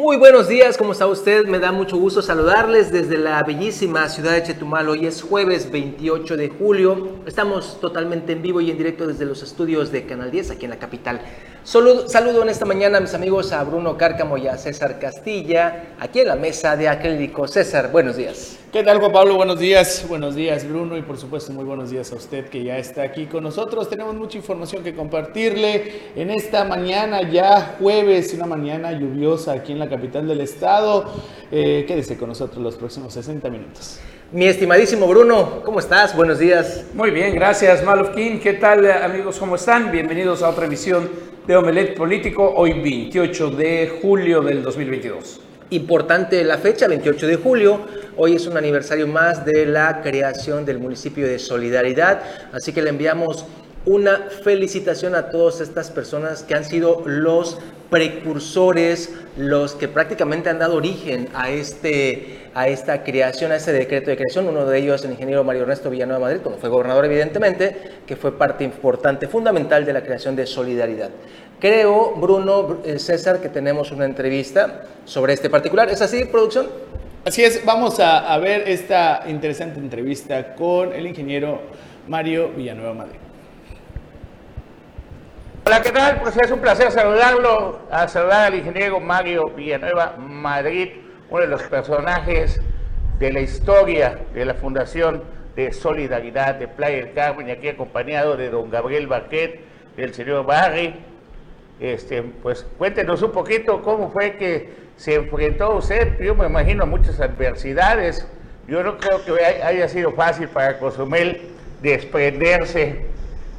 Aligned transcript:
Muy 0.00 0.16
buenos 0.16 0.48
días, 0.48 0.78
¿cómo 0.78 0.92
está 0.92 1.06
usted? 1.06 1.44
Me 1.44 1.58
da 1.58 1.72
mucho 1.72 1.98
gusto 1.98 2.22
saludarles 2.22 2.90
desde 2.90 3.18
la 3.18 3.42
bellísima 3.42 4.08
ciudad 4.08 4.32
de 4.32 4.42
Chetumal. 4.42 4.88
Hoy 4.88 5.04
es 5.04 5.20
jueves 5.20 5.70
28 5.70 6.38
de 6.38 6.48
julio. 6.48 7.18
Estamos 7.26 7.78
totalmente 7.82 8.32
en 8.32 8.40
vivo 8.40 8.62
y 8.62 8.70
en 8.70 8.78
directo 8.78 9.06
desde 9.06 9.26
los 9.26 9.42
estudios 9.42 9.92
de 9.92 10.06
Canal 10.06 10.30
10 10.30 10.52
aquí 10.52 10.64
en 10.64 10.70
la 10.70 10.78
capital. 10.78 11.20
Saludo, 11.64 12.08
saludo 12.08 12.40
en 12.40 12.48
esta 12.48 12.64
mañana 12.64 12.96
a 12.96 13.02
mis 13.02 13.12
amigos 13.12 13.52
a 13.52 13.62
Bruno 13.62 13.98
Cárcamo 13.98 14.38
y 14.38 14.48
a 14.48 14.56
César 14.56 14.98
Castilla, 14.98 15.94
aquí 16.00 16.20
en 16.20 16.28
la 16.28 16.36
mesa 16.36 16.76
de 16.76 16.88
acrílico. 16.88 17.46
César, 17.46 17.92
buenos 17.92 18.16
días. 18.16 18.59
¿Qué 18.72 18.84
tal, 18.84 19.00
Juan 19.00 19.10
Pablo? 19.10 19.34
Buenos 19.34 19.58
días. 19.58 20.06
Buenos 20.08 20.36
días, 20.36 20.68
Bruno. 20.68 20.96
Y 20.96 21.02
por 21.02 21.18
supuesto, 21.18 21.52
muy 21.52 21.64
buenos 21.64 21.90
días 21.90 22.12
a 22.12 22.14
usted 22.14 22.48
que 22.48 22.62
ya 22.62 22.78
está 22.78 23.02
aquí 23.02 23.26
con 23.26 23.42
nosotros. 23.42 23.90
Tenemos 23.90 24.14
mucha 24.14 24.38
información 24.38 24.84
que 24.84 24.94
compartirle 24.94 26.12
en 26.14 26.30
esta 26.30 26.62
mañana, 26.62 27.28
ya 27.28 27.74
jueves, 27.80 28.32
una 28.32 28.46
mañana 28.46 28.92
lluviosa 28.92 29.54
aquí 29.54 29.72
en 29.72 29.80
la 29.80 29.88
capital 29.88 30.28
del 30.28 30.40
estado. 30.40 31.04
Eh, 31.50 31.84
quédese 31.88 32.16
con 32.16 32.28
nosotros 32.28 32.62
los 32.62 32.76
próximos 32.76 33.12
60 33.12 33.50
minutos. 33.50 33.98
Mi 34.30 34.46
estimadísimo 34.46 35.08
Bruno, 35.08 35.62
¿cómo 35.64 35.80
estás? 35.80 36.14
Buenos 36.14 36.38
días. 36.38 36.84
Muy 36.94 37.10
bien, 37.10 37.34
gracias, 37.34 37.82
Malofkin. 37.82 38.38
¿Qué 38.38 38.52
tal, 38.52 38.88
amigos? 38.88 39.40
¿Cómo 39.40 39.56
están? 39.56 39.90
Bienvenidos 39.90 40.44
a 40.44 40.48
otra 40.48 40.66
emisión 40.66 41.10
de 41.44 41.56
Omelet 41.56 41.96
Político, 41.96 42.52
hoy 42.54 42.74
28 42.74 43.50
de 43.50 43.98
julio 44.00 44.42
del 44.42 44.62
2022. 44.62 45.49
Importante 45.72 46.42
la 46.42 46.58
fecha, 46.58 46.88
28 46.88 47.28
de 47.28 47.36
julio. 47.36 47.80
Hoy 48.16 48.34
es 48.34 48.46
un 48.48 48.56
aniversario 48.56 49.06
más 49.06 49.44
de 49.44 49.66
la 49.66 50.02
creación 50.02 50.64
del 50.64 50.80
municipio 50.80 51.28
de 51.28 51.38
Solidaridad, 51.38 52.22
así 52.52 52.72
que 52.72 52.82
le 52.82 52.90
enviamos 52.90 53.44
una 53.86 54.28
felicitación 54.42 55.14
a 55.14 55.30
todas 55.30 55.60
estas 55.60 55.90
personas 55.90 56.42
que 56.42 56.54
han 56.54 56.64
sido 56.64 57.02
los 57.06 57.58
precursores, 57.88 59.12
los 59.36 59.74
que 59.74 59.88
prácticamente 59.88 60.48
han 60.50 60.58
dado 60.58 60.76
origen 60.76 61.28
a, 61.34 61.50
este, 61.50 62.50
a 62.54 62.68
esta 62.68 63.02
creación, 63.02 63.52
a 63.52 63.56
este 63.56 63.72
decreto 63.72 64.10
de 64.10 64.16
creación. 64.16 64.48
Uno 64.48 64.66
de 64.66 64.78
ellos 64.78 65.04
el 65.04 65.12
ingeniero 65.12 65.42
Mario 65.44 65.62
Ernesto 65.62 65.90
Villanueva 65.90 66.20
Madrid, 66.20 66.40
cuando 66.42 66.60
fue 66.60 66.68
gobernador 66.68 67.06
evidentemente, 67.06 67.76
que 68.06 68.16
fue 68.16 68.36
parte 68.36 68.64
importante, 68.64 69.26
fundamental 69.28 69.84
de 69.84 69.92
la 69.92 70.02
creación 70.02 70.36
de 70.36 70.46
Solidaridad. 70.46 71.10
Creo, 71.58 72.14
Bruno, 72.16 72.78
eh, 72.84 72.98
César, 72.98 73.40
que 73.40 73.48
tenemos 73.48 73.90
una 73.92 74.04
entrevista 74.04 74.84
sobre 75.04 75.32
este 75.32 75.50
particular. 75.50 75.90
¿Es 75.90 76.00
así, 76.00 76.24
producción? 76.26 76.68
Así 77.24 77.44
es, 77.44 77.64
vamos 77.66 78.00
a 78.00 78.38
ver 78.38 78.66
esta 78.66 79.24
interesante 79.26 79.78
entrevista 79.78 80.54
con 80.54 80.94
el 80.94 81.06
ingeniero 81.06 81.60
Mario 82.08 82.50
Villanueva 82.56 82.94
Madrid. 82.94 83.29
¿Qué 85.82 85.92
tal? 85.92 86.20
Pues 86.20 86.36
es 86.36 86.50
un 86.50 86.60
placer 86.60 86.90
saludarlo, 86.90 87.78
a 87.90 88.06
saludar 88.06 88.48
al 88.48 88.54
ingeniero 88.54 89.00
Mario 89.00 89.48
Villanueva 89.50 90.14
Madrid, 90.18 90.90
uno 91.30 91.40
de 91.40 91.46
los 91.46 91.62
personajes 91.62 92.60
de 93.18 93.32
la 93.32 93.40
historia 93.40 94.18
de 94.34 94.44
la 94.44 94.54
Fundación 94.54 95.22
de 95.56 95.72
Solidaridad 95.72 96.56
de 96.56 96.68
Playa 96.68 96.96
del 96.96 97.12
Carmen, 97.14 97.50
aquí 97.50 97.68
acompañado 97.68 98.36
de 98.36 98.50
don 98.50 98.70
Gabriel 98.70 99.06
Baquet, 99.06 99.60
del 99.96 100.12
señor 100.12 100.44
Barry. 100.44 100.94
Este, 101.78 102.22
pues 102.22 102.66
cuéntenos 102.76 103.22
un 103.22 103.32
poquito 103.32 103.80
cómo 103.80 104.10
fue 104.10 104.36
que 104.36 104.70
se 104.96 105.14
enfrentó 105.14 105.76
usted, 105.76 106.20
yo 106.20 106.34
me 106.34 106.46
imagino 106.46 106.84
muchas 106.84 107.20
adversidades. 107.20 108.26
Yo 108.68 108.82
no 108.82 108.98
creo 108.98 109.24
que 109.24 109.62
haya 109.62 109.88
sido 109.88 110.12
fácil 110.12 110.48
para 110.48 110.78
Cozumel 110.78 111.40
desprenderse 111.80 113.06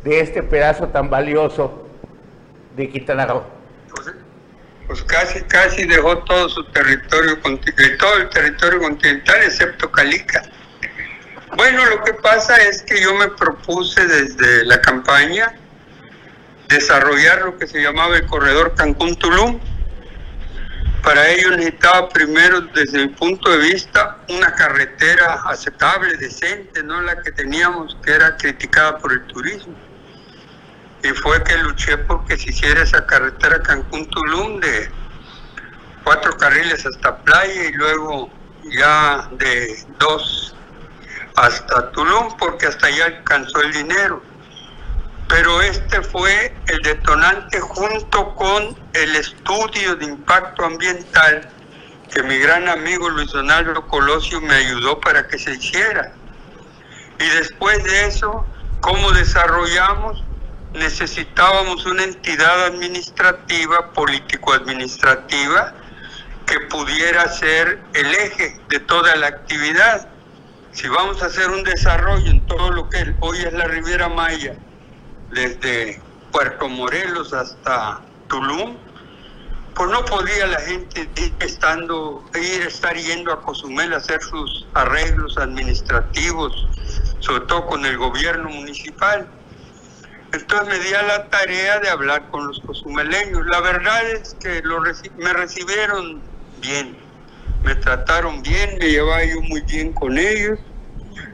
de 0.04 0.20
este 0.20 0.44
pedazo 0.44 0.88
tan 0.90 1.10
valioso 1.10 1.88
de 2.76 2.90
Quintana 2.90 3.26
Roo. 3.26 3.44
Pues, 3.94 4.12
pues, 4.88 5.04
casi, 5.04 5.42
casi 5.44 5.86
dejó 5.86 6.18
todo 6.20 6.50
su 6.50 6.64
territorio, 6.66 7.38
todo 7.98 8.18
el 8.18 8.30
territorio 8.30 8.80
continental, 8.80 9.38
excepto 9.44 9.92
Calica. 9.92 10.44
Bueno, 11.56 11.86
lo 11.86 12.04
que 12.04 12.14
pasa 12.16 12.58
es 12.58 12.82
que 12.82 13.02
yo 13.02 13.14
me 13.16 13.28
propuse 13.30 14.06
desde 14.06 14.66
la 14.66 14.82
campaña 14.82 15.54
desarrollar 16.68 17.42
lo 17.42 17.58
que 17.58 17.68
se 17.68 17.82
llamaba 17.82 18.16
el 18.18 18.26
corredor 18.26 18.74
Cancún-Tulum. 18.76 19.60
Para 21.04 21.30
ello 21.30 21.52
necesitaba 21.52 22.08
primero, 22.10 22.62
desde 22.62 23.00
mi 23.00 23.08
punto 23.10 23.50
de 23.50 23.58
vista, 23.58 24.20
una 24.30 24.54
carretera 24.54 25.42
aceptable, 25.46 26.16
decente, 26.18 26.84
no 26.84 27.02
la 27.02 27.22
que 27.22 27.32
teníamos, 27.32 27.98
que 28.04 28.12
era 28.12 28.38
criticada 28.38 28.98
por 28.98 29.12
el 29.12 29.22
turismo 29.24 29.76
y 31.04 31.10
fue 31.10 31.44
que 31.44 31.58
luché 31.58 31.98
porque 31.98 32.38
se 32.38 32.50
hiciera 32.50 32.84
esa 32.84 33.06
carretera 33.06 33.62
Cancún-Tulum 33.62 34.60
de 34.60 34.92
cuatro 36.04 36.36
carriles 36.38 36.86
hasta 36.86 37.18
playa 37.18 37.66
y 37.66 37.74
luego 37.74 38.30
ya 38.72 39.28
de 39.32 39.84
dos 40.00 40.56
hasta 41.36 41.92
Tulum 41.92 42.38
porque 42.38 42.68
hasta 42.68 42.88
allá 42.88 43.06
alcanzó 43.06 43.62
el 43.62 43.74
dinero. 43.74 44.22
Pero 45.28 45.62
este 45.62 46.02
fue 46.02 46.54
el 46.68 46.80
detonante 46.82 47.60
junto 47.62 48.36
con 48.36 48.78
el 48.94 49.16
estudio 49.16 49.96
de 49.96 50.06
impacto 50.06 50.66
ambiental 50.66 51.50
que 52.14 52.22
mi 52.24 52.38
gran 52.38 52.68
amigo 52.68 53.10
Luis 53.10 53.32
Donaldo 53.32 53.88
Colosio 53.88 54.42
me 54.42 54.54
ayudó 54.54 55.00
para 55.00 55.28
que 55.28 55.40
se 55.40 55.52
hiciera. 55.54 56.12
Y 57.18 57.38
después 57.38 57.82
de 57.84 58.08
eso, 58.08 58.46
¿cómo 58.82 59.12
desarrollamos? 59.12 60.22
Necesitábamos 60.74 61.86
una 61.86 62.04
entidad 62.04 62.66
administrativa, 62.66 63.92
político-administrativa, 63.94 65.74
que 66.46 66.60
pudiera 66.68 67.28
ser 67.30 67.80
el 67.94 68.08
eje 68.08 68.60
de 68.70 68.80
toda 68.80 69.16
la 69.16 69.28
actividad. 69.28 70.08
Si 70.72 70.88
vamos 70.88 71.22
a 71.22 71.28
hacer 71.28 71.50
un 71.50 71.64
desarrollo 71.64 72.30
en 72.30 72.46
todo 72.48 72.72
lo 72.72 72.90
que 72.90 73.14
hoy 73.20 73.40
es 73.40 73.54
la 73.54 73.66
Riviera 73.66 74.10
Maya, 74.10 74.56
desde 75.32 76.02
Puerto 76.32 76.68
Morelos 76.68 77.34
hasta 77.34 78.02
Tulum, 78.28 78.78
pues 79.76 79.90
no 79.90 80.04
podía 80.06 80.48
la 80.48 80.60
gente 80.60 81.10
ir 81.16 81.34
estando, 81.40 82.24
ir 82.36 82.62
estar 82.64 82.96
yendo 82.96 83.32
a 83.32 83.42
Cozumel 83.42 83.94
a 83.94 83.98
hacer 83.98 84.22
sus 84.22 84.68
arreglos 84.74 85.38
administrativos, 85.38 86.68
sobre 87.20 87.46
todo 87.46 87.66
con 87.68 87.86
el 87.86 87.98
gobierno 87.98 88.50
municipal 88.50 89.28
entonces 90.34 90.68
me 90.68 90.80
di 90.86 90.94
a 90.94 91.04
la 91.04 91.30
tarea 91.30 91.80
de 91.80 91.90
hablar 91.90 92.30
con 92.30 92.48
los 92.48 92.60
cozumeleños. 92.62 93.46
La 93.48 93.60
verdad 93.60 94.10
es 94.12 94.36
que 94.36 94.62
me 95.18 95.34
recibieron 95.34 96.22
bien, 96.62 96.96
me 97.64 97.76
trataron 97.76 98.42
bien, 98.42 98.78
me 98.80 98.90
llevaba 98.90 99.26
yo 99.26 99.42
muy 99.42 99.62
bien 99.62 99.92
con 99.92 100.18
ellos, 100.18 100.58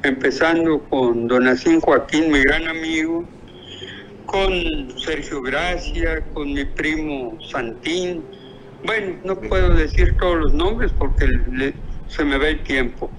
empezando 0.03 0.81
con 0.90 1.28
don 1.28 1.47
Asín 1.47 1.80
Joaquín, 1.80 2.31
mi 2.31 2.41
gran 2.41 2.68
amigo, 2.68 3.24
con 4.25 4.52
Sergio 5.00 5.41
Gracia, 5.44 6.24
con 6.34 6.53
mi 6.53 6.66
primo 6.66 7.38
Santín. 7.52 8.24
Bueno, 8.84 9.19
no 9.24 9.40
puedo 9.40 9.69
decir 9.75 10.16
todos 10.19 10.38
los 10.38 10.53
nombres 10.53 10.91
porque 10.97 11.28
se 12.07 12.24
me 12.24 12.38
ve 12.38 12.50
el 12.50 12.63
tiempo. 12.63 13.12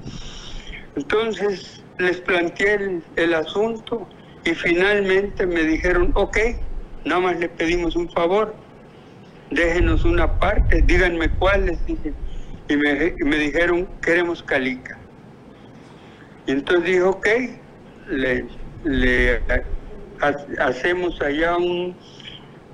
Entonces 0.96 1.82
les 1.98 2.20
planteé 2.20 3.00
el 3.16 3.34
asunto 3.34 4.08
y 4.44 4.54
finalmente 4.54 5.46
me 5.46 5.62
dijeron, 5.62 6.12
ok, 6.14 6.38
nada 7.04 7.20
más 7.20 7.38
le 7.38 7.48
pedimos 7.48 7.96
un 7.96 8.08
favor, 8.10 8.54
déjenos 9.50 10.04
una 10.04 10.38
parte, 10.38 10.82
díganme 10.82 11.30
cuáles. 11.30 11.78
Y 12.68 12.76
me, 12.76 13.14
me 13.24 13.36
dijeron, 13.36 13.88
queremos 14.02 14.42
Calica. 14.42 14.98
Y 16.46 16.52
entonces 16.52 16.84
dije, 16.84 17.02
ok, 17.02 17.26
le, 18.10 18.46
le 18.84 19.42
hacemos 20.58 21.20
allá 21.20 21.56
un, 21.56 21.96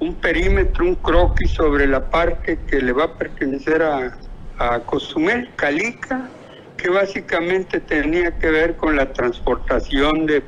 un, 0.01 0.15
perímetro, 0.17 0.85
un 0.85 0.95
croquis 0.97 1.51
sobre 1.51 1.87
la 1.87 2.09
parte 2.11 2.59
que 2.69 2.81
le 2.81 2.93
va 2.93 3.05
a 3.05 3.19
pertenecer 3.19 3.83
a, 3.83 4.17
a 4.59 4.81
Cozumel, 4.81 5.49
Calica, 5.57 6.29
que 6.77 6.89
básicamente 6.89 7.81
tenía 7.81 8.37
que 8.39 8.51
ver 8.51 8.77
con 8.77 8.97
la 8.97 9.13
transportación 9.13 10.27
de 10.27 10.43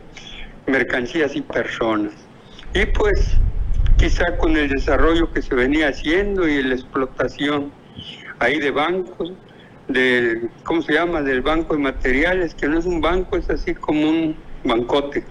mercancías 0.66 1.34
y 1.36 1.42
personas. 1.42 2.12
Y 2.74 2.86
pues 2.86 3.36
quizá 3.96 4.36
con 4.38 4.56
el 4.56 4.68
desarrollo 4.68 5.32
que 5.32 5.42
se 5.42 5.54
venía 5.54 5.88
haciendo 5.88 6.46
y 6.46 6.62
la 6.62 6.74
explotación 6.74 7.72
ahí 8.38 8.58
de 8.58 8.70
bancos, 8.70 9.32
del, 9.88 10.50
¿cómo 10.64 10.82
se 10.82 10.94
llama? 10.94 11.22
Del 11.22 11.40
banco 11.40 11.74
de 11.74 11.80
materiales, 11.80 12.54
que 12.54 12.68
no 12.68 12.78
es 12.78 12.84
un 12.84 13.00
banco, 13.00 13.36
es 13.36 13.48
así 13.48 13.74
como 13.74 14.08
un 14.08 14.36
bancote 14.64 15.24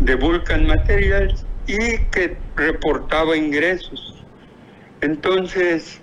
de 0.00 0.14
Vulcan 0.16 0.66
Materials 0.66 1.46
y 1.66 1.98
que 2.10 2.36
reportaba 2.56 3.36
ingresos. 3.36 4.24
Entonces, 5.00 6.00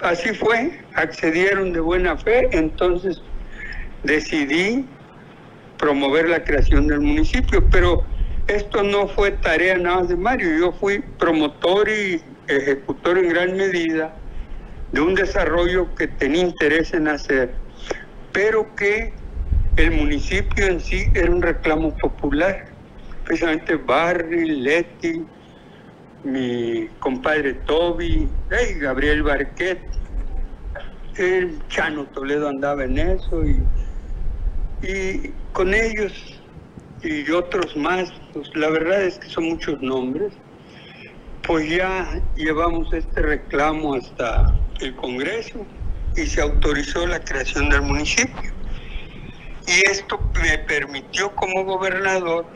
así 0.00 0.30
fue, 0.34 0.80
accedieron 0.94 1.72
de 1.72 1.80
buena 1.80 2.16
fe, 2.16 2.48
entonces 2.52 3.20
decidí 4.04 4.86
promover 5.82 6.28
la 6.28 6.44
creación 6.44 6.86
del 6.86 7.00
municipio, 7.00 7.68
pero 7.68 8.04
esto 8.46 8.84
no 8.84 9.08
fue 9.08 9.32
tarea 9.32 9.76
nada 9.76 9.96
más 9.96 10.08
de 10.10 10.14
Mario, 10.16 10.56
yo 10.56 10.72
fui 10.72 11.00
promotor 11.18 11.88
y 11.88 12.22
ejecutor 12.46 13.18
en 13.18 13.30
gran 13.30 13.56
medida 13.56 14.14
de 14.92 15.00
un 15.00 15.16
desarrollo 15.16 15.92
que 15.96 16.06
tenía 16.06 16.42
interés 16.42 16.94
en 16.94 17.08
hacer, 17.08 17.52
pero 18.32 18.72
que 18.76 19.12
el 19.74 19.90
municipio 19.90 20.66
en 20.66 20.78
sí 20.78 21.06
era 21.14 21.28
un 21.28 21.42
reclamo 21.42 21.92
popular. 21.96 22.66
Precisamente 23.24 23.74
Barry, 23.74 24.50
Leti, 24.60 25.24
mi 26.22 26.88
compadre 27.00 27.54
Toby, 27.66 28.28
Gabriel 28.78 29.24
Barquet, 29.24 29.80
el 31.16 31.60
Chano 31.66 32.04
Toledo 32.04 32.48
andaba 32.48 32.84
en 32.84 32.98
eso 32.98 33.44
y, 33.44 33.60
y 34.82 35.32
con 35.52 35.72
ellos 35.74 36.12
y 37.02 37.30
otros 37.30 37.76
más, 37.76 38.12
pues 38.32 38.48
la 38.54 38.68
verdad 38.70 39.02
es 39.02 39.18
que 39.18 39.28
son 39.28 39.44
muchos 39.44 39.80
nombres, 39.80 40.32
pues 41.46 41.68
ya 41.68 42.20
llevamos 42.36 42.92
este 42.92 43.20
reclamo 43.22 43.94
hasta 43.94 44.54
el 44.80 44.94
Congreso 44.96 45.66
y 46.16 46.26
se 46.26 46.40
autorizó 46.40 47.06
la 47.06 47.20
creación 47.20 47.68
del 47.70 47.82
municipio. 47.82 48.52
Y 49.66 49.88
esto 49.88 50.20
me 50.40 50.58
permitió 50.58 51.34
como 51.34 51.64
gobernador 51.64 52.46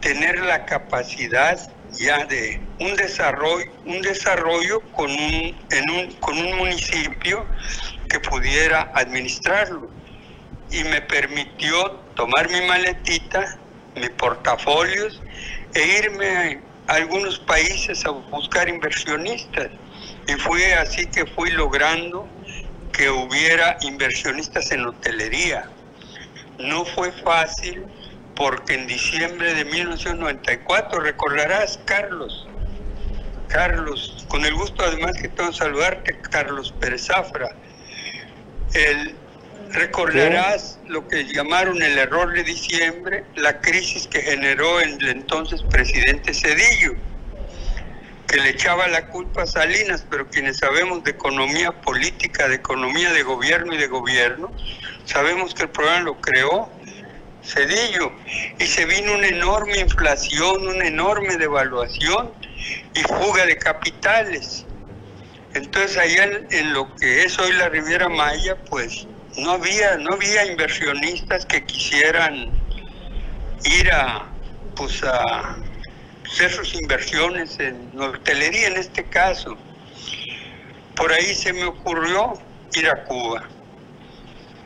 tener 0.00 0.40
la 0.40 0.64
capacidad 0.64 1.58
ya 1.92 2.24
de 2.24 2.60
un 2.80 2.94
desarrollo, 2.96 3.70
un 3.84 4.00
desarrollo 4.00 4.80
con 4.92 5.10
un, 5.10 5.54
con 6.20 6.38
un 6.38 6.56
municipio 6.56 7.46
que 8.08 8.18
pudiera 8.20 8.90
administrarlo. 8.94 9.88
Y 10.72 10.84
me 10.84 11.00
permitió 11.02 11.90
tomar 12.16 12.50
mi 12.50 12.60
maletita, 12.62 13.58
mis 13.94 14.10
portafolios 14.10 15.20
e 15.74 15.86
irme 15.98 16.60
a 16.88 16.94
algunos 16.94 17.38
países 17.40 18.04
a 18.06 18.10
buscar 18.10 18.68
inversionistas. 18.68 19.68
Y 20.26 20.32
fue 20.34 20.74
así 20.74 21.06
que 21.06 21.26
fui 21.26 21.50
logrando 21.50 22.26
que 22.92 23.10
hubiera 23.10 23.76
inversionistas 23.82 24.70
en 24.70 24.86
hotelería. 24.86 25.68
No 26.58 26.84
fue 26.84 27.12
fácil 27.12 27.84
porque 28.36 28.74
en 28.74 28.86
diciembre 28.86 29.54
de 29.54 29.64
1994, 29.64 31.00
recordarás, 31.00 31.78
Carlos, 31.84 32.46
Carlos, 33.48 34.26
con 34.28 34.44
el 34.44 34.54
gusto 34.54 34.82
además 34.82 35.12
que 35.20 35.28
tengo 35.28 35.52
saludarte, 35.52 36.18
Carlos 36.30 36.72
Pérez 36.80 37.06
Zafra, 37.06 37.48
el, 38.74 39.14
recordarás 39.72 40.78
lo 40.86 41.08
que 41.08 41.24
llamaron 41.24 41.82
el 41.82 41.98
error 41.98 42.32
de 42.32 42.44
diciembre, 42.44 43.24
la 43.36 43.60
crisis 43.60 44.06
que 44.06 44.20
generó 44.20 44.80
el 44.80 45.06
entonces 45.08 45.62
presidente 45.62 46.34
Cedillo, 46.34 46.94
que 48.28 48.36
le 48.38 48.50
echaba 48.50 48.86
la 48.88 49.08
culpa 49.08 49.42
a 49.42 49.46
Salinas, 49.46 50.06
pero 50.08 50.28
quienes 50.28 50.58
sabemos 50.58 51.04
de 51.04 51.12
economía 51.12 51.72
política, 51.72 52.48
de 52.48 52.56
economía 52.56 53.12
de 53.12 53.22
gobierno 53.22 53.74
y 53.74 53.78
de 53.78 53.86
gobierno, 53.86 54.52
sabemos 55.04 55.54
que 55.54 55.64
el 55.64 55.70
problema 55.70 56.00
lo 56.00 56.20
creó 56.20 56.70
Cedillo 57.42 58.12
y 58.58 58.66
se 58.66 58.84
vino 58.84 59.14
una 59.14 59.26
enorme 59.26 59.78
inflación, 59.78 60.66
una 60.66 60.86
enorme 60.86 61.36
devaluación 61.36 62.32
y 62.94 63.00
fuga 63.00 63.46
de 63.46 63.56
capitales. 63.56 64.64
Entonces 65.54 65.98
allá 65.98 66.24
en, 66.50 66.72
lo 66.72 66.94
que 66.96 67.24
es 67.24 67.38
hoy 67.38 67.52
la 67.52 67.68
Riviera 67.68 68.08
Maya, 68.08 68.56
pues 68.70 69.06
no 69.36 69.52
había, 69.52 69.96
no 69.96 70.14
había 70.14 70.46
inversionistas 70.46 71.46
que 71.46 71.64
quisieran 71.64 72.50
ir 73.64 73.90
a, 73.92 74.26
pues 74.76 75.02
a 75.04 75.56
hacer 76.26 76.50
sus 76.50 76.74
inversiones 76.74 77.58
en 77.60 77.90
hotelería 77.98 78.68
en 78.68 78.76
este 78.76 79.04
caso. 79.04 79.56
Por 80.94 81.12
ahí 81.12 81.34
se 81.34 81.52
me 81.52 81.64
ocurrió 81.64 82.34
ir 82.74 82.88
a 82.88 83.04
Cuba 83.04 83.48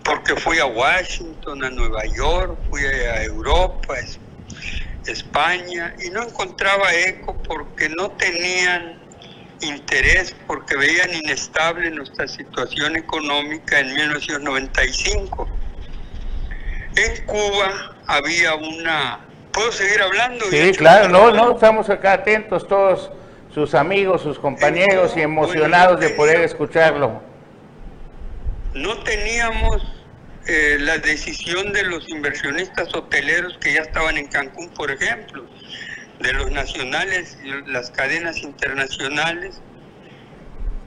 porque 0.07 0.37
fui 0.37 0.59
a 0.61 0.67
Washington, 0.67 1.65
a 1.65 1.71
Nueva 1.71 2.05
York, 2.17 2.57
fui 2.71 2.85
a 2.85 3.25
Europa, 3.25 3.95
España, 5.05 5.95
y 6.05 6.11
no 6.11 6.23
encontraba 6.23 6.95
eco 6.95 7.37
porque 7.43 7.89
no 7.89 8.13
tenían 8.13 9.06
interés, 9.61 10.35
porque 10.47 10.77
veían 10.77 11.13
inestable 11.15 11.91
nuestra 11.91 12.29
situación 12.29 12.97
económica 12.97 13.81
en 13.81 13.95
1995. 13.95 15.49
En 16.97 17.27
Cuba 17.27 17.97
había 18.07 18.55
una... 18.55 19.21
¿Puedo 19.53 19.73
seguir 19.73 20.03
hablando? 20.03 20.45
Sí, 20.51 20.73
claro, 20.73 21.09
no, 21.09 21.31
no, 21.31 21.53
estamos 21.53 21.89
acá 21.89 22.15
atentos 22.15 22.69
todos 22.69 23.11
sus 23.55 23.75
amigos, 23.75 24.23
sus 24.23 24.39
compañeros 24.39 25.15
y 25.17 25.23
emocionados 25.23 25.99
de 25.99 26.11
poder 26.11 26.43
escucharlo. 26.43 27.23
No 28.75 28.99
teníamos 28.99 29.83
eh, 30.47 30.77
la 30.79 30.99
decisión 30.99 31.73
de 31.73 31.83
los 31.85 32.09
inversionistas 32.09 32.95
hoteleros 32.95 33.57
que 33.59 33.73
ya 33.73 33.81
estaban 33.81 34.19
en 34.19 34.27
Cancún, 34.29 34.69
por 34.71 34.91
ejemplo, 34.91 35.47
de 36.21 36.33
los 36.33 36.51
nacionales 36.51 37.37
y 37.45 37.71
las 37.71 37.91
cadenas 37.91 38.39
internacionales, 38.39 39.61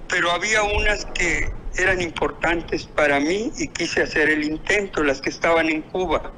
pero 0.07 0.31
había 0.31 0.63
unas 0.63 1.05
que 1.05 1.47
eran 1.77 2.01
importantes 2.01 2.85
para 2.85 3.19
mí 3.19 3.51
y 3.57 3.67
quise 3.69 4.01
hacer 4.01 4.29
el 4.29 4.43
intento, 4.43 5.03
las 5.03 5.21
que 5.21 5.29
estaban 5.29 5.69
en 5.69 5.81
Cuba, 5.83 6.33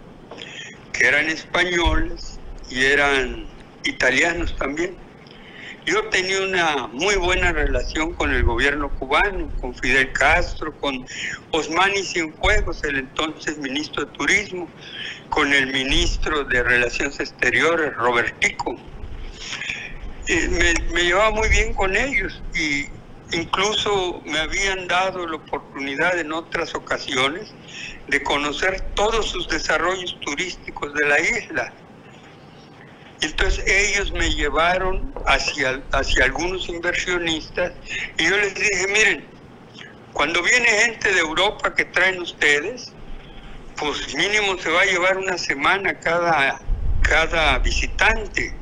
que 0.93 1.07
eran 1.07 1.27
españoles 1.29 2.39
y 2.69 2.83
eran 2.83 3.47
italianos 3.83 4.55
también. 4.57 4.97
Yo 5.85 6.03
tenía 6.09 6.41
una 6.41 6.87
muy 6.87 7.15
buena 7.15 7.51
relación 7.51 8.13
con 8.13 8.31
el 8.31 8.43
gobierno 8.43 8.89
cubano, 8.99 9.51
con 9.59 9.73
Fidel 9.73 10.13
Castro, 10.13 10.77
con 10.79 11.05
Osmani 11.51 12.03
Cienfuegos, 12.03 12.83
el 12.83 12.97
entonces 12.97 13.57
ministro 13.57 14.05
de 14.05 14.11
Turismo, 14.11 14.69
con 15.31 15.51
el 15.51 15.73
ministro 15.73 16.43
de 16.43 16.61
Relaciones 16.61 17.19
Exteriores, 17.19 17.95
Robertico. 17.95 18.75
me, 20.27 20.73
me 20.93 21.03
llevaba 21.03 21.31
muy 21.31 21.49
bien 21.49 21.73
con 21.73 21.95
ellos 21.95 22.43
y 22.53 22.85
incluso 23.35 24.21
me 24.25 24.37
habían 24.37 24.87
dado 24.87 25.25
la 25.25 25.37
oportunidad 25.37 26.19
en 26.19 26.31
otras 26.31 26.75
ocasiones 26.75 27.51
de 28.07 28.21
conocer 28.21 28.81
todos 28.93 29.31
sus 29.31 29.47
desarrollos 29.47 30.19
turísticos 30.21 30.93
de 30.93 31.07
la 31.07 31.19
isla 31.19 31.73
entonces 33.21 33.63
ellos 33.67 34.11
me 34.13 34.33
llevaron 34.33 35.13
hacia, 35.27 35.81
hacia 35.91 36.25
algunos 36.25 36.67
inversionistas 36.67 37.71
y 38.17 38.25
yo 38.27 38.37
les 38.37 38.55
dije, 38.55 38.87
miren, 38.87 39.29
cuando 40.13 40.41
viene 40.41 40.67
gente 40.67 41.13
de 41.13 41.19
Europa 41.19 41.73
que 41.75 41.85
traen 41.85 42.19
ustedes, 42.19 42.91
pues 43.77 44.15
mínimo 44.15 44.57
se 44.57 44.69
va 44.69 44.81
a 44.81 44.85
llevar 44.85 45.17
una 45.17 45.37
semana 45.37 45.99
cada, 45.99 46.59
cada 47.01 47.59
visitante. 47.59 48.53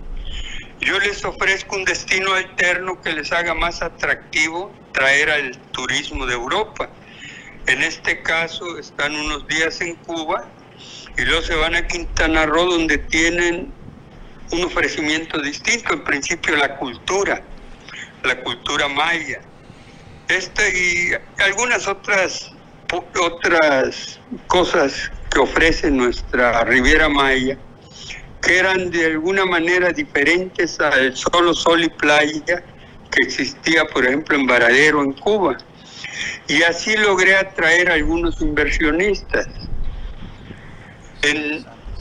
Yo 0.79 0.97
les 0.99 1.23
ofrezco 1.25 1.75
un 1.75 1.85
destino 1.85 2.33
alterno 2.33 3.01
que 3.01 3.11
les 3.11 3.31
haga 3.31 3.53
más 3.53 3.81
atractivo 3.81 4.73
traer 4.93 5.29
al 5.29 5.57
turismo 5.71 6.25
de 6.25 6.33
Europa. 6.33 6.89
En 7.67 7.83
este 7.83 8.21
caso 8.23 8.77
están 8.77 9.15
unos 9.15 9.47
días 9.47 9.81
en 9.81 9.95
Cuba 9.95 10.49
y 11.17 11.23
luego 11.23 11.41
se 11.41 11.55
van 11.55 11.75
a 11.75 11.85
Quintana 11.85 12.45
Roo 12.45 12.65
donde 12.65 12.97
tienen 12.97 13.73
un 14.51 14.63
ofrecimiento 14.63 15.39
distinto, 15.41 15.93
en 15.93 16.03
principio 16.03 16.55
la 16.55 16.77
cultura, 16.77 17.43
la 18.23 18.41
cultura 18.41 18.87
maya. 18.87 19.41
Este 20.29 20.69
y 20.77 21.41
algunas 21.43 21.87
otras 21.87 22.51
otras 22.91 24.19
cosas 24.47 25.11
que 25.31 25.39
ofrece 25.39 25.91
nuestra 25.91 26.63
Riviera 26.63 27.09
Maya, 27.09 27.57
que 28.41 28.57
eran 28.57 28.89
de 28.89 29.05
alguna 29.05 29.45
manera 29.45 29.91
diferentes 29.91 30.79
al 30.79 31.15
solo 31.15 31.53
sol 31.53 31.83
y 31.83 31.89
playa 31.89 32.63
que 33.11 33.23
existía, 33.25 33.85
por 33.85 34.05
ejemplo, 34.05 34.35
en 34.35 34.45
Varadero, 34.45 35.03
en 35.03 35.13
Cuba. 35.13 35.57
Y 36.47 36.63
así 36.63 36.95
logré 36.95 37.35
atraer 37.35 37.91
a 37.91 37.95
algunos 37.95 38.41
inversionistas. 38.41 39.47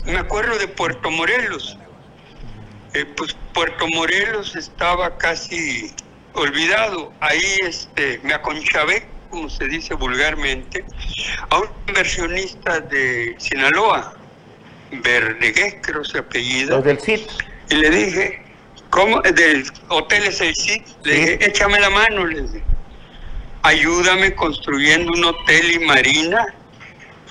me 0.06 0.18
acuerdo 0.18 0.58
de 0.58 0.68
Puerto 0.68 1.10
Morelos, 1.10 1.78
eh, 2.94 3.04
pues 3.16 3.36
Puerto 3.52 3.86
Morelos 3.88 4.56
estaba 4.56 5.16
casi 5.18 5.92
olvidado. 6.34 7.12
Ahí 7.20 7.58
este, 7.62 8.20
me 8.22 8.34
aconchavé, 8.34 9.06
como 9.30 9.48
se 9.48 9.66
dice 9.66 9.94
vulgarmente, 9.94 10.84
a 11.50 11.58
un 11.58 11.68
inversionista 11.86 12.80
de 12.80 13.36
Sinaloa, 13.38 14.14
Verdegués, 14.90 15.76
creo 15.82 16.04
se 16.04 16.18
apellida. 16.18 16.76
Los 16.76 16.84
del 16.84 17.00
CIT. 17.00 17.28
Y 17.70 17.74
le 17.76 17.90
dije, 17.90 18.42
¿cómo? 18.90 19.20
Del 19.22 19.64
Hotel 19.88 20.24
es 20.24 20.40
el 20.40 20.54
CIT. 20.54 20.86
Le 21.04 21.14
dije, 21.14 21.46
échame 21.46 21.78
la 21.80 21.90
mano, 21.90 22.26
le 22.26 22.42
dije. 22.42 22.62
Ayúdame 23.62 24.34
construyendo 24.34 25.12
un 25.12 25.24
hotel 25.24 25.72
y 25.72 25.78
marina, 25.80 26.46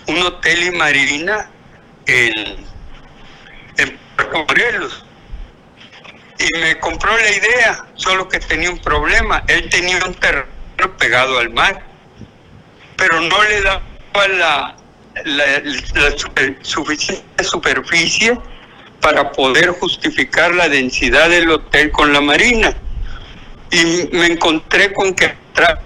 un 0.08 0.18
hotel 0.20 0.64
y 0.64 0.72
marina 0.72 1.50
en, 2.06 2.58
en 3.78 4.00
Puerto 4.16 4.46
Morelos 4.48 5.08
y 6.40 6.58
me 6.60 6.80
compró 6.80 7.16
la 7.18 7.32
idea, 7.32 7.86
solo 7.96 8.28
que 8.30 8.40
tenía 8.40 8.70
un 8.70 8.80
problema. 8.80 9.44
Él 9.48 9.70
tenía 9.70 9.98
un 10.06 10.14
terreno 10.14 10.48
pegado 10.98 11.40
al 11.40 11.50
mar, 11.50 11.84
pero 12.98 13.22
no 13.22 13.44
le 13.44 13.62
daba 13.62 14.28
la, 14.28 14.76
la, 15.26 15.46
la 15.96 16.18
suficiente 16.64 17.44
superficie 17.44 18.38
para 19.00 19.32
poder 19.32 19.70
justificar 19.70 20.54
la 20.54 20.68
densidad 20.68 21.30
del 21.30 21.50
hotel 21.52 21.92
con 21.92 22.12
la 22.12 22.22
marina. 22.22 22.76
Y 23.72 24.10
me 24.16 24.28
encontré 24.28 24.94
con 24.94 25.14
que 25.14 25.26
atrás 25.26 25.80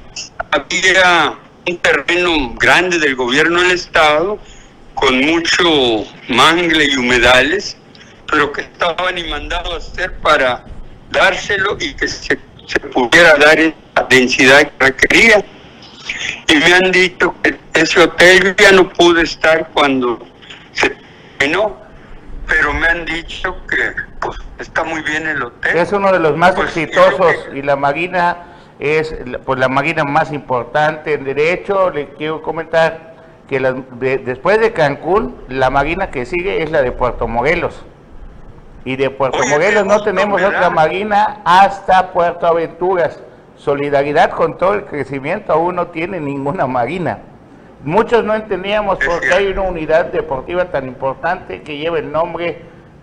había 0.51 1.35
un 1.67 1.77
terreno 1.77 2.53
grande 2.55 2.99
del 2.99 3.15
gobierno 3.15 3.61
del 3.61 3.71
estado 3.71 4.39
con 4.95 5.19
mucho 5.21 6.05
mangle 6.29 6.85
y 6.85 6.95
humedales, 6.95 7.77
pero 8.29 8.51
que 8.51 8.61
estaban 8.61 9.17
y 9.17 9.23
mandado 9.25 9.73
a 9.73 9.77
hacer 9.77 10.13
para 10.19 10.63
dárselo 11.11 11.77
y 11.79 11.93
que 11.93 12.07
se, 12.07 12.39
se 12.67 12.79
pudiera 12.79 13.35
dar 13.35 13.59
esa 13.59 14.03
densidad 14.09 14.61
que 14.61 14.85
requería. 14.85 15.45
Y 16.47 16.55
me 16.55 16.73
han 16.73 16.91
dicho 16.91 17.33
que 17.43 17.57
ese 17.73 18.01
hotel 18.01 18.55
ya 18.57 18.71
no 18.71 18.89
pude 18.89 19.23
estar 19.23 19.69
cuando 19.73 20.19
se 20.73 20.95
terminó, 21.37 21.77
pero 22.47 22.73
me 22.73 22.87
han 22.87 23.05
dicho 23.05 23.55
que 23.67 23.77
pues, 24.19 24.37
está 24.59 24.83
muy 24.83 25.01
bien 25.03 25.27
el 25.27 25.41
hotel. 25.43 25.77
Es 25.77 25.91
uno 25.91 26.11
de 26.11 26.19
los 26.19 26.35
más 26.37 26.53
Pues, 26.55 26.75
exitosos 26.75 27.33
que- 27.51 27.59
y 27.59 27.61
la 27.61 27.75
máquina 27.75 28.37
es 28.79 29.15
la- 29.25 29.39
pues 29.39 29.59
la 29.59 29.67
máquina 29.69 30.03
más 30.03 30.31
importante 30.31 31.13
en 31.13 31.23
derecho. 31.23 31.89
Le 31.91 32.09
quiero 32.15 32.41
comentar 32.41 33.11
que 33.47 33.59
las- 33.59 33.75
de- 33.99 34.17
después 34.19 34.59
de 34.59 34.73
Cancún, 34.73 35.35
la 35.49 35.69
máquina 35.69 36.09
que 36.09 36.25
sigue 36.25 36.63
es 36.63 36.71
la 36.71 36.81
de 36.81 36.91
Puerto 36.91 37.27
Morelos. 37.27 37.83
Y 38.83 38.95
de 38.95 39.09
Puerto 39.11 39.37
Oye, 39.39 39.49
Morelos 39.49 39.85
no 39.85 40.01
tenemos 40.03 40.41
otra 40.41 40.69
máquina 40.71 41.41
hasta 41.45 42.11
Puerto 42.11 42.47
Aventuras. 42.47 43.19
Solidaridad 43.65 44.31
con 44.31 44.57
todo 44.57 44.73
el 44.73 44.85
crecimiento 44.85 45.53
aún 45.53 45.75
no 45.75 45.87
tiene 45.87 46.19
ninguna 46.19 46.65
máquina. 46.65 47.19
Muchos 47.83 48.23
no 48.23 48.33
entendíamos 48.33 48.97
por 48.97 49.19
qué 49.21 49.33
hay 49.35 49.47
una 49.49 49.61
unidad 49.61 50.05
deportiva 50.07 50.65
tan 50.71 50.87
importante 50.87 51.61
que 51.61 51.77
lleva 51.77 51.99
el 51.99 52.11
nombre 52.11 52.57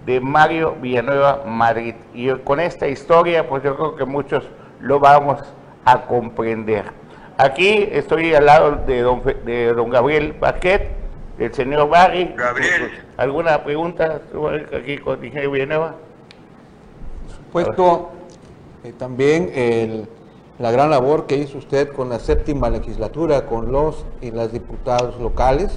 de 0.05 0.21
Mario 0.21 0.75
Villanueva 0.81 1.45
Madrid. 1.47 1.95
Y 2.13 2.31
con 2.39 2.59
esta 2.59 2.89
historia, 2.89 3.49
pues 3.49 3.63
yo 3.63 3.77
creo 3.77 3.95
que 3.95 4.05
muchos 4.05 4.43
lo 4.81 4.99
vamos 4.99 5.41
a 5.85 6.01
comprender. 6.03 6.87
Aquí 7.37 7.89
estoy 7.93 8.35
al 8.35 8.47
lado 8.47 8.83
de 8.85 9.01
don, 9.03 9.23
Fe- 9.23 9.35
de 9.45 9.73
don 9.75 9.91
Gabriel 9.91 10.33
Baquet, 10.41 10.91
del 11.39 11.55
señor 11.55 11.89
Barry. 11.89 12.35
Gabriel. 12.37 12.91
¿Alguna 13.17 13.63
pregunta 13.63 14.21
aquí 14.77 14.99
con 14.99 15.19
el 15.19 15.25
ingeniero 15.25 15.53
Villanueva? 15.53 15.95
supuesto, 17.29 18.11
eh, 18.83 18.93
también 18.99 19.51
el- 19.55 20.09
la 20.59 20.73
gran 20.73 20.91
labor 20.91 21.27
que 21.27 21.37
hizo 21.37 21.59
usted 21.59 21.93
con 21.93 22.09
la 22.09 22.19
séptima 22.19 22.69
legislatura, 22.69 23.47
con 23.47 23.71
los 23.71 24.05
y 24.21 24.31
las 24.33 24.53
diputados 24.53 25.21
locales, 25.21 25.73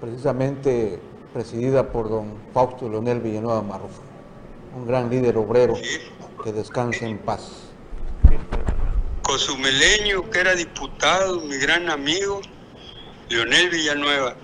precisamente 0.00 1.00
presidida 1.32 1.90
por 1.90 2.10
don 2.10 2.34
Fausto 2.52 2.88
Leonel 2.88 3.20
Villanueva 3.20 3.62
Marrufo, 3.62 4.02
un 4.76 4.86
gran 4.86 5.08
líder 5.08 5.38
obrero 5.38 5.74
que 6.44 6.52
descanse 6.52 7.06
en 7.06 7.18
paz. 7.18 7.70
Cozumeleño, 9.22 10.28
que 10.30 10.40
era 10.40 10.54
diputado, 10.54 11.40
mi 11.40 11.56
gran 11.56 11.88
amigo, 11.88 12.40
Leonel 13.30 13.70
Villanueva. 13.70 14.36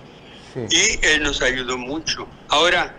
Sí. 0.53 0.65
y 0.71 1.05
él 1.05 1.21
nos 1.21 1.43
ayudó 1.43 1.77
mucho. 1.77 2.25
Ahora, 2.47 2.95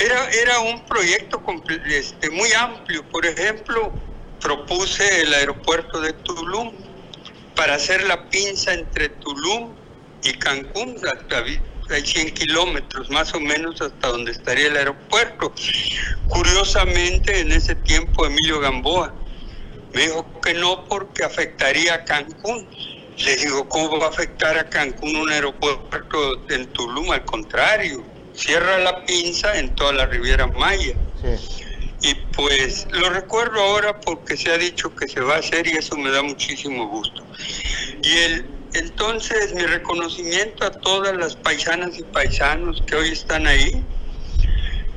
era, 0.00 0.28
era 0.30 0.58
un 0.58 0.84
proyecto 0.86 1.40
este, 1.86 2.30
muy 2.30 2.52
amplio. 2.52 3.04
Por 3.12 3.24
ejemplo, 3.24 3.92
propuse 4.40 5.22
el 5.22 5.34
aeropuerto 5.34 6.00
de 6.00 6.12
Tulum 6.12 6.72
para 7.54 7.74
hacer 7.74 8.04
la 8.04 8.28
pinza 8.30 8.72
entre 8.72 9.10
Tulum 9.10 9.74
y 10.22 10.32
Cancún. 10.34 10.96
hasta 10.96 11.44
Hay 11.94 12.06
100 12.06 12.34
kilómetros 12.34 13.10
más 13.10 13.34
o 13.34 13.40
menos 13.40 13.80
hasta 13.80 14.08
donde 14.08 14.32
estaría 14.32 14.68
el 14.68 14.76
aeropuerto. 14.76 15.52
Curiosamente, 16.28 17.40
en 17.40 17.52
ese 17.52 17.74
tiempo, 17.74 18.26
Emilio 18.26 18.60
Gamboa 18.60 19.14
me 19.92 20.02
dijo 20.02 20.40
que 20.40 20.54
no 20.54 20.84
porque 20.88 21.24
afectaría 21.24 21.94
a 21.94 22.04
Cancún. 22.04 22.68
Le 23.18 23.36
digo, 23.36 23.68
¿cómo 23.68 23.98
va 23.98 24.06
a 24.06 24.10
afectar 24.10 24.56
a 24.56 24.68
Cancún 24.70 25.16
un 25.16 25.30
aeropuerto 25.30 26.48
en 26.48 26.66
Tulum? 26.72 27.10
Al 27.10 27.24
contrario, 27.24 28.02
cierra 28.32 28.78
la 28.78 29.04
pinza 29.04 29.58
en 29.58 29.74
toda 29.74 29.92
la 29.92 30.06
Riviera 30.06 30.46
Maya. 30.46 30.94
Sí. 31.20 31.66
Y 32.02 32.14
pues 32.34 32.86
lo 32.92 33.10
recuerdo 33.10 33.60
ahora 33.60 34.00
porque 34.00 34.36
se 34.36 34.50
ha 34.50 34.58
dicho 34.58 34.94
que 34.94 35.06
se 35.06 35.20
va 35.20 35.36
a 35.36 35.38
hacer 35.38 35.66
y 35.66 35.72
eso 35.72 35.96
me 35.96 36.10
da 36.10 36.22
muchísimo 36.22 36.88
gusto. 36.88 37.22
Y 38.02 38.16
el, 38.18 38.46
entonces 38.74 39.52
mi 39.54 39.62
reconocimiento 39.62 40.64
a 40.64 40.70
todas 40.70 41.16
las 41.16 41.36
paisanas 41.36 41.98
y 41.98 42.02
paisanos 42.04 42.82
que 42.86 42.96
hoy 42.96 43.10
están 43.10 43.46
ahí 43.46 43.84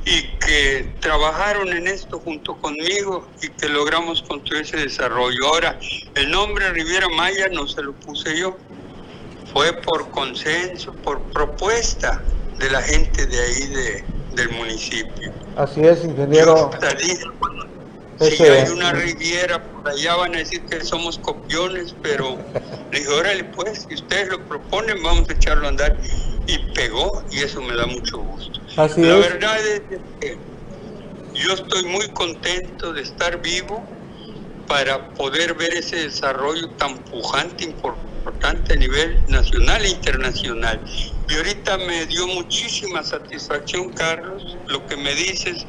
y 0.06 0.22
que 0.38 0.94
trabajaron 1.00 1.68
en 1.72 1.86
esto 1.88 2.20
junto 2.20 2.56
conmigo 2.56 3.28
y 3.42 3.48
que 3.48 3.68
logramos 3.68 4.22
construir 4.22 4.62
ese 4.62 4.76
desarrollo. 4.76 5.38
Ahora, 5.46 5.78
el 6.14 6.30
nombre 6.30 6.70
Riviera 6.70 7.08
Maya 7.08 7.48
no 7.48 7.66
se 7.66 7.82
lo 7.82 7.94
puse 7.94 8.38
yo, 8.38 8.56
fue 9.52 9.72
por 9.72 10.10
consenso, 10.10 10.92
por 10.92 11.22
propuesta 11.32 12.22
de 12.58 12.70
la 12.70 12.82
gente 12.82 13.26
de 13.26 13.40
ahí 13.40 13.66
de, 13.68 14.04
del 14.34 14.50
municipio. 14.50 15.32
Así 15.56 15.80
es, 15.82 16.04
ingeniero. 16.04 16.70
si 18.18 18.42
hay 18.42 18.68
una 18.68 18.92
riviera 18.92 19.62
por 19.62 19.88
allá 19.88 20.16
van 20.16 20.34
a 20.34 20.38
decir 20.38 20.62
que 20.62 20.84
somos 20.84 21.18
copiones, 21.18 21.94
pero 22.02 22.38
le 22.92 22.98
dije, 22.98 23.10
órale 23.10 23.44
pues, 23.44 23.86
si 23.88 23.94
ustedes 23.94 24.28
lo 24.28 24.40
proponen, 24.46 25.02
vamos 25.02 25.28
a 25.28 25.32
echarlo 25.32 25.66
a 25.66 25.68
andar. 25.70 25.96
Y 26.46 26.58
pegó, 26.74 27.24
y 27.30 27.38
eso 27.40 27.62
me 27.62 27.74
da 27.74 27.86
mucho 27.86 28.18
gusto. 28.18 28.60
Así 28.76 29.00
La 29.00 29.18
es. 29.18 29.32
verdad 29.32 29.66
es 29.66 29.82
que 30.20 30.38
yo 31.34 31.54
estoy 31.54 31.84
muy 31.86 32.06
contento 32.08 32.92
de 32.92 33.02
estar 33.02 33.40
vivo 33.40 33.82
para 34.68 35.08
poder 35.10 35.54
ver 35.54 35.74
ese 35.74 35.96
desarrollo 35.96 36.68
tan 36.70 36.98
pujante, 36.98 37.64
importante 37.64 38.74
a 38.74 38.76
nivel 38.76 39.18
nacional 39.28 39.84
e 39.84 39.90
internacional. 39.90 40.80
Y 41.28 41.34
ahorita 41.34 41.78
me 41.78 42.06
dio 42.06 42.26
muchísima 42.28 43.02
satisfacción, 43.02 43.90
Carlos, 43.92 44.58
lo 44.66 44.86
que 44.86 44.96
me 44.96 45.14
dices 45.14 45.66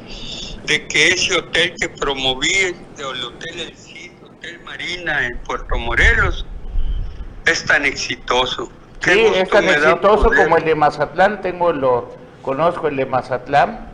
de 0.66 0.86
que 0.86 1.08
ese 1.08 1.36
hotel 1.36 1.74
que 1.80 1.88
promoví, 1.88 2.52
el 2.98 3.24
Hotel 3.24 3.60
El 3.60 3.76
Cid, 3.76 4.10
Hotel 4.22 4.60
Marina 4.64 5.26
en 5.26 5.38
Puerto 5.38 5.78
Morelos, 5.78 6.44
es 7.46 7.64
tan 7.64 7.86
exitoso. 7.86 8.70
Qué 9.00 9.12
Sí, 9.12 9.20
es 9.34 9.48
tan 9.48 9.68
exitoso 9.68 10.30
como 10.34 10.58
el 10.58 10.64
de 10.64 10.74
Mazatlán, 10.74 11.40
tengo 11.40 11.72
lo, 11.72 12.16
conozco 12.42 12.88
el 12.88 12.96
de 12.96 13.06
Mazatlán 13.06 13.88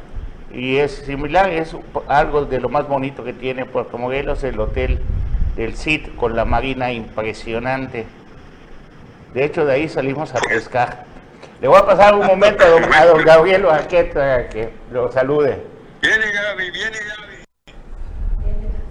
y 0.53 0.77
es 0.77 1.03
similar, 1.07 1.51
es 1.51 1.77
algo 2.09 2.45
de 2.45 2.61
lo 2.61 2.69
más 2.69 2.89
bonito 2.89 3.23
que 3.23 3.33
tiene 3.33 3.67
Puerto 3.67 3.99
Morelos, 3.99 4.43
el 4.43 4.59
hotel 4.59 5.01
del 5.57 5.77
CID 5.77 6.17
con 6.17 6.35
la 6.35 6.45
marina 6.45 6.93
impresionante. 6.93 8.07
De 9.35 9.45
hecho, 9.45 9.65
de 9.65 9.75
ahí 9.75 9.89
salimos 9.89 10.35
a 10.35 10.41
pescar. 10.41 11.12
Le 11.63 11.69
voy 11.69 11.79
a 11.79 11.87
pasar 11.87 12.13
un 12.17 12.27
momento 12.27 12.65
a 12.65 12.69
don, 12.71 12.93
a 12.93 13.07
don 13.07 13.25
Gabriel 13.25 13.63
Barquet 13.63 14.13
para 14.13 14.49
que 14.49 14.69
lo 14.91 15.13
salude. 15.13 15.63
Viene 16.01 16.33
Gaby, 16.33 16.71
viene 16.73 16.99
Gaby. 16.99 17.75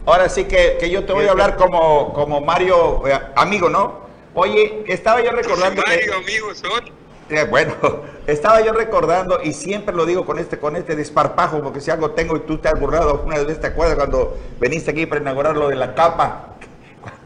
Ahora 0.06 0.30
sí 0.30 0.46
que, 0.46 0.78
que 0.80 0.90
yo 0.90 1.04
te 1.04 1.12
voy 1.12 1.28
a 1.28 1.32
hablar 1.32 1.58
como, 1.58 2.14
como 2.14 2.40
Mario, 2.40 3.06
eh, 3.10 3.20
amigo, 3.36 3.70
¿no? 3.70 4.06
Oye, 4.34 4.86
estaba 4.88 5.22
yo 5.22 5.32
recordando 5.32 5.82
que... 5.84 5.98
Mario, 5.98 6.16
amigos, 6.16 6.60
son. 6.60 6.86
Eh, 7.30 7.46
bueno, 7.50 7.74
estaba 8.26 8.62
yo 8.62 8.72
recordando 8.72 9.42
y 9.44 9.52
siempre 9.52 9.94
lo 9.94 10.06
digo 10.06 10.26
con 10.26 10.40
este 10.40 10.58
con 10.58 10.78
este 10.78 10.96
desparpajo, 10.96 11.62
porque 11.62 11.82
si 11.82 11.92
algo 11.92 12.12
tengo 12.12 12.38
y 12.38 12.40
tú 12.40 12.58
te 12.60 12.70
has 12.70 12.80
burlado 12.80 13.24
una 13.26 13.38
vez, 13.44 13.60
¿te 13.60 13.68
acuerdas 13.68 13.98
cuando 13.98 14.38
veniste 14.62 14.92
aquí 14.92 15.06
para 15.06 15.20
inaugurar 15.20 15.58
lo 15.58 15.68
de 15.68 15.76
la 15.76 15.94
capa? 15.94 16.51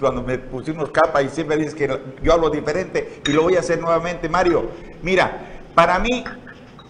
Cuando 0.06 0.22
me 0.22 0.38
pusimos 0.38 0.92
capa 0.92 1.24
y 1.24 1.30
siempre 1.30 1.58
dices 1.58 1.74
que 1.74 2.00
yo 2.22 2.32
hablo 2.32 2.52
diferente 2.52 3.22
y 3.26 3.32
lo 3.32 3.42
voy 3.42 3.56
a 3.56 3.62
hacer 3.62 3.82
nuevamente, 3.82 4.30
Mario. 4.30 4.70
Mira, 5.02 5.64
para 5.74 5.98
mí, 5.98 6.24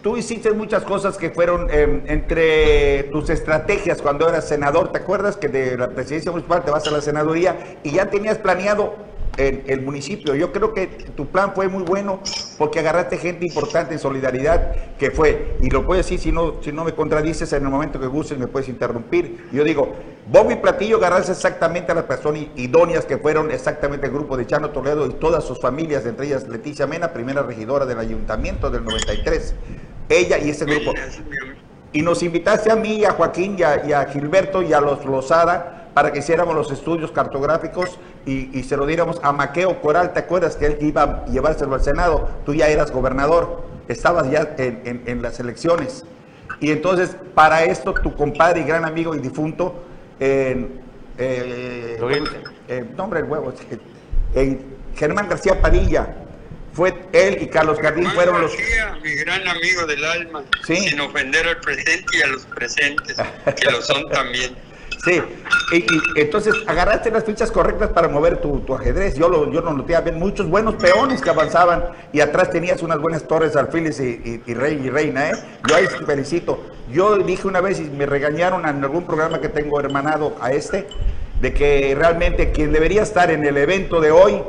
tú 0.01 0.17
hiciste 0.17 0.51
muchas 0.51 0.83
cosas 0.83 1.17
que 1.17 1.29
fueron 1.29 1.69
eh, 1.71 2.03
entre 2.07 3.03
tus 3.13 3.29
estrategias 3.29 4.01
cuando 4.01 4.27
eras 4.27 4.49
senador, 4.49 4.91
¿te 4.91 4.97
acuerdas 4.97 5.37
que 5.37 5.47
de 5.47 5.77
la 5.77 5.91
presidencia 5.91 6.29
municipal 6.29 6.65
te 6.65 6.71
vas 6.71 6.85
a 6.87 6.91
la 6.91 6.99
senaduría 6.99 7.77
y 7.83 7.91
ya 7.91 8.09
tenías 8.09 8.37
planeado 8.37 8.97
el, 9.37 9.63
el 9.67 9.81
municipio. 9.81 10.35
Yo 10.35 10.51
creo 10.51 10.73
que 10.73 10.87
tu 10.87 11.27
plan 11.27 11.53
fue 11.53 11.67
muy 11.67 11.83
bueno 11.83 12.19
porque 12.57 12.79
agarraste 12.79 13.17
gente 13.17 13.45
importante 13.45 13.93
en 13.93 13.99
solidaridad 13.99 14.95
que 14.97 15.11
fue, 15.11 15.57
y 15.61 15.69
lo 15.69 15.85
puedo 15.85 15.97
decir 15.97 16.19
si 16.19 16.31
no, 16.31 16.61
si 16.61 16.71
no 16.71 16.83
me 16.83 16.93
contradices 16.93 17.51
en 17.53 17.63
el 17.63 17.69
momento 17.69 17.99
que 17.99 18.07
gustes 18.07 18.37
me 18.37 18.47
puedes 18.47 18.69
interrumpir. 18.69 19.47
Yo 19.51 19.63
digo, 19.63 19.93
Bobby 20.31 20.53
y 20.53 20.57
Platillo 20.57 20.97
agarraste 20.97 21.33
exactamente 21.33 21.91
a 21.91 21.95
las 21.95 22.05
personas 22.05 22.43
idóneas 22.55 23.05
que 23.05 23.17
fueron 23.17 23.51
exactamente 23.51 24.07
el 24.07 24.13
grupo 24.13 24.37
de 24.37 24.47
Chano 24.47 24.69
Toledo 24.69 25.05
y 25.07 25.13
todas 25.13 25.43
sus 25.43 25.59
familias, 25.59 26.05
entre 26.05 26.27
ellas 26.27 26.47
Leticia 26.47 26.87
Mena, 26.87 27.13
primera 27.13 27.43
regidora 27.43 27.85
del 27.85 27.99
ayuntamiento 27.99 28.69
del 28.71 28.83
93. 28.83 29.55
Ella 30.09 30.37
y 30.37 30.49
ese 30.49 30.65
grupo. 30.65 30.93
Y 31.93 32.01
nos 32.01 32.23
invitaste 32.23 32.71
a 32.71 32.75
mí, 32.75 33.05
a 33.05 33.11
Joaquín 33.11 33.55
y 33.57 33.63
a, 33.63 33.85
y 33.85 33.93
a 33.93 34.05
Gilberto 34.05 34.61
y 34.61 34.73
a 34.73 34.81
los 34.81 35.05
Lozada 35.05 35.89
para 35.93 36.11
que 36.11 36.19
hiciéramos 36.19 36.53
los 36.53 36.69
estudios 36.71 37.11
cartográficos 37.11 37.97
y, 38.25 38.57
y 38.57 38.63
se 38.63 38.75
lo 38.77 38.85
diéramos 38.85 39.19
a 39.23 39.31
Maqueo 39.31 39.81
Coral, 39.81 40.13
¿te 40.13 40.19
acuerdas 40.19 40.55
que 40.55 40.65
él 40.67 40.77
iba 40.81 41.03
a 41.03 41.25
llevárselo 41.25 41.75
al 41.75 41.81
Senado? 41.83 42.29
Tú 42.45 42.53
ya 42.53 42.67
eras 42.67 42.91
gobernador, 42.91 43.63
estabas 43.87 44.29
ya 44.31 44.55
en, 44.57 44.81
en- 44.85 45.03
en 45.05 45.21
las 45.21 45.39
elecciones. 45.39 46.03
Y 46.59 46.71
entonces, 46.71 47.15
para 47.33 47.63
esto, 47.65 47.93
tu 47.93 48.15
compadre 48.15 48.61
y 48.61 48.63
gran 48.63 48.85
amigo 48.85 49.13
y 49.15 49.19
difunto, 49.19 49.83
eh, 50.19 50.67
eh, 51.17 51.97
Luis. 51.99 52.23
eh, 52.67 52.85
no, 52.97 53.03
hombre, 53.03 53.19
el 53.19 53.25
huevo, 53.25 53.53
Germán 54.95 55.27
García 55.29 55.61
Padilla, 55.61 56.15
fue 56.73 56.93
él 57.13 57.37
y 57.41 57.47
Carlos 57.47 57.79
Jardín 57.79 58.09
fueron 58.11 58.41
los... 58.41 58.51
García, 58.51 58.97
mi 59.03 59.11
gran 59.15 59.47
amigo 59.47 59.85
del 59.85 60.03
alma, 60.03 60.43
Sí. 60.65 60.75
sin 60.75 60.99
ofender 60.99 61.47
al 61.47 61.59
presente 61.61 62.17
y 62.17 62.21
a 62.21 62.27
los 62.27 62.45
presentes, 62.47 63.17
que 63.55 63.71
lo 63.71 63.81
son 63.81 64.09
también. 64.09 64.55
Sí, 65.05 65.21
y, 65.71 65.77
y 65.77 66.01
entonces 66.15 66.55
agarraste 66.65 67.11
las 67.11 67.23
fichas 67.23 67.51
correctas 67.51 67.89
para 67.89 68.07
mover 68.07 68.37
tu, 68.37 68.59
tu 68.61 68.73
ajedrez. 68.73 69.15
Yo 69.15 69.29
lo, 69.29 69.51
yo 69.51 69.61
lo 69.61 69.71
noté, 69.71 69.95
había 69.95 70.13
muchos 70.13 70.49
buenos 70.49 70.75
peones 70.75 71.21
que 71.21 71.29
avanzaban 71.29 71.83
y 72.11 72.21
atrás 72.21 72.49
tenías 72.49 72.81
unas 72.81 72.99
buenas 72.99 73.27
torres, 73.27 73.55
alfiles 73.55 73.99
y 73.99 74.53
rey 74.53 74.81
y 74.83 74.89
reina, 74.89 75.29
¿eh? 75.29 75.33
Yo 75.69 75.75
ahí 75.75 75.85
te 75.87 76.03
felicito. 76.05 76.59
Yo 76.91 77.17
dije 77.17 77.47
una 77.47 77.61
vez 77.61 77.79
y 77.79 77.83
me 77.83 78.05
regañaron 78.05 78.67
en 78.67 78.83
algún 78.83 79.05
programa 79.05 79.39
que 79.39 79.49
tengo 79.49 79.79
hermanado 79.79 80.35
a 80.41 80.51
este, 80.51 80.87
de 81.41 81.53
que 81.53 81.95
realmente 81.97 82.51
quien 82.51 82.71
debería 82.71 83.03
estar 83.03 83.31
en 83.31 83.45
el 83.45 83.57
evento 83.57 84.01
de 84.01 84.11
hoy, 84.11 84.41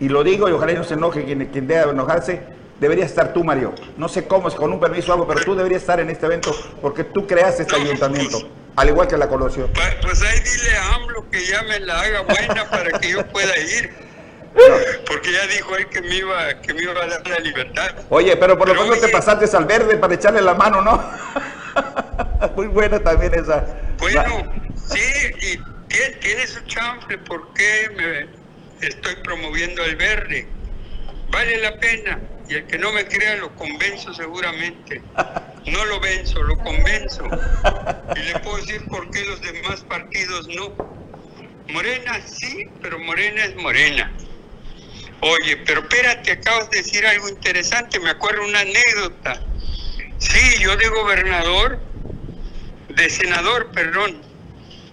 y 0.00 0.08
lo 0.08 0.24
digo 0.24 0.48
y 0.48 0.52
ojalá 0.52 0.72
no 0.74 0.84
se 0.84 0.94
enoje 0.94 1.24
quien, 1.24 1.46
quien 1.46 1.66
deba 1.66 1.90
enojarse, 1.90 2.40
debería 2.80 3.04
estar 3.04 3.32
tú, 3.32 3.44
Mario. 3.44 3.72
No 3.96 4.08
sé 4.08 4.26
cómo, 4.26 4.48
es 4.48 4.54
con 4.54 4.72
un 4.72 4.80
permiso 4.80 5.10
o 5.10 5.14
algo, 5.14 5.26
pero 5.26 5.44
tú 5.44 5.54
deberías 5.54 5.82
estar 5.82 6.00
en 6.00 6.10
este 6.10 6.26
evento 6.26 6.52
porque 6.80 7.04
tú 7.04 7.26
creaste 7.26 7.62
este 7.62 7.76
ayuntamiento, 7.76 8.38
al 8.76 8.88
igual 8.88 9.06
que 9.08 9.16
la 9.16 9.28
coloración. 9.28 9.68
Pa- 9.72 9.90
Pues 10.02 10.22
ahí 10.22 10.38
dile 10.40 10.76
a 10.76 10.94
AMLO 10.94 11.30
que 11.30 11.44
ya 11.46 11.62
me 11.62 11.80
la 11.80 12.00
haga 12.00 12.20
buena 12.22 12.68
para 12.70 12.98
que 12.98 13.10
yo 13.10 13.26
pueda 13.28 13.56
ir. 13.58 13.92
Porque 15.06 15.32
ya 15.32 15.46
dijo 15.46 15.76
él 15.76 15.88
que 15.88 16.02
me 16.02 16.14
iba, 16.16 16.60
que 16.60 16.74
me 16.74 16.82
iba 16.82 16.92
a 16.92 17.06
dar 17.06 17.26
la 17.26 17.38
libertad. 17.38 17.90
Oye, 18.10 18.36
pero 18.36 18.58
por 18.58 18.68
lo 18.68 18.74
menos 18.74 19.00
te 19.00 19.08
pasaste 19.08 19.56
al 19.56 19.64
verde 19.64 19.96
para 19.96 20.14
echarle 20.14 20.42
la 20.42 20.54
mano, 20.54 20.82
¿no? 20.82 21.02
Muy 22.56 22.66
buena 22.66 22.98
también 22.98 23.32
esa. 23.34 23.64
Bueno, 23.98 24.52
sí, 24.74 25.00
y 25.40 25.58
tiene, 25.88 26.14
tiene 26.20 26.46
su 26.46 26.60
chanfle, 26.66 27.16
¿por 27.18 27.52
qué 27.54 27.88
me 27.96 28.86
estoy 28.86 29.16
promoviendo 29.24 29.82
el 29.84 29.96
verde? 29.96 30.46
Vale 31.30 31.56
la 31.58 31.78
pena, 31.78 32.18
y 32.52 32.56
el 32.56 32.66
que 32.66 32.78
no 32.78 32.92
me 32.92 33.06
crea 33.06 33.36
lo 33.36 33.54
convenzo 33.56 34.12
seguramente. 34.12 35.02
No 35.66 35.84
lo 35.86 36.00
venzo, 36.00 36.42
lo 36.42 36.54
convenzo. 36.58 37.24
Y 38.14 38.20
le 38.20 38.38
puedo 38.40 38.58
decir 38.58 38.86
por 38.90 39.10
qué 39.10 39.24
los 39.24 39.40
demás 39.40 39.80
partidos 39.88 40.46
no. 40.48 40.74
Morena 41.68 42.20
sí, 42.26 42.68
pero 42.82 42.98
Morena 42.98 43.44
es 43.44 43.56
Morena. 43.56 44.12
Oye, 45.20 45.56
pero 45.64 45.80
espérate, 45.80 46.32
acabas 46.32 46.68
de 46.70 46.78
decir 46.78 47.06
algo 47.06 47.28
interesante, 47.30 47.98
me 48.00 48.10
acuerdo 48.10 48.44
una 48.44 48.60
anécdota. 48.60 49.40
Sí, 50.18 50.58
yo 50.60 50.76
de 50.76 50.88
gobernador, 50.88 51.80
de 52.90 53.08
senador, 53.08 53.70
perdón, 53.72 54.20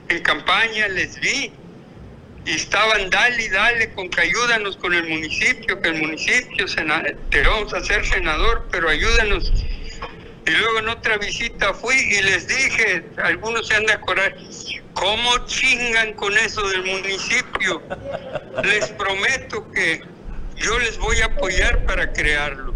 en 0.07 0.21
campaña 0.21 0.87
les 0.87 1.19
vi 1.19 1.51
y 2.49 2.55
estaban 2.55 3.09
dale 3.09 3.43
y 3.43 3.49
dale 3.49 3.93
con 3.93 4.09
que 4.09 4.21
ayúdanos 4.21 4.75
con 4.77 4.93
el 4.93 5.07
municipio, 5.07 5.79
que 5.81 5.89
el 5.89 6.01
municipio 6.01 6.67
sena- 6.67 7.03
te 7.29 7.41
vamos 7.43 7.73
a 7.73 7.77
hacer 7.77 8.05
senador, 8.05 8.67
pero 8.71 8.89
ayúdanos. 8.89 9.51
Y 10.47 10.51
luego 10.51 10.79
en 10.79 10.89
otra 10.89 11.17
visita 11.17 11.73
fui 11.75 11.95
y 11.95 12.21
les 12.23 12.47
dije, 12.47 13.03
algunos 13.23 13.67
se 13.67 13.75
han 13.75 13.85
de 13.85 13.93
acordar, 13.93 14.35
¿cómo 14.93 15.45
chingan 15.45 16.13
con 16.13 16.35
eso 16.37 16.67
del 16.69 16.83
municipio? 16.85 17.83
Les 18.63 18.87
prometo 18.89 19.69
que 19.71 20.01
yo 20.57 20.79
les 20.79 20.97
voy 20.97 21.19
a 21.21 21.25
apoyar 21.25 21.85
para 21.85 22.11
crearlo. 22.11 22.73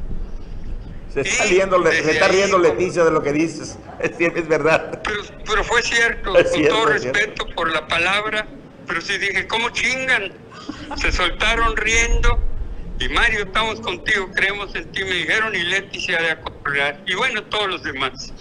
Se 1.14 1.22
está, 1.22 1.46
riendo, 1.46 1.92
se 1.92 2.12
está 2.12 2.26
ahí, 2.26 2.32
riendo 2.34 2.58
Leticia 2.60 3.04
de 3.06 3.12
lo 3.12 3.22
que 3.24 3.32
dices. 3.34 3.78
Es, 4.00 4.12
es 4.20 4.48
verdad. 4.48 5.02
Pero, 5.04 5.22
pero 5.46 5.64
fue 5.64 5.82
cierto, 5.82 6.36
Es 6.38 6.50
con 6.50 6.54
cierto, 6.60 6.76
todo 6.76 6.94
es 6.94 7.02
cierto. 7.04 7.20
respeto 7.20 7.46
por 7.56 7.72
la 7.72 7.88
palabra, 7.88 8.46
pero 8.88 9.02
sí 9.02 9.18
dije, 9.18 9.48
¿cómo 9.48 9.70
chingan? 9.70 10.32
Se 10.98 11.12
soltaron 11.12 11.76
riendo 11.78 12.40
y 13.00 13.10
Mario, 13.10 13.44
estamos 13.46 13.80
contigo, 13.82 14.30
creemos 14.34 14.74
en 14.76 14.90
ti, 14.92 15.04
me 15.04 15.12
dijeron 15.14 15.54
y 15.56 15.60
Leti 15.64 16.00
se 16.00 16.16
ha 16.16 16.22
de 16.22 16.32
acordar. 16.32 17.02
Y 17.06 17.16
bueno, 17.16 17.44
todos 17.46 17.68
los 17.70 17.84
demás. 17.84 18.32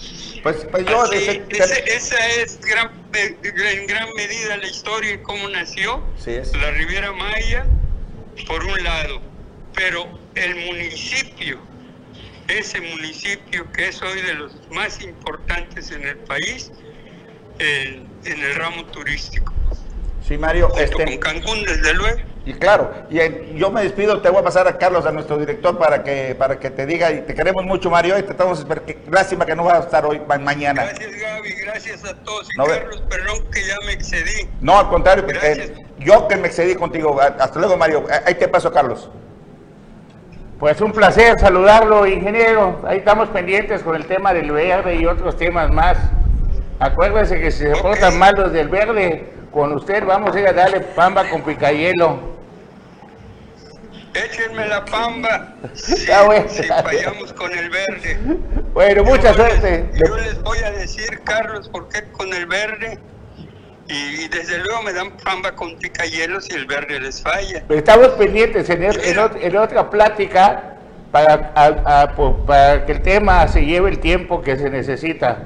Pues, 0.42 0.66
pues 0.70 0.84
yo... 0.86 1.02
Así, 1.02 1.16
ese- 1.16 1.44
ese- 1.50 1.94
esa 1.96 2.26
es 2.28 2.60
gran, 2.60 2.90
en 3.14 3.86
gran 3.86 4.08
medida 4.16 4.56
la 4.56 4.66
historia 4.66 5.14
y 5.14 5.18
cómo 5.18 5.48
nació 5.48 6.04
Sí 6.16 6.32
es. 6.32 6.52
la 6.56 6.70
Riviera 6.72 7.12
Maya, 7.12 7.66
por 8.46 8.62
un 8.64 8.82
lado, 8.84 9.20
pero 9.74 10.18
el 10.34 10.54
municipio, 10.66 11.58
ese 12.48 12.80
municipio 12.80 13.70
que 13.72 13.88
es 13.88 14.02
hoy 14.02 14.20
de 14.20 14.34
los 14.34 14.52
más 14.70 15.00
importantes 15.02 15.90
en 15.90 16.06
el 16.06 16.18
país, 16.18 16.70
en, 17.58 18.06
en 18.24 18.42
el 18.42 18.54
ramo 18.56 18.84
turístico, 18.86 19.52
Sí, 20.26 20.38
Mario. 20.38 20.68
junto 20.68 20.82
Este, 20.82 21.04
con 21.20 21.32
Cancún, 21.34 21.64
desde 21.64 21.94
luego. 21.94 22.16
y 22.46 22.52
claro, 22.54 22.92
y 23.10 23.18
eh, 23.18 23.52
yo 23.56 23.70
me 23.70 23.82
despido, 23.82 24.20
te 24.20 24.28
voy 24.30 24.40
a 24.40 24.44
pasar 24.44 24.66
a 24.68 24.78
Carlos, 24.78 25.04
a 25.04 25.10
nuestro 25.12 25.36
director, 25.36 25.76
para 25.78 26.02
que 26.04 26.34
para 26.36 26.58
que 26.58 26.70
te 26.70 26.86
diga, 26.86 27.10
y 27.10 27.22
te 27.22 27.34
queremos 27.34 27.64
mucho, 27.64 27.90
Mario, 27.90 28.16
y 28.18 28.22
te 28.22 28.30
estamos 28.30 28.64
que- 28.86 28.98
lástima 29.10 29.44
que 29.46 29.56
no 29.56 29.64
va 29.64 29.78
a 29.78 29.80
estar 29.80 30.06
hoy, 30.06 30.20
ma- 30.28 30.38
mañana. 30.38 30.84
Gracias 30.84 31.12
Gaby, 31.12 31.50
gracias 31.64 32.04
a 32.04 32.14
todos. 32.22 32.48
Y 32.54 32.58
No 32.58 32.64
Carlos, 32.66 33.02
perdón 33.10 33.44
que 33.52 33.60
ya 33.66 33.74
me 33.84 33.92
excedí. 33.92 34.48
No, 34.60 34.78
al 34.78 34.88
contrario, 34.88 35.24
eh, 35.42 35.74
yo 35.98 36.28
que 36.28 36.36
me 36.36 36.46
excedí 36.48 36.74
contigo. 36.76 37.20
Hasta 37.20 37.58
luego, 37.58 37.76
Mario. 37.76 38.04
Eh, 38.10 38.20
Ahí 38.26 38.34
te 38.36 38.46
paso, 38.48 38.72
Carlos. 38.72 39.10
Pues 40.58 40.80
un 40.80 40.92
placer 40.92 41.38
saludarlo, 41.40 42.06
ingeniero. 42.06 42.80
Ahí 42.86 42.98
estamos 42.98 43.28
pendientes 43.30 43.82
con 43.82 43.96
el 43.96 44.06
tema 44.06 44.32
del 44.32 44.52
verde 44.52 44.94
y 44.94 45.04
otros 45.06 45.36
temas 45.36 45.70
más. 45.72 45.98
Acuérdense 46.78 47.40
que 47.40 47.50
si 47.50 47.58
se 47.64 47.72
Ok. 47.72 47.82
portan 47.82 48.16
mal 48.18 48.32
los 48.36 48.52
del 48.52 48.68
verde, 48.68 49.26
con 49.52 49.72
usted 49.74 50.04
vamos 50.04 50.34
a 50.34 50.40
ir 50.40 50.46
a 50.48 50.52
darle 50.52 50.80
pamba 50.80 51.28
con 51.28 51.42
picayelo. 51.42 52.32
Échenme 54.14 54.66
la 54.66 54.84
pamba 54.84 55.54
si, 55.72 55.94
Está 55.94 56.24
bueno. 56.24 56.44
si 56.48 56.62
fallamos 56.64 57.32
con 57.32 57.50
el 57.56 57.70
verde. 57.70 58.18
Bueno, 58.74 59.04
mucha 59.04 59.32
Yo 59.32 59.44
les- 59.46 59.58
suerte. 59.60 59.90
Yo 60.06 60.16
les 60.18 60.42
voy 60.42 60.58
a 60.58 60.70
decir, 60.72 61.20
Carlos, 61.24 61.68
por 61.68 61.88
qué 61.88 62.04
con 62.12 62.32
el 62.32 62.46
verde. 62.46 62.98
Y, 63.88 64.28
desde 64.28 64.58
luego 64.58 64.82
me 64.82 64.92
dan 64.92 65.10
pamba 65.18 65.52
con 65.54 65.76
picahielos 65.76 66.48
y 66.50 66.54
el 66.54 66.66
verde 66.66 67.00
les 67.00 67.20
falla. 67.22 67.62
Pero 67.66 67.78
estamos 67.78 68.08
pendientes 68.10 68.68
en, 68.70 68.82
el- 68.84 69.00
en 69.00 69.18
en 69.42 69.56
otra 69.56 69.90
plática 69.90 70.76
para, 71.10 71.52
a- 71.54 72.02
a- 72.02 72.16
para 72.46 72.86
que 72.86 72.92
el 72.92 73.02
tema 73.02 73.46
se 73.48 73.64
lleve 73.64 73.90
el 73.90 73.98
tiempo 73.98 74.40
que 74.42 74.56
se 74.56 74.70
necesita. 74.70 75.38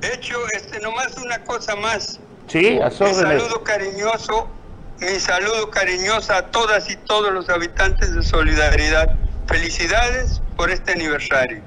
De 0.00 0.14
hecho, 0.14 0.36
este, 0.54 0.78
nomás 0.80 1.16
una 1.18 1.38
cosa 1.44 1.74
más. 1.76 2.20
Sí, 2.48 2.78
a 2.80 2.90
sus 2.90 3.00
Mi 3.00 3.06
órdenes. 3.14 3.42
saludo 3.42 3.62
cariñoso, 3.64 4.48
mi 5.00 5.20
saludo 5.20 5.70
cariñoso 5.70 6.32
a 6.32 6.42
todas 6.50 6.90
y 6.90 6.96
todos 6.96 7.32
los 7.32 7.48
habitantes 7.48 8.14
de 8.14 8.22
Solidaridad. 8.22 9.16
Felicidades 9.46 10.40
por 10.56 10.70
este 10.70 10.92
aniversario. 10.92 11.62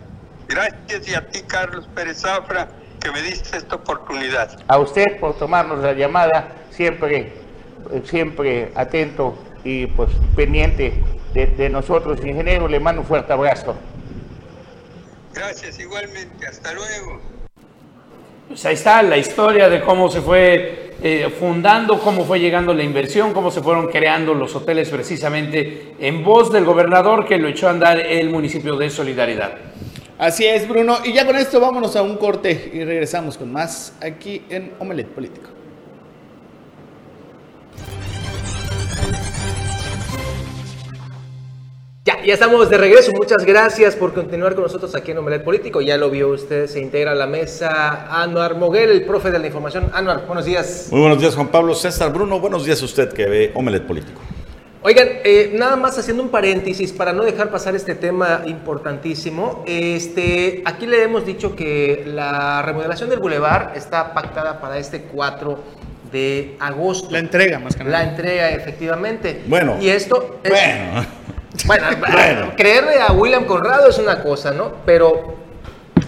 Gracias 0.48 1.08
y 1.08 1.16
a 1.16 1.28
ti, 1.30 1.42
Carlos 1.48 1.88
Pérez 1.96 2.22
Zafra, 2.22 2.68
que 3.00 3.12
me 3.12 3.22
diste 3.22 3.58
esta 3.58 3.76
oportunidad. 3.76 4.60
A 4.68 4.78
usted 4.80 5.20
por 5.20 5.38
tomarnos 5.38 5.80
la 5.80 5.94
llamada, 5.94 6.50
siempre, 6.72 7.34
siempre 8.06 8.72
atento 8.76 9.38
y 9.64 9.88
pues 9.88 10.10
pendiente 10.36 11.02
de, 11.34 11.48
de 11.48 11.70
nosotros. 11.70 12.20
Ingeniero, 12.26 12.68
le 12.68 12.80
mando 12.80 13.02
un 13.02 13.08
fuerte 13.08 13.32
abrazo. 13.34 13.76
Gracias 15.34 15.80
igualmente. 15.80 16.46
Hasta 16.46 16.74
luego. 16.74 17.22
Pues 18.52 18.66
ahí 18.66 18.74
está 18.74 19.02
la 19.02 19.18
historia 19.18 19.70
de 19.70 19.80
cómo 19.80 20.12
se 20.12 20.20
fue 20.20 20.92
eh, 21.02 21.34
fundando, 21.40 21.98
cómo 22.02 22.26
fue 22.26 22.38
llegando 22.38 22.74
la 22.74 22.84
inversión, 22.84 23.32
cómo 23.32 23.50
se 23.50 23.62
fueron 23.62 23.88
creando 23.88 24.34
los 24.34 24.54
hoteles 24.54 24.90
precisamente 24.90 25.94
en 25.98 26.22
voz 26.22 26.52
del 26.52 26.66
gobernador 26.66 27.26
que 27.26 27.38
lo 27.38 27.48
echó 27.48 27.70
a 27.70 27.72
andar 27.72 27.98
el 28.02 28.30
municipio 28.30 28.76
de 28.76 28.90
Solidaridad. 28.90 29.54
Así 30.18 30.46
es, 30.46 30.68
Bruno. 30.68 30.98
Y 31.06 31.14
ya 31.14 31.26
con 31.26 31.38
esto 31.38 31.62
vámonos 31.62 31.96
a 31.96 32.02
un 32.02 32.18
corte 32.18 32.72
y 32.74 32.84
regresamos 32.84 33.38
con 33.38 33.54
más 33.54 33.96
aquí 34.02 34.42
en 34.50 34.74
Omelet 34.80 35.08
Político. 35.08 35.61
Ya, 42.26 42.36
estamos 42.36 42.70
de 42.70 42.78
regreso. 42.78 43.12
Muchas 43.14 43.46
gracias 43.46 43.96
por 43.96 44.14
continuar 44.14 44.54
con 44.54 44.64
nosotros 44.64 44.94
aquí 44.94 45.12
en 45.12 45.18
Omelet 45.18 45.44
Político. 45.44 45.82
Ya 45.82 45.98
lo 45.98 46.12
vio 46.12 46.30
usted, 46.30 46.68
se 46.68 46.80
integra 46.80 47.14
a 47.14 47.16
la 47.16 47.26
mesa 47.26 48.22
Anuar 48.22 48.56
Moguel, 48.56 48.92
el 48.92 49.06
profe 49.06 49.32
de 49.32 49.40
la 49.40 49.48
información. 49.48 49.90
Anuar, 49.94 50.28
buenos 50.28 50.46
días. 50.46 50.90
Muy 50.92 51.02
buenos 51.02 51.20
días, 51.20 51.34
Juan 51.34 51.48
Pablo 51.48 51.74
César 51.74 52.14
Bruno. 52.14 52.40
Buenos 52.40 52.64
días 52.64 52.82
a 52.82 52.86
usted 52.86 53.12
que 53.12 53.26
ve 53.26 53.52
Omelet 53.56 53.88
Político. 53.88 54.22
Oigan, 54.84 55.08
eh, 55.24 55.52
nada 55.56 55.76
más 55.76 55.98
haciendo 55.98 56.22
un 56.22 56.30
paréntesis 56.30 56.92
para 56.92 57.12
no 57.12 57.24
dejar 57.24 57.50
pasar 57.50 57.76
este 57.76 57.96
tema 57.96 58.44
importantísimo. 58.46 59.64
Este, 59.66 60.62
aquí 60.66 60.86
le 60.86 61.04
hemos 61.04 61.26
dicho 61.26 61.56
que 61.56 62.04
la 62.06 62.62
remodelación 62.62 63.10
del 63.10 63.20
bulevar 63.20 63.74
está 63.76 64.14
pactada 64.14 64.60
para 64.60 64.78
este 64.78 65.04
4 65.04 65.60
de 66.12 66.56
agosto. 66.60 67.10
La 67.12 67.20
entrega, 67.20 67.60
más 67.60 67.76
que 67.76 67.84
nada. 67.84 68.00
La 68.04 68.10
entrega, 68.10 68.50
efectivamente. 68.52 69.42
Bueno. 69.48 69.78
Y 69.82 69.90
esto 69.90 70.40
es... 70.44 70.52
Bueno, 70.52 71.06
Bueno, 71.68 72.54
creerle 72.58 73.00
a 73.02 73.12
William 73.12 73.46
Conrado 73.46 73.90
es 73.90 73.98
una 73.98 74.24
cosa, 74.24 74.52
¿no? 74.52 74.72
Pero 74.86 75.36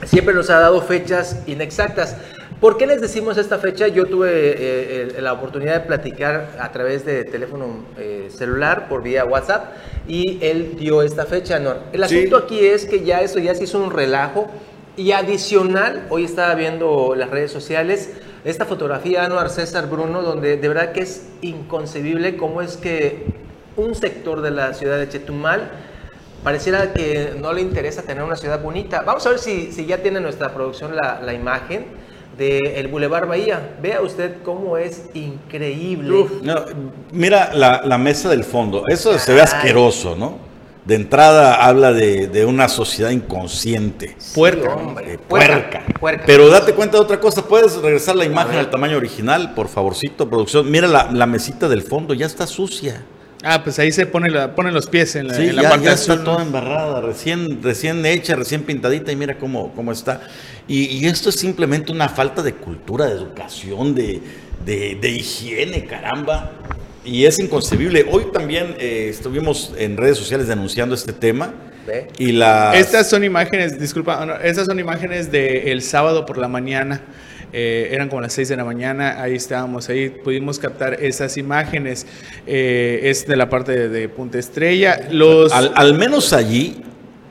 siempre 0.06 0.34
nos 0.34 0.50
ha 0.50 0.60
dado 0.60 0.82
fechas 0.82 1.42
inexactas. 1.48 2.16
¿Por 2.60 2.78
qué 2.78 2.88
les 2.88 3.02
decimos 3.02 3.38
esta 3.38 3.60
fecha? 3.60 3.90
Yo 3.90 4.06
tuve 4.06 4.30
eh, 4.32 5.16
la 5.20 5.34
oportunidad 5.34 5.74
de 5.74 5.80
platicar 5.82 6.48
a 6.60 6.72
través 6.72 7.06
de 7.06 7.26
teléfono 7.26 7.84
eh, 7.98 8.30
celular 8.36 8.88
por 8.88 9.04
vía 9.04 9.26
WhatsApp 9.26 9.74
y 10.08 10.40
él 10.42 10.76
dio 10.80 11.02
esta 11.02 11.26
fecha, 11.26 11.60
¿no? 11.60 11.74
El 11.92 12.08
Sí. 12.08 12.20
asunto 12.20 12.38
aquí 12.38 12.66
es 12.66 12.86
que 12.86 13.04
ya 13.04 13.22
eso 13.22 13.40
ya 13.40 13.54
se 13.54 13.66
hizo 13.66 13.80
un 13.84 13.92
relajo 13.92 14.50
y 14.96 15.12
adicional, 15.12 16.06
hoy 16.10 16.26
estaba 16.26 16.54
viendo 16.56 17.16
las 17.16 17.30
redes 17.30 17.52
sociales, 17.52 18.12
esta 18.46 18.66
fotografía 18.66 19.22
de 19.22 19.26
Anuar 19.26 19.50
César 19.50 19.90
Bruno, 19.90 20.22
donde 20.22 20.58
de 20.58 20.68
verdad 20.68 20.92
que 20.92 21.02
es 21.02 21.28
inconcebible 21.42 22.38
cómo 22.38 22.62
es 22.62 22.78
que 22.78 23.26
un 23.76 23.96
sector 23.96 24.42
de 24.42 24.52
la 24.52 24.74
ciudad 24.74 25.00
de 25.00 25.10
Chetumal 25.10 25.72
pareciera 26.44 26.94
que 26.94 27.34
no 27.40 27.54
le 27.54 27.62
interesa 27.62 28.04
tener 28.04 28.24
una 28.24 28.36
ciudad 28.36 28.62
bonita. 28.62 29.02
Vamos 29.02 29.26
a 29.26 29.30
ver 29.30 29.40
si, 29.40 29.72
si 29.72 29.86
ya 29.86 29.98
tiene 30.00 30.20
nuestra 30.20 30.54
producción 30.54 30.96
la, 30.96 31.22
la 31.22 31.34
imagen 31.34 31.86
del 32.38 32.88
Boulevard 32.90 33.28
Bahía. 33.28 33.76
Vea 33.82 34.02
usted 34.02 34.44
cómo 34.44 34.78
es 34.78 35.10
increíble. 35.14 36.28
no, 36.42 36.56
mira 37.12 37.52
la, 37.54 37.82
la 37.84 37.98
mesa 37.98 38.30
del 38.30 38.44
fondo. 38.44 38.84
Eso 38.88 39.18
se 39.18 39.34
ve 39.34 39.42
asqueroso, 39.42 40.16
¿no? 40.16 40.53
De 40.86 40.96
entrada 40.96 41.66
habla 41.66 41.94
de, 41.94 42.28
de 42.28 42.46
una 42.46 42.68
sociedad 42.68 43.10
inconsciente. 43.12 44.18
Puerca. 44.36 44.70
Sí, 44.70 44.76
hombre. 44.76 45.14
eh, 45.14 45.18
puerca. 45.18 45.84
Puerca. 46.00 46.24
Pero 46.26 46.50
date 46.50 46.74
cuenta 46.74 46.98
de 46.98 47.04
otra 47.04 47.20
cosa. 47.22 47.46
¿Puedes 47.48 47.76
regresar 47.78 48.16
la 48.18 48.26
imagen 48.26 48.58
al 48.58 48.70
tamaño 48.70 48.98
original, 48.98 49.54
por 49.54 49.70
favorcito, 49.70 50.30
producción? 50.30 50.70
Mira 50.70 50.88
la, 50.88 51.10
la 51.12 51.26
mesita 51.26 51.70
del 51.70 51.84
fondo, 51.84 52.14
ya 52.14 52.26
está 52.26 52.46
sucia. 52.48 53.02
Ah, 53.46 53.62
pues 53.64 53.78
ahí 53.80 53.92
se 53.92 54.06
pone 54.06 54.30
la, 54.30 54.56
ponen 54.56 54.74
los 54.74 54.88
pies 54.88 55.16
en 55.18 55.28
la, 55.28 55.34
Sí, 55.36 55.48
en 55.50 55.56
la 55.58 55.64
ya, 55.64 55.70
parte 55.70 55.86
ya 55.86 55.94
está 55.94 56.24
toda 56.24 56.42
embarrada, 56.44 57.02
recién, 57.02 57.62
recién 57.62 58.06
hecha, 58.06 58.36
recién 58.36 58.64
pintadita 58.64 59.12
y 59.12 59.18
mira 59.18 59.38
cómo, 59.38 59.74
cómo 59.76 59.92
está. 59.92 60.22
Y, 60.68 60.86
y 60.86 61.06
esto 61.08 61.28
es 61.30 61.36
simplemente 61.36 61.92
una 61.92 62.08
falta 62.08 62.42
de 62.42 62.54
cultura, 62.56 63.06
de 63.06 63.12
educación, 63.14 63.96
de, 63.96 64.22
de- 64.66 64.98
de 65.00 65.10
higiene, 65.10 65.84
caramba. 65.86 66.52
Y 67.06 67.26
es 67.26 67.40
inconcebible. 67.40 68.06
Hoy 68.10 68.28
también 68.32 68.76
eh, 68.80 69.08
estuvimos 69.10 69.74
en 69.78 69.98
redes 69.98 70.18
sociales 70.18 70.48
denunciando 70.48 70.96
este 70.96 71.14
tema. 71.14 71.54
Y 72.18 72.32
la... 72.32 72.74
Estas 72.78 73.10
son 73.10 73.26
imágenes, 73.26 73.78
disculpa, 73.78 74.26
no, 74.26 74.36
estas 74.36 74.68
son 74.68 74.80
imágenes 74.80 75.32
del 75.32 75.82
sábado 75.82 76.26
por 76.26 76.38
la 76.38 76.48
mañana. 76.48 77.02
Eh, 77.52 77.90
eran 77.92 78.10
como 78.10 78.22
las 78.22 78.34
6 78.34 78.50
de 78.50 78.56
la 78.56 78.66
mañana, 78.66 79.22
ahí 79.22 79.36
estábamos, 79.36 79.88
ahí 79.88 80.10
pudimos 80.10 80.58
captar 80.58 81.04
esas 81.04 81.38
imágenes. 81.38 82.08
Eh, 82.48 83.02
es 83.04 83.28
de 83.28 83.36
la 83.36 83.50
parte 83.50 83.74
de, 83.74 83.90
de 83.90 84.10
Punta 84.10 84.40
Estrella. 84.40 85.08
Los, 85.12 85.52
al, 85.52 85.72
al 85.76 85.94
menos 85.94 86.34
allí, 86.34 86.84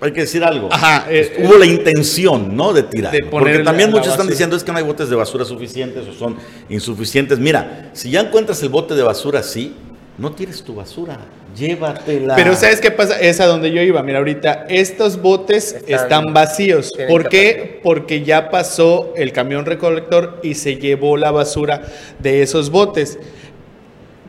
hay 0.03 0.13
que 0.13 0.21
decir 0.23 0.43
algo. 0.45 0.69
Ajá, 0.73 1.07
eh, 1.09 1.45
Hubo 1.45 1.57
la 1.57 1.67
intención, 1.67 2.57
¿no? 2.57 2.73
De 2.73 2.83
tirar. 2.83 3.13
De 3.13 3.21
Porque 3.31 3.61
también 3.61 3.91
muchos 3.91 4.09
están 4.09 4.27
diciendo 4.29 4.57
es 4.57 4.65
que 4.65 4.73
no 4.73 4.79
hay 4.79 4.85
botes 4.85 5.09
de 5.09 5.17
basura 5.17 5.45
suficientes 5.45 6.07
o 6.09 6.13
son 6.13 6.37
insuficientes. 6.69 7.39
Mira, 7.39 7.91
si 7.93 8.11
ya 8.11 8.21
encuentras 8.21 8.63
el 8.63 8.69
bote 8.69 8.95
de 8.95 9.03
basura 9.03 9.41
así, 9.41 9.75
no 10.19 10.33
tires 10.33 10.63
tu 10.63 10.75
basura, 10.75 11.19
llévatela. 11.57 12.35
Pero 12.37 12.55
¿sabes 12.55 12.81
qué 12.81 12.91
pasa? 12.91 13.19
Es 13.21 13.41
a 13.41 13.47
donde 13.47 13.71
yo 13.73 13.81
iba. 13.81 14.03
Mira, 14.03 14.19
ahorita 14.19 14.67
estos 14.69 15.21
botes 15.21 15.73
Están- 15.73 15.95
están, 15.95 16.35
vacíos. 16.35 16.93
¿Por 17.09 17.29
qué? 17.29 17.53
capacidad. 17.55 17.83
Porque 17.83 18.23
ya 18.25 18.51
pasó 18.51 19.13
el 19.17 19.33
camión 19.33 19.65
recolector 19.65 20.41
y 20.43 20.55
se 20.55 20.77
llevó 20.77 21.17
la 21.17 21.31
basura 21.31 21.83
de 22.19 22.43
esos 22.43 22.71
botes. 22.71 23.19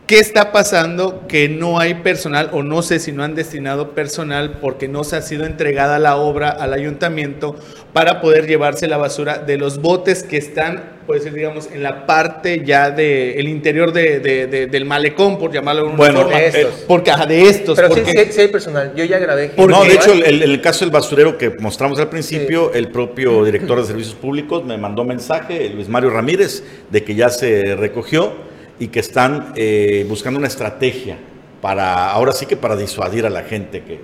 ¿Qué 0.05 0.19
está 0.19 0.51
pasando? 0.51 1.23
Que 1.29 1.47
no 1.47 1.79
hay 1.79 1.93
personal, 1.95 2.49
o 2.51 2.61
no 2.61 2.81
sé 2.81 2.99
si 2.99 3.13
no 3.13 3.23
han 3.23 3.35
destinado 3.35 3.91
personal 3.91 4.57
porque 4.59 4.89
no 4.89 5.05
se 5.05 5.15
ha 5.15 5.21
sido 5.21 5.45
entregada 5.45 5.97
la 5.97 6.17
obra 6.17 6.49
al 6.49 6.73
ayuntamiento 6.73 7.55
para 7.93 8.19
poder 8.19 8.45
llevarse 8.45 8.87
la 8.87 8.97
basura 8.97 9.37
de 9.37 9.57
los 9.57 9.81
botes 9.81 10.23
que 10.23 10.35
están, 10.35 10.97
pues 11.07 11.33
digamos, 11.33 11.69
en 11.71 11.83
la 11.83 12.05
parte 12.05 12.63
ya 12.65 12.91
del 12.91 13.39
el 13.39 13.47
interior 13.47 13.93
de- 13.93 14.19
de- 14.19 14.47
de- 14.47 14.67
del 14.67 14.83
malecón, 14.83 15.39
por 15.39 15.53
llamarlo 15.53 15.83
de 15.83 15.87
una 15.87 15.97
Bueno, 15.97 16.21
forma. 16.23 16.37
de 16.37 16.47
estos. 16.47 16.73
Porque, 16.85 17.11
ajá, 17.11 17.25
de 17.25 17.43
estos. 17.43 17.75
Pero 17.77 17.87
sí, 17.95 18.01
porque- 18.03 18.25
sí, 18.25 18.31
sí 18.33 18.41
hay 18.41 18.47
personal. 18.49 18.93
Yo 18.97 19.05
ya 19.05 19.19
grabé. 19.19 19.51
No, 19.55 19.67
gente, 19.83 19.87
de 19.87 19.93
hecho, 19.95 20.11
¿eh? 20.15 20.23
el, 20.25 20.41
el- 20.43 20.51
el 20.51 20.61
caso 20.61 20.83
del 20.83 20.91
basurero 20.91 21.37
que 21.37 21.49
mostramos 21.51 21.97
al 22.01 22.09
principio, 22.09 22.73
el 22.73 22.89
propio 22.89 23.45
director 23.45 23.79
de 23.79 23.87
servicios 23.87 24.15
públicos 24.15 24.65
me 24.65 24.77
mandó 24.77 25.05
mensaje, 25.05 25.69
Luis 25.69 25.87
Mario 25.87 26.09
Ramírez, 26.09 26.61
de 26.91 27.03
que 27.05 27.15
ya 27.15 27.29
se 27.29 27.75
recogió 27.77 28.51
y 28.79 28.87
que 28.87 28.99
están 28.99 29.53
eh, 29.55 30.05
buscando 30.07 30.39
una 30.39 30.47
estrategia 30.47 31.17
para, 31.61 32.11
ahora 32.11 32.33
sí 32.33 32.45
que 32.45 32.57
para 32.57 32.75
disuadir 32.75 33.25
a 33.25 33.29
la 33.29 33.43
gente 33.43 33.83
que... 33.83 34.01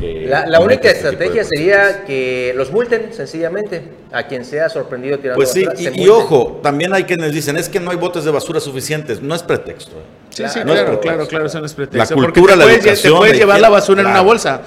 que 0.00 0.26
La, 0.26 0.60
única 0.60 0.88
este 0.88 1.08
estrategia 1.08 1.44
sería 1.44 2.04
que 2.04 2.52
los 2.56 2.72
multen, 2.72 3.12
sencillamente. 3.12 3.82
A 4.10 4.26
quien 4.26 4.44
sea 4.44 4.68
sorprendido 4.68 5.18
tirando 5.18 5.36
Pues 5.36 5.52
sí, 5.52 5.66
y, 5.94 6.08
ojo, 6.08 6.60
también 6.62 6.94
hay 6.94 7.04
quienes 7.04 7.32
dicen, 7.32 7.56
es 7.56 7.68
que 7.68 7.78
no 7.78 7.90
hay 7.90 7.96
botes 7.96 8.24
de 8.24 8.30
basura 8.30 8.58
suficientes. 8.58 9.22
No 9.22 9.34
es 9.34 9.42
pretexto. 9.42 9.92
¿eh? 9.92 10.02
Sí, 10.30 10.44
sí, 10.48 10.60
Claro, 10.60 10.64
claro, 10.64 10.64
no 10.64 10.72
claro, 10.72 11.00
pretexto. 11.00 11.28
claro, 11.28 11.46
eso 11.46 11.60
no 11.60 11.66
es 11.66 11.74
pretexto. 11.74 12.14
La 12.14 12.22
cultura, 12.22 12.54
te 12.54 12.58
la 12.58 12.64
puedes, 12.64 12.78
educación, 12.80 13.12
Te 13.12 13.18
puedes 13.18 13.38
llevar 13.38 13.60
la 13.60 13.68
basura 13.68 14.00
en 14.00 14.06
una 14.08 14.22
bolsa. 14.22 14.62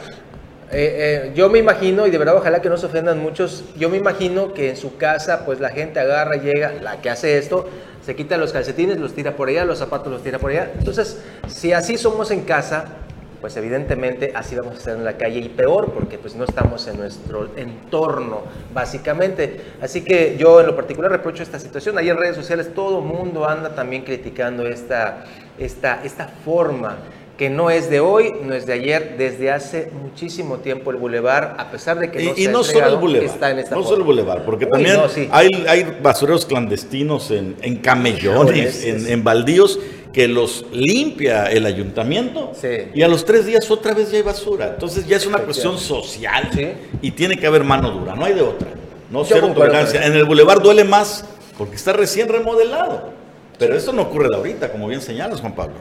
Eh, 0.74 1.26
eh, 1.28 1.32
yo 1.36 1.50
me 1.50 1.60
imagino, 1.60 2.08
y 2.08 2.12
de 2.12 2.18
verdad 2.18 2.38
ojalá 2.38 2.62
que 2.62 2.70
no 2.70 2.78
se 2.78 2.86
ofendan 2.86 3.20
muchos, 3.20 3.66
yo 3.78 3.90
me 3.90 3.98
imagino 3.98 4.54
que 4.54 4.70
en 4.70 4.78
su 4.78 4.96
casa 4.96 5.44
pues 5.46 5.60
la 5.60 5.70
gente 5.70 6.00
agarra, 6.00 6.38
llega, 6.38 6.72
la 6.82 7.02
que 7.02 7.10
hace 7.10 7.38
esto, 7.38 7.68
se 8.04 8.16
quita 8.16 8.38
los 8.38 8.52
calcetines, 8.52 9.00
los 9.00 9.14
tira 9.14 9.36
por 9.36 9.50
allá, 9.50 9.66
los 9.66 9.80
zapatos 9.80 10.12
los 10.12 10.24
tira 10.24 10.40
por 10.40 10.52
allá. 10.52 10.72
Entonces, 10.78 11.22
si 11.48 11.72
así 11.74 11.98
somos 11.98 12.32
en 12.32 12.42
casa, 12.42 12.86
pues 13.42 13.58
evidentemente 13.58 14.32
así 14.36 14.56
vamos 14.56 14.76
a 14.76 14.78
estar 14.78 14.96
en 14.96 15.04
la 15.04 15.18
calle 15.18 15.40
y 15.40 15.50
peor 15.50 15.92
porque 15.92 16.20
pues 16.20 16.36
no 16.36 16.44
estamos 16.44 16.88
en 16.88 16.98
nuestro 16.98 17.50
entorno 17.58 18.44
básicamente. 18.74 19.62
Así 19.82 20.04
que 20.04 20.38
yo 20.38 20.62
en 20.62 20.68
lo 20.68 20.76
particular 20.76 21.12
reprocho 21.12 21.42
esta 21.42 21.60
situación. 21.60 21.98
Ahí 21.98 22.10
en 22.10 22.18
redes 22.18 22.36
sociales 22.36 22.74
todo 22.74 23.02
mundo 23.02 23.48
anda 23.48 23.74
también 23.74 24.04
criticando 24.04 24.68
esta, 24.68 25.26
esta, 25.58 26.04
esta 26.04 26.28
forma 26.28 26.98
que 27.42 27.50
no 27.50 27.72
es 27.72 27.90
de 27.90 28.00
hoy, 28.00 28.36
no 28.46 28.54
es 28.54 28.68
de 28.68 28.74
ayer, 28.74 29.16
desde 29.18 29.50
hace 29.50 29.90
muchísimo 30.00 30.58
tiempo 30.58 30.92
el 30.92 30.98
bulevar, 30.98 31.56
a 31.58 31.72
pesar 31.72 31.98
de 31.98 32.12
que 32.12 32.20
no 32.24 32.32
Y, 32.34 32.36
se 32.36 32.42
y 32.42 32.46
ha 32.46 32.52
no 32.52 32.64
solo 32.64 32.86
el 32.88 32.96
bulevar, 32.98 33.26
está 33.34 33.50
en 33.50 33.58
esta 33.58 33.72
no 33.72 33.78
forma. 33.78 33.90
solo 33.90 34.02
el 34.02 34.06
bulevar, 34.06 34.46
porque 34.46 34.66
Uy, 34.66 34.72
también 34.72 34.98
no, 34.98 35.10
sí. 35.10 35.28
hay, 35.32 35.50
hay 35.68 35.98
basureros 36.04 36.46
clandestinos 36.46 37.32
en, 37.32 37.56
en 37.64 37.78
camellones, 37.78 38.86
en, 38.86 39.08
en 39.08 39.24
baldíos, 39.24 39.80
que 40.14 40.28
los 40.28 40.68
limpia 40.72 41.46
el 41.48 41.66
ayuntamiento 41.66 42.52
Sí. 42.54 42.68
y 42.94 43.02
a 43.02 43.08
los 43.08 43.26
tres 43.26 43.48
días 43.48 43.72
otra 43.72 43.96
vez 43.96 44.12
ya 44.12 44.18
hay 44.18 44.24
basura. 44.24 44.68
Entonces 44.68 45.08
ya 45.08 45.18
es 45.18 45.26
una 45.26 45.40
cuestión 45.40 45.80
social 45.80 46.48
Sí. 46.54 46.68
y 47.02 47.10
tiene 47.10 47.38
que 47.38 47.48
haber 47.48 47.64
mano 47.64 47.90
dura, 47.90 48.16
no 48.16 48.24
hay 48.24 48.36
de 48.36 48.42
otra. 48.44 48.68
No 49.10 49.24
Yo 49.24 49.30
cero 49.38 49.52
tolerancia. 49.56 50.06
En 50.06 50.14
el 50.14 50.26
bulevar 50.26 50.62
duele 50.62 50.84
más 50.84 51.26
porque 51.58 51.76
está 51.76 51.92
recién 51.92 52.30
remodelado. 52.30 53.10
Pero 53.58 53.76
esto 53.76 53.94
no 53.94 54.04
ocurre 54.04 54.28
de 54.30 54.36
ahorita, 54.36 54.72
como 54.72 54.88
bien 54.88 55.02
señalas, 55.02 55.40
Juan 55.42 55.56
Pablo. 55.56 55.74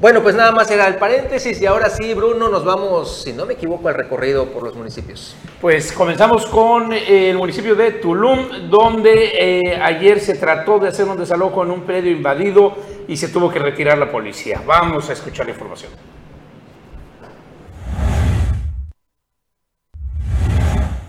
Bueno, 0.00 0.22
pues 0.22 0.34
nada 0.34 0.50
más 0.50 0.70
era 0.70 0.86
el 0.86 0.94
paréntesis 0.94 1.60
y 1.60 1.66
ahora 1.66 1.90
sí, 1.90 2.14
Bruno, 2.14 2.48
nos 2.48 2.64
vamos, 2.64 3.20
si 3.22 3.34
no 3.34 3.44
me 3.44 3.52
equivoco, 3.52 3.86
al 3.86 3.94
recorrido 3.94 4.46
por 4.46 4.62
los 4.62 4.74
municipios. 4.74 5.36
Pues 5.60 5.92
comenzamos 5.92 6.46
con 6.46 6.94
eh, 6.94 7.28
el 7.28 7.36
municipio 7.36 7.74
de 7.74 7.92
Tulum, 7.92 8.70
donde 8.70 9.32
eh, 9.38 9.78
ayer 9.78 10.18
se 10.18 10.36
trató 10.36 10.78
de 10.78 10.88
hacer 10.88 11.06
un 11.06 11.18
desalojo 11.18 11.62
en 11.64 11.70
un 11.70 11.82
predio 11.82 12.12
invadido 12.12 12.76
y 13.08 13.18
se 13.18 13.28
tuvo 13.28 13.50
que 13.50 13.58
retirar 13.58 13.98
la 13.98 14.10
policía. 14.10 14.62
Vamos 14.64 15.10
a 15.10 15.12
escuchar 15.12 15.44
la 15.44 15.52
información. 15.52 15.92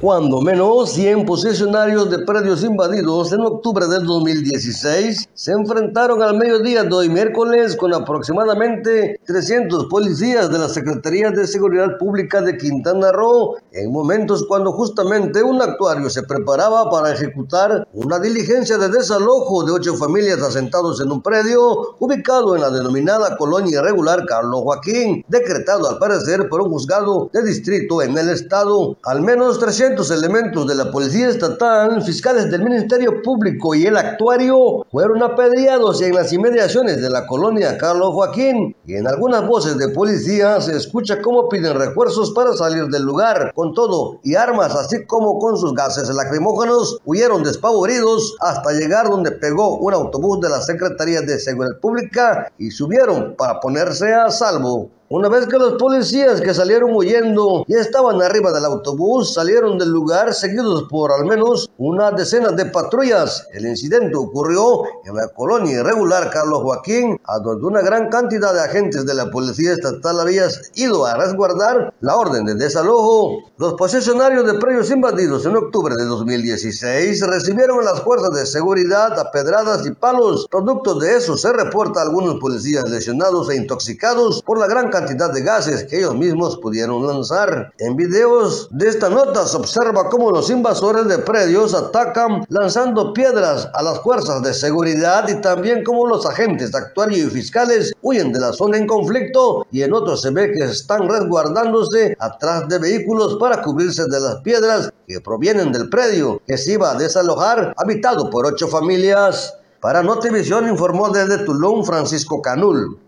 Cuando 0.02 0.42
menos 0.42 0.94
100 0.94 1.28
posesionarios 1.28 2.10
de 2.10 2.26
predios 2.26 2.64
invadidos 2.64 3.34
en 3.34 3.42
octubre 3.42 3.86
del 3.86 4.04
2016 4.08 5.30
se 5.32 5.52
enfrentaron 5.52 6.24
al 6.24 6.36
mediodía 6.40 6.84
de 6.84 6.92
hoy 6.92 7.08
miércoles 7.08 7.76
con 7.76 7.94
aproximadamente 7.94 9.20
300 9.28 9.86
policías 9.86 10.52
de 10.52 10.58
la 10.58 10.70
Secretaría 10.70 11.30
de 11.30 11.46
Seguridad 11.46 12.00
Pública 12.00 12.42
de 12.42 12.58
Quintana 12.58 13.12
Roo 13.12 13.58
en 13.72 13.92
momentos 13.92 14.48
cuando 14.48 14.72
justamente 14.72 15.44
un 15.44 15.62
actuario 15.62 16.10
se 16.10 16.24
preparaba 16.24 16.90
para 16.90 17.14
ejecutar 17.14 17.88
una 17.94 18.18
diligencia 18.18 18.80
de 18.80 18.90
desalojo 18.90 19.64
de 19.66 19.74
ocho 19.74 19.96
familias 19.98 20.42
asentados 20.42 21.00
en 21.00 21.12
un 21.12 21.22
predio 21.22 21.96
ubicado 22.00 22.56
en 22.56 22.64
la 22.64 22.72
denominada 22.72 23.38
colonia 23.38 23.78
irregular 23.78 24.26
Carlos 24.26 24.64
Joaquín, 24.64 25.24
decretado 25.28 25.88
al 25.88 26.00
parecer 26.00 26.50
por 26.50 26.62
un 26.62 26.72
juzgado 26.72 27.30
de 27.32 27.44
distrito 27.44 28.02
en 28.02 28.18
el 28.18 28.30
estado. 28.30 28.98
Al 29.04 29.22
menos 29.22 29.60
300 29.60 29.91
300 29.92 30.12
elementos 30.12 30.68
de 30.68 30.76
la 30.76 30.90
Policía 30.90 31.28
Estatal, 31.28 32.02
fiscales 32.02 32.50
del 32.50 32.64
Ministerio 32.64 33.22
Público 33.22 33.76
y 33.76 33.86
el 33.86 33.98
actuario 33.98 34.86
fueron 34.90 35.22
apedreados 35.22 36.02
en 36.02 36.16
las 36.16 36.32
inmediaciones 36.32 37.02
de 37.02 37.10
la 37.10 37.28
colonia 37.28 37.78
Carlos 37.78 38.14
Joaquín. 38.14 38.76
Y 38.86 38.96
en 38.96 39.08
algunas 39.08 39.46
voces 39.46 39.78
de 39.78 39.90
policía 39.90 40.62
se 40.62 40.78
escucha 40.78 41.22
cómo 41.22 41.50
piden 41.50 41.78
refuerzos 41.78 42.32
para 42.32 42.54
salir 42.54 42.86
del 42.86 43.04
lugar. 43.04 43.52
Con 43.54 43.74
todo 43.74 44.20
y 44.24 44.36
armas, 44.36 44.76
así 44.76 45.06
como 45.06 45.40
con 45.40 45.58
sus 45.58 45.74
gases 45.74 46.10
lacrimógenos, 46.10 46.98
huyeron 47.04 47.44
despavoridos 47.44 48.36
hasta 48.40 48.72
llegar 48.72 49.10
donde 49.10 49.32
pegó 49.32 49.78
un 49.78 49.94
autobús 49.94 50.40
de 50.40 50.50
la 50.50 50.62
Secretaría 50.62 51.22
de 51.22 51.38
Seguridad 51.38 51.80
Pública 51.82 52.52
y 52.58 52.72
subieron 52.72 53.36
para 53.38 53.60
ponerse 53.60 54.14
a 54.14 54.30
salvo. 54.32 54.90
Una 55.14 55.28
vez 55.28 55.46
que 55.46 55.58
los 55.58 55.74
policías 55.74 56.40
que 56.40 56.54
salieron 56.54 56.96
huyendo 56.96 57.66
y 57.68 57.76
estaban 57.76 58.22
arriba 58.22 58.54
del 58.54 58.64
autobús 58.64 59.34
salieron 59.34 59.78
del 59.78 59.90
lugar 59.90 60.34
seguidos 60.34 60.84
por 60.84 61.12
al 61.12 61.26
menos 61.26 61.70
una 61.78 62.12
decena 62.12 62.52
de 62.52 62.68
patrullas, 62.68 63.46
el 63.52 63.66
incidente 63.66 64.16
ocurrió 64.16 64.84
en 65.04 65.18
la 65.18 65.28
colonia 65.28 65.82
irregular 65.82 66.30
Carlos 66.30 66.62
Joaquín, 66.62 67.20
a 67.26 67.40
donde 67.40 67.68
una 67.68 67.82
gran 67.82 68.08
cantidad 68.08 68.54
de 68.54 68.62
agentes 68.62 69.06
de 69.06 69.14
la 69.14 69.30
policía 69.30 69.74
estatal 69.74 70.18
había 70.22 70.48
ido 70.76 71.06
a 71.06 71.18
resguardar 71.18 71.94
la 72.00 72.16
orden 72.16 72.46
de 72.46 72.56
desalojo. 72.56 73.52
Los 73.58 73.74
posesionarios 73.74 74.46
de 74.46 74.60
predios 74.60 74.92
invadidos 74.92 75.46
en 75.46 75.58
octubre 75.58 75.94
de 75.94 76.06
2016 76.06 77.28
recibieron 77.28 77.84
las 77.84 78.00
fuerzas 78.00 78.34
de 78.34 78.46
seguridad 78.46 79.20
a 79.20 79.30
pedradas 79.30 79.86
y 79.86 79.92
palos. 79.92 80.48
Producto 80.50 80.98
de 80.98 81.18
eso 81.18 81.36
se 81.36 81.52
reporta 81.52 82.02
algunos 82.02 82.40
policías 82.40 82.90
lesionados 82.90 83.50
e 83.50 83.58
intoxicados 83.58 84.42
por 84.44 84.58
la 84.58 84.68
gran 84.68 84.86
cantidad 84.86 85.01
cantidad 85.02 85.34
de 85.34 85.42
gases 85.42 85.84
que 85.86 85.98
ellos 85.98 86.16
mismos 86.16 86.58
pudieron 86.58 87.06
lanzar. 87.08 87.74
En 87.80 87.96
videos 87.96 88.68
de 88.72 88.88
esta 88.88 89.10
nota 89.10 89.46
se 89.48 89.58
observa 89.58 90.10
cómo 90.10 90.30
los 90.30 90.50
invasores 90.50 91.08
de 91.08 91.18
predios 91.18 91.74
atacan 91.74 92.46
lanzando 92.50 93.14
piedras 93.14 93.68
a 93.74 93.82
las 93.82 94.00
fuerzas 94.02 94.44
de 94.44 94.54
seguridad 94.54 95.28
y 95.28 95.42
también 95.42 95.84
cómo 95.84 96.06
los 96.06 96.26
agentes 96.26 96.74
actuarios 96.76 97.28
y 97.28 97.30
fiscales 97.32 97.94
huyen 98.02 98.32
de 98.32 98.40
la 98.40 98.54
zona 98.54 98.78
en 98.78 98.88
conflicto 98.88 99.66
y 99.72 99.82
en 99.82 99.94
otros 99.94 100.22
se 100.22 100.30
ve 100.30 100.52
que 100.52 100.66
están 100.66 101.10
resguardándose 101.10 102.16
atrás 102.20 102.68
de 102.68 102.78
vehículos 102.78 103.38
para 103.40 103.62
cubrirse 103.62 104.06
de 104.06 104.20
las 104.20 104.36
piedras 104.42 104.94
que 105.08 105.20
provienen 105.20 105.72
del 105.72 105.90
predio 105.90 106.42
que 106.46 106.58
se 106.58 106.74
iba 106.74 106.92
a 106.92 106.96
desalojar 106.96 107.74
habitado 107.76 108.30
por 108.30 108.46
ocho 108.46 108.68
familias. 108.68 109.56
Para 109.82 110.04
Notivisión 110.04 110.70
informó 110.70 111.10
desde 111.10 111.44
Tulum 111.44 111.84
Francisco 111.84 112.40
Canul. 112.40 113.00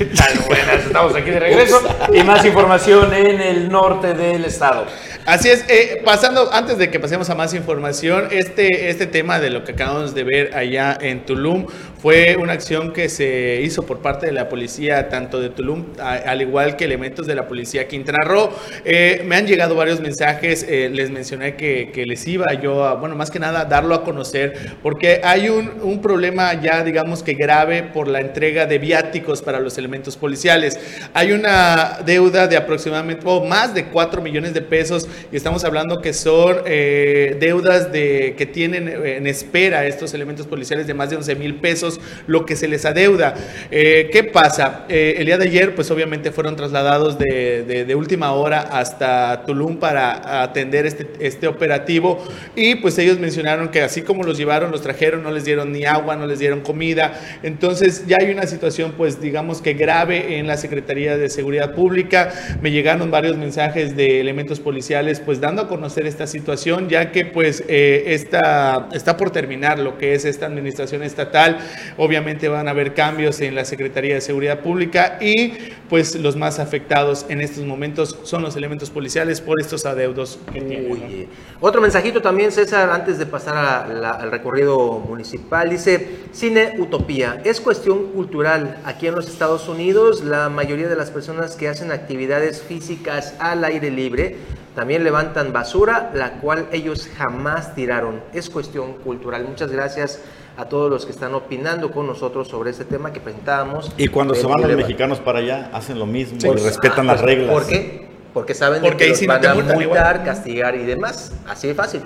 ¿Qué 0.00 0.06
tal? 0.06 0.32
Buenas, 0.46 0.86
estamos 0.86 1.14
aquí 1.14 1.28
de 1.30 1.40
regreso 1.40 1.78
y 2.10 2.22
más 2.22 2.42
información 2.46 3.12
en 3.12 3.38
el 3.38 3.68
norte 3.68 4.14
del 4.14 4.46
estado. 4.46 4.86
Así 5.26 5.50
es, 5.50 5.66
eh, 5.68 6.00
pasando, 6.02 6.50
antes 6.54 6.78
de 6.78 6.90
que 6.90 6.98
pasemos 6.98 7.28
a 7.28 7.34
más 7.34 7.52
información, 7.52 8.28
este, 8.30 8.88
este 8.88 9.06
tema 9.06 9.40
de 9.40 9.50
lo 9.50 9.62
que 9.62 9.72
acabamos 9.72 10.14
de 10.14 10.24
ver 10.24 10.56
allá 10.56 10.96
en 10.98 11.26
Tulum 11.26 11.66
fue 12.00 12.36
una 12.36 12.54
acción 12.54 12.92
que 12.92 13.08
se 13.08 13.60
hizo 13.62 13.82
por 13.82 13.98
parte 13.98 14.26
de 14.26 14.32
la 14.32 14.48
policía, 14.48 15.08
tanto 15.08 15.40
de 15.40 15.50
Tulum, 15.50 15.84
al 15.98 16.40
igual 16.40 16.76
que 16.76 16.84
elementos 16.84 17.26
de 17.26 17.34
la 17.34 17.46
policía 17.46 17.88
Quintana 17.88 18.24
Roo. 18.24 18.50
Eh, 18.84 19.22
me 19.26 19.36
han 19.36 19.46
llegado 19.46 19.74
varios 19.74 20.00
mensajes, 20.00 20.64
eh, 20.68 20.88
les 20.90 21.10
mencioné 21.10 21.56
que, 21.56 21.92
les 22.06 22.26
iba 22.26 22.52
yo 22.54 22.84
a, 22.84 22.94
bueno, 22.94 23.16
más 23.16 23.30
que 23.30 23.38
nada, 23.38 23.64
darlo 23.66 23.94
a 23.94 24.04
conocer, 24.04 24.54
porque 24.82 25.20
hay 25.22 25.48
un, 25.48 25.70
un 25.82 26.00
problema 26.00 26.54
ya, 26.60 26.82
digamos 26.82 27.22
que 27.22 27.34
grave 27.34 27.82
por 27.82 28.08
la 28.08 28.20
entrega 28.20 28.66
de 28.66 28.78
viáticos 28.78 29.42
para 29.42 29.60
los 29.60 29.76
elementos 29.76 30.16
policiales. 30.16 30.80
Hay 31.12 31.32
una 31.32 31.98
deuda 32.04 32.46
de 32.46 32.56
aproximadamente, 32.56 33.26
más 33.46 33.74
de 33.74 33.86
4 33.86 34.22
millones 34.22 34.54
de 34.54 34.62
pesos 34.62 35.06
y 35.30 35.36
estamos 35.36 35.64
hablando 35.64 36.00
que 36.00 36.12
son 36.12 36.58
eh, 36.66 37.36
deudas 37.40 37.92
de, 37.92 38.34
que 38.36 38.46
tienen 38.46 38.88
en 38.88 39.26
espera 39.26 39.86
estos 39.86 40.14
elementos 40.14 40.46
policiales 40.46 40.86
de 40.86 40.94
más 40.94 41.10
de 41.10 41.16
11 41.16 41.34
mil 41.36 41.56
pesos, 41.56 41.89
lo 42.26 42.44
que 42.44 42.56
se 42.56 42.68
les 42.68 42.84
adeuda. 42.84 43.34
Eh, 43.70 44.10
¿Qué 44.12 44.22
pasa? 44.22 44.84
Eh, 44.88 45.14
el 45.18 45.26
día 45.26 45.38
de 45.38 45.46
ayer, 45.46 45.74
pues 45.74 45.90
obviamente 45.90 46.30
fueron 46.30 46.56
trasladados 46.56 47.18
de, 47.18 47.94
última 47.96 48.32
hora 48.32 48.60
hasta 48.60 49.42
Tulum 49.46 49.78
para 49.78 50.42
atender 50.42 50.86
este, 50.86 51.08
este 51.18 51.48
operativo 51.48 52.22
y 52.54 52.76
pues 52.76 52.98
ellos 52.98 53.18
mencionaron 53.18 53.68
que 53.68 53.82
así 53.82 54.02
como 54.02 54.22
los 54.22 54.38
llevaron, 54.38 54.70
los 54.70 54.82
trajeron, 54.82 55.22
no 55.22 55.30
les 55.30 55.44
dieron 55.44 55.72
ni 55.72 55.84
agua, 55.84 56.16
no 56.16 56.26
les 56.26 56.38
dieron 56.38 56.60
comida. 56.60 57.20
Entonces 57.42 58.06
ya 58.06 58.18
hay 58.20 58.30
una 58.30 58.46
situación 58.46 58.94
pues 58.96 59.20
digamos 59.20 59.60
que 59.60 59.74
grave 59.74 60.38
en 60.38 60.46
la 60.46 60.56
Secretaría 60.56 61.16
de 61.16 61.28
Seguridad 61.28 61.74
Pública. 61.74 62.32
Me 62.62 62.70
llegaron 62.70 63.10
varios 63.10 63.36
mensajes 63.36 63.96
de 63.96 64.20
elementos 64.20 64.60
policiales 64.60 65.20
pues 65.20 65.40
dando 65.40 65.62
a 65.62 65.68
conocer 65.68 66.06
esta 66.06 66.26
situación, 66.26 66.88
ya 66.88 67.12
que 67.12 67.24
pues 67.24 67.64
eh, 67.68 68.04
está, 68.08 68.88
está 68.92 69.16
por 69.16 69.30
terminar 69.30 69.78
lo 69.78 69.98
que 69.98 70.14
es 70.14 70.24
esta 70.24 70.46
administración 70.46 71.02
estatal. 71.02 71.58
Obviamente 71.96 72.48
van 72.48 72.68
a 72.68 72.72
haber 72.72 72.94
cambios 72.94 73.40
en 73.40 73.54
la 73.54 73.64
Secretaría 73.64 74.14
de 74.14 74.20
Seguridad 74.20 74.60
Pública 74.60 75.18
y 75.20 75.54
pues 75.88 76.14
los 76.14 76.36
más 76.36 76.58
afectados 76.58 77.26
en 77.28 77.40
estos 77.40 77.64
momentos 77.64 78.18
son 78.22 78.42
los 78.42 78.56
elementos 78.56 78.90
policiales 78.90 79.40
por 79.40 79.60
estos 79.60 79.86
adeudos 79.86 80.38
que 80.52 80.60
tienen. 80.60 81.28
Otro 81.60 81.80
mensajito 81.80 82.22
también, 82.22 82.52
César, 82.52 82.90
antes 82.90 83.18
de 83.18 83.26
pasar 83.26 83.90
al 83.90 84.30
recorrido 84.30 85.00
municipal, 85.00 85.68
dice, 85.68 86.08
cine 86.32 86.74
utopía, 86.78 87.40
es 87.44 87.60
cuestión 87.60 88.12
cultural. 88.12 88.78
Aquí 88.84 89.06
en 89.08 89.14
los 89.14 89.28
Estados 89.28 89.68
Unidos, 89.68 90.22
la 90.22 90.48
mayoría 90.48 90.88
de 90.88 90.96
las 90.96 91.10
personas 91.10 91.56
que 91.56 91.68
hacen 91.68 91.90
actividades 91.90 92.62
físicas 92.62 93.34
al 93.38 93.64
aire 93.64 93.90
libre 93.90 94.36
también 94.74 95.02
levantan 95.02 95.52
basura, 95.52 96.10
la 96.14 96.34
cual 96.40 96.68
ellos 96.72 97.08
jamás 97.16 97.74
tiraron. 97.74 98.22
Es 98.32 98.48
cuestión 98.48 98.94
cultural. 98.94 99.44
Muchas 99.44 99.72
gracias 99.72 100.20
a 100.60 100.68
todos 100.68 100.90
los 100.90 101.06
que 101.06 101.12
están 101.12 101.34
opinando 101.34 101.90
con 101.90 102.06
nosotros 102.06 102.46
sobre 102.48 102.70
este 102.70 102.84
tema 102.84 103.14
que 103.14 103.20
presentábamos. 103.20 103.90
Y 103.96 104.08
cuando 104.08 104.34
se 104.34 104.46
van 104.46 104.60
los 104.60 104.76
mexicanos 104.76 105.18
para 105.18 105.38
allá, 105.38 105.70
hacen 105.72 105.98
lo 105.98 106.04
mismo 106.04 106.38
y 106.38 106.56
respetan 106.58 107.06
las 107.06 107.22
reglas. 107.22 107.50
¿Por 107.50 107.66
qué? 107.66 108.08
Porque 108.34 108.52
saben 108.52 108.82
que 108.82 109.08
los 109.08 109.26
van 109.26 109.46
a 109.46 109.54
multar, 109.54 110.22
castigar 110.22 110.74
y 110.74 110.84
demás. 110.84 111.32
Así 111.48 111.68
de 111.68 111.74
fácil. 111.74 112.02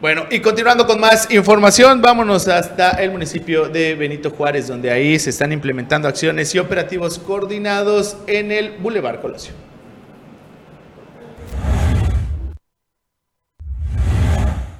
Bueno, 0.00 0.24
y 0.30 0.40
continuando 0.40 0.84
con 0.84 0.98
más 0.98 1.30
información, 1.30 2.02
vámonos 2.02 2.48
hasta 2.48 2.90
el 2.92 3.12
municipio 3.12 3.68
de 3.68 3.94
Benito 3.94 4.30
Juárez, 4.30 4.66
donde 4.66 4.90
ahí 4.90 5.16
se 5.18 5.30
están 5.30 5.52
implementando 5.52 6.08
acciones 6.08 6.52
y 6.54 6.58
operativos 6.58 7.20
coordinados 7.20 8.16
en 8.26 8.50
el 8.50 8.78
Boulevard 8.78 9.20
Colosio. 9.20 9.52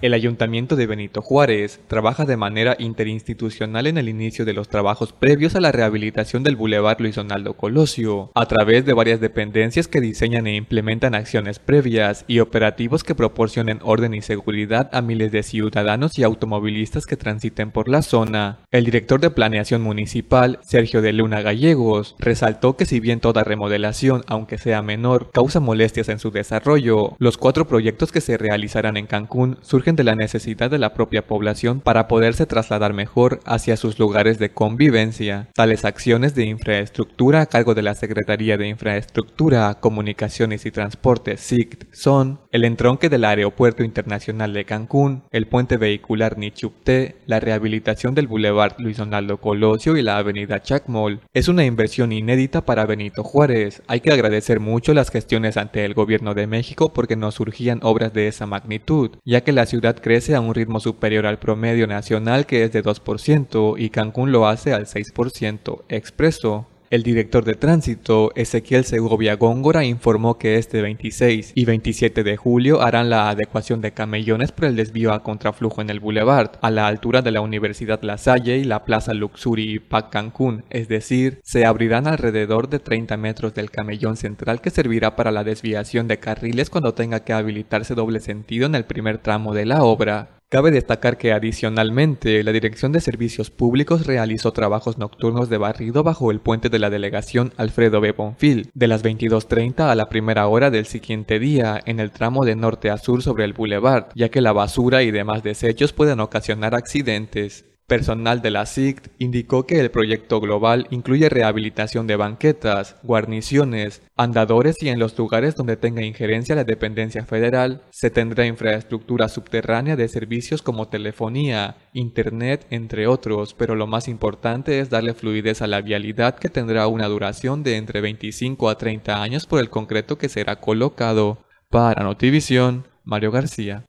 El 0.03 0.15
Ayuntamiento 0.15 0.77
de 0.77 0.87
Benito 0.87 1.21
Juárez 1.21 1.79
trabaja 1.87 2.25
de 2.25 2.39
manera 2.39 2.75
interinstitucional 2.79 3.87
en 3.87 3.99
el 3.99 4.09
inicio 4.09 4.47
de 4.47 4.55
los 4.55 4.71
trabajos 4.71 5.13
previos 5.13 5.57
a 5.57 5.61
la 5.61 5.73
rehabilitación 5.73 6.43
del 6.43 6.57
Boulevard 6.57 6.99
Luis 7.01 7.17
Donaldo 7.17 7.53
Colosio, 7.53 8.31
a 8.35 8.47
través 8.47 8.87
de 8.87 8.95
varias 8.95 9.21
dependencias 9.21 9.89
que 9.89 10.01
diseñan 10.01 10.47
e 10.47 10.57
implementan 10.57 11.15
acciones 11.15 11.59
previas 11.59 12.25
y 12.27 12.39
operativos 12.39 13.05
que 13.05 13.15
proporcionen 13.15 13.79
orden 13.83 14.15
y 14.15 14.23
seguridad 14.23 14.89
a 14.95 15.03
miles 15.03 15.33
de 15.33 15.43
ciudadanos 15.43 16.19
y 16.19 16.23
automovilistas 16.23 17.05
que 17.05 17.19
transiten 17.19 17.71
por 17.71 17.91
la 17.91 18.01
zona. 18.01 18.61
El 18.71 18.87
director 18.87 19.21
de 19.21 19.29
Planeación 19.29 19.83
Municipal, 19.83 20.61
Sergio 20.63 21.03
de 21.03 21.13
Luna 21.13 21.43
Gallegos, 21.43 22.17
resaltó 22.19 22.75
que 22.75 22.87
si 22.87 23.01
bien 23.01 23.21
toda 23.21 23.45
remodelación, 23.45 24.23
aunque 24.29 24.57
sea 24.57 24.81
menor, 24.81 25.31
causa 25.31 25.61
molestias 25.61 26.09
en 26.09 26.21
su 26.21 26.31
desarrollo, 26.31 27.17
los 27.19 27.37
cuatro 27.37 27.69
proyectos 27.69 28.13
que 28.13 28.23
se 28.23 28.39
realizarán 28.39 28.97
en 28.97 29.07
Cancún 29.07 29.59
surgen 29.61 29.90
de 29.97 30.05
la 30.05 30.15
necesidad 30.15 30.71
de 30.71 30.79
la 30.79 30.95
propia 30.95 31.27
población 31.27 31.81
para 31.81 32.09
poderse 32.09 32.47
trasladar 32.47 32.93
mejor 32.93 33.41
hacia 33.45 33.77
sus 33.77 33.99
lugares 33.99 34.39
de 34.39 34.51
convivencia. 34.51 35.49
Tales 35.55 35.85
acciones 35.85 36.35
de 36.35 36.45
infraestructura 36.45 37.43
a 37.43 37.47
cargo 37.47 37.75
de 37.75 37.83
la 37.83 37.95
Secretaría 37.95 38.57
de 38.57 38.69
Infraestructura, 38.69 39.75
Comunicaciones 39.81 40.67
y 40.67 40.71
Transportes 40.71 41.41
SICT 41.41 41.85
son 41.93 42.41
el 42.51 42.65
entronque 42.65 43.09
del 43.09 43.25
Aeropuerto 43.25 43.83
Internacional 43.83 44.53
de 44.53 44.65
Cancún, 44.65 45.23
el 45.31 45.47
puente 45.47 45.77
vehicular 45.77 46.39
Nichupté, 46.39 47.17
la 47.27 47.41
rehabilitación 47.41 48.15
del 48.15 48.27
Boulevard 48.27 48.75
Luis 48.79 48.97
Donaldo 48.97 49.39
Colosio 49.39 49.97
y 49.97 50.03
la 50.03 50.19
avenida 50.19 50.63
Chacmol. 50.63 51.21
Es 51.33 51.49
una 51.49 51.65
inversión 51.65 52.13
inédita 52.13 52.65
para 52.65 52.87
Benito 52.87 53.25
Juárez. 53.25 53.83
Hay 53.87 54.01
que 54.01 54.13
agradecer 54.13 54.61
mucho 54.61 54.95
las 54.95 55.11
gestiones 55.11 55.57
ante 55.57 55.85
el 55.85 55.95
gobierno 55.95 56.35
de 56.35 56.47
México 56.47 56.93
porque 56.93 57.17
no 57.17 57.31
surgían 57.31 57.81
obras 57.83 58.13
de 58.13 58.29
esa 58.29 58.47
magnitud, 58.47 59.11
ya 59.25 59.43
que 59.43 59.53
la 59.53 59.67
ciudad 59.67 59.80
crece 59.81 60.35
a 60.35 60.41
un 60.41 60.55
ritmo 60.55 60.81
superior 60.81 61.27
al 61.27 61.39
promedio 61.39 61.87
nacional 61.87 62.47
que 62.47 62.65
es 62.65 62.73
de 62.73 62.83
2% 62.83 63.75
y 63.79 63.91
Cancún 63.91 64.33
lo 64.33 64.47
hace 64.47 64.73
al 64.73 64.87
6%, 64.87 65.83
expreso. 65.89 66.67
El 66.91 67.05
director 67.05 67.45
de 67.45 67.55
tránsito, 67.55 68.33
Ezequiel 68.35 68.85
Segovia 68.85 69.37
Góngora, 69.37 69.85
informó 69.85 70.39
que 70.39 70.57
este 70.57 70.83
26 70.83 71.53
y 71.55 71.65
27 71.65 72.25
de 72.25 72.37
julio 72.37 72.83
harán 72.83 73.09
la 73.11 73.31
adecuación 73.31 73.81
de 73.81 73.93
camellones 73.93 74.51
por 74.51 74.65
el 74.65 74.75
desvío 74.75 75.13
a 75.13 75.23
contraflujo 75.23 75.83
en 75.83 75.91
el 75.91 76.01
Boulevard, 76.01 76.59
a 76.61 76.73
la 76.73 76.89
altura 76.89 77.23
de 77.23 77.31
la 77.31 77.43
Universidad 77.43 78.03
La 78.03 78.19
Salle 78.19 78.59
y 78.59 78.65
la 78.65 78.85
Plaza 78.85 79.15
Luxury 79.15 79.79
Pac 79.79 80.11
Cancún, 80.11 80.65
es 80.69 80.89
decir, 80.89 81.39
se 81.45 81.65
abrirán 81.65 82.09
alrededor 82.09 82.69
de 82.69 82.81
30 82.81 83.17
metros 83.19 83.55
del 83.55 83.71
camellón 83.71 84.17
central 84.17 84.61
que 84.61 84.71
servirá 84.71 85.15
para 85.15 85.31
la 85.31 85.45
desviación 85.45 86.09
de 86.09 86.19
carriles 86.19 86.71
cuando 86.71 86.95
tenga 86.95 87.21
que 87.21 87.33
habilitarse 87.33 87.95
doble 87.95 88.19
sentido 88.19 88.67
en 88.67 88.75
el 88.75 88.85
primer 88.85 89.19
tramo 89.19 89.55
de 89.55 89.65
la 89.65 89.85
obra. 89.85 90.40
Cabe 90.53 90.73
destacar 90.73 91.17
que 91.17 91.33
adicionalmente 91.33 92.43
la 92.43 92.51
Dirección 92.51 92.91
de 92.91 93.01
Servicios 93.01 93.53
Públicos 93.53 94.05
realizó 94.05 94.53
trabajos 94.53 94.99
nocturnos 94.99 95.49
de 95.49 95.59
barrido 95.59 96.03
bajo 96.03 96.33
el 96.33 96.41
puente 96.41 96.69
de 96.69 96.81
la 96.81 96.91
delegación 96.91 97.53
Alfredo 97.57 98.01
B. 98.01 98.11
Bonfil, 98.11 98.69
de 98.75 98.89
las 98.89 99.05
22.30 99.05 99.89
a 99.89 99.95
la 99.95 100.09
primera 100.09 100.49
hora 100.49 100.73
del 100.73 100.87
siguiente 100.87 101.39
día 101.39 101.81
en 101.87 102.01
el 102.01 102.11
tramo 102.11 102.45
de 102.45 102.57
norte 102.57 102.91
a 102.91 102.99
sur 102.99 103.23
sobre 103.23 103.45
el 103.45 103.53
boulevard, 103.53 104.07
ya 104.17 104.29
que 104.29 104.41
la 104.41 104.53
basura 104.53 105.05
y 105.05 105.13
demás 105.13 105.45
desechos 105.45 105.93
pueden 105.93 106.19
ocasionar 106.19 106.75
accidentes. 106.75 107.70
Personal 107.91 108.41
de 108.41 108.53
la 108.53 108.67
SICT 108.67 109.09
indicó 109.19 109.67
que 109.67 109.81
el 109.81 109.91
proyecto 109.91 110.41
global 110.41 110.87
incluye 110.91 111.29
rehabilitación 111.29 112.07
de 112.07 112.15
banquetas, 112.15 112.95
guarniciones, 113.03 114.01
andadores 114.17 114.81
y 114.81 114.91
en 114.91 115.01
los 115.01 115.19
lugares 115.19 115.57
donde 115.57 115.77
tenga 115.77 116.05
injerencia 116.05 116.55
la 116.55 116.63
dependencia 116.63 117.25
federal 117.25 117.83
se 117.91 118.09
tendrá 118.11 118.47
infraestructura 118.47 119.29
subterránea 119.29 119.97
de 119.97 120.07
servicios 120.07 120.63
como 120.63 120.87
telefonía, 120.87 121.79
internet, 121.93 122.65
entre 122.71 123.09
otros, 123.09 123.55
pero 123.55 123.75
lo 123.75 123.89
más 123.89 124.07
importante 124.07 124.79
es 124.79 124.89
darle 124.89 125.13
fluidez 125.13 125.61
a 125.61 125.67
la 125.67 125.81
vialidad 125.81 126.39
que 126.39 126.49
tendrá 126.49 126.87
una 126.87 127.09
duración 127.09 127.65
de 127.65 127.77
entre 127.77 128.01
25 128.01 128.69
a 128.69 128.79
30 128.79 129.21
años 129.21 129.47
por 129.47 129.59
el 129.59 129.69
concreto 129.69 130.17
que 130.17 130.29
será 130.29 130.61
colocado. 130.61 131.39
Para 131.69 132.05
Notivisión, 132.05 132.87
Mario 133.03 133.33
García. 133.33 133.85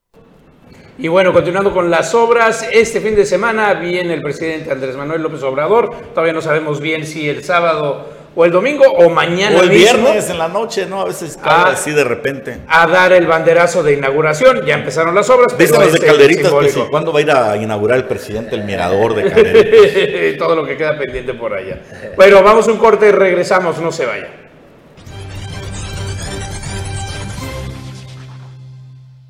Y 0.97 1.08
bueno, 1.08 1.34
continuando 1.34 1.71
con 1.73 1.89
las 1.89 2.13
obras, 2.13 2.67
este 2.71 3.01
fin 3.01 3.15
de 3.15 3.25
semana 3.25 3.73
viene 3.73 4.13
el 4.13 4.21
presidente 4.21 4.71
Andrés 4.71 4.95
Manuel 4.95 5.21
López 5.23 5.41
Obrador. 5.43 5.89
Todavía 6.13 6.34
no 6.34 6.41
sabemos 6.41 6.80
bien 6.80 7.08
si 7.08 7.27
el 7.27 7.43
sábado 7.43 8.08
o 8.36 8.45
el 8.45 8.51
domingo 8.51 8.86
o 8.86 9.10
mañana. 9.10 9.58
O 9.58 9.63
el 9.63 9.69
viernes 9.71 10.30
en 10.30 10.38
la 10.38 10.47
noche, 10.47 10.86
¿no? 10.86 11.01
A 11.01 11.06
veces 11.06 11.39
Ah. 11.43 11.69
así 11.73 11.91
de 11.91 12.04
repente. 12.04 12.60
A 12.67 12.86
dar 12.88 13.13
el 13.13 13.25
banderazo 13.25 13.82
de 13.82 13.93
inauguración. 13.93 14.63
Ya 14.65 14.75
empezaron 14.75 15.15
las 15.15 15.30
obras. 15.30 15.58
Dicen 15.58 15.77
pero 15.77 15.84
los 15.86 15.91
de 15.93 15.97
este 15.97 16.08
Calderitas 16.08 16.54
sí, 16.71 16.84
¿cuándo 16.91 17.12
va 17.12 17.19
a 17.19 17.21
ir 17.23 17.32
a 17.32 17.58
inaugurar 17.58 17.97
el 17.97 18.06
presidente 18.06 18.56
el 18.56 18.63
mirador 18.63 19.15
de 19.15 19.23
Calderitas? 19.32 20.38
Todo 20.38 20.56
lo 20.56 20.65
que 20.65 20.77
queda 20.77 20.97
pendiente 20.99 21.34
por 21.34 21.54
allá. 21.54 21.80
Bueno, 22.15 22.43
vamos 22.43 22.67
a 22.67 22.71
un 22.71 22.77
corte 22.77 23.08
y 23.08 23.12
regresamos. 23.12 23.80
No 23.80 23.91
se 23.91 24.06
vaya. 24.06 24.27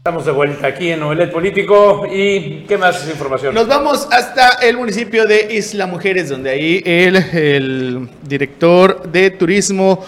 Estamos 0.01 0.25
de 0.25 0.31
vuelta 0.31 0.65
aquí 0.65 0.89
en 0.89 0.99
Novelet 0.99 1.31
Político. 1.31 2.07
¿Y 2.11 2.61
qué 2.67 2.75
más 2.75 3.07
información? 3.07 3.53
Nos 3.53 3.67
vamos 3.67 4.07
hasta 4.09 4.53
el 4.63 4.75
municipio 4.75 5.27
de 5.27 5.53
Isla 5.53 5.85
Mujeres, 5.85 6.27
donde 6.29 6.49
ahí 6.49 6.81
el, 6.83 8.09
director 8.23 9.03
de 9.11 9.29
turismo 9.29 10.03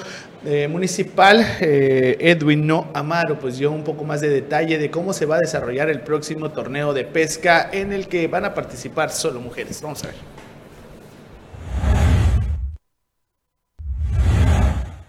eh, 0.48 0.68
municipal, 0.68 1.46
eh, 1.62 2.18
Edwin 2.20 2.66
No 2.66 2.88
Amaro, 2.96 3.38
pues 3.38 3.60
dio 3.60 3.70
un 3.70 3.84
poco 3.84 4.04
más 4.04 4.20
de 4.22 4.30
detalle 4.30 4.80
de 4.80 4.90
cómo 4.90 5.14
se 5.14 5.28
va 5.28 5.36
a 5.36 5.40
desarrollar 5.40 5.92
el 5.92 6.00
próximo 6.00 6.50
torneo 6.50 6.92
de 6.92 7.04
pesca 7.04 7.70
en 7.72 7.94
el 7.94 8.08
que 8.08 8.28
van 8.28 8.46
a 8.46 8.56
participar 8.56 9.12
solo 9.12 9.40
mujeres. 9.42 9.80
Vamos 9.80 10.04
a 10.06 10.08
ver. 10.08 10.33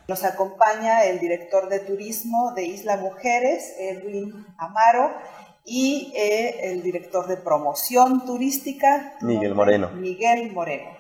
Nos 0.06 0.22
acompaña 0.24 1.04
el 1.04 1.18
director 1.18 1.68
de 1.68 1.80
turismo 1.80 2.52
de 2.54 2.64
Isla 2.64 2.96
Mujeres, 2.98 3.74
Edwin 3.78 4.46
Amaro, 4.58 5.14
y 5.64 6.12
eh, 6.14 6.70
el 6.72 6.82
director 6.82 7.26
de 7.26 7.38
promoción 7.38 8.26
turística, 8.26 9.14
Miguel 9.22 9.54
Moreno. 9.54 9.90
Miguel 9.92 10.52
Moreno. 10.52 10.90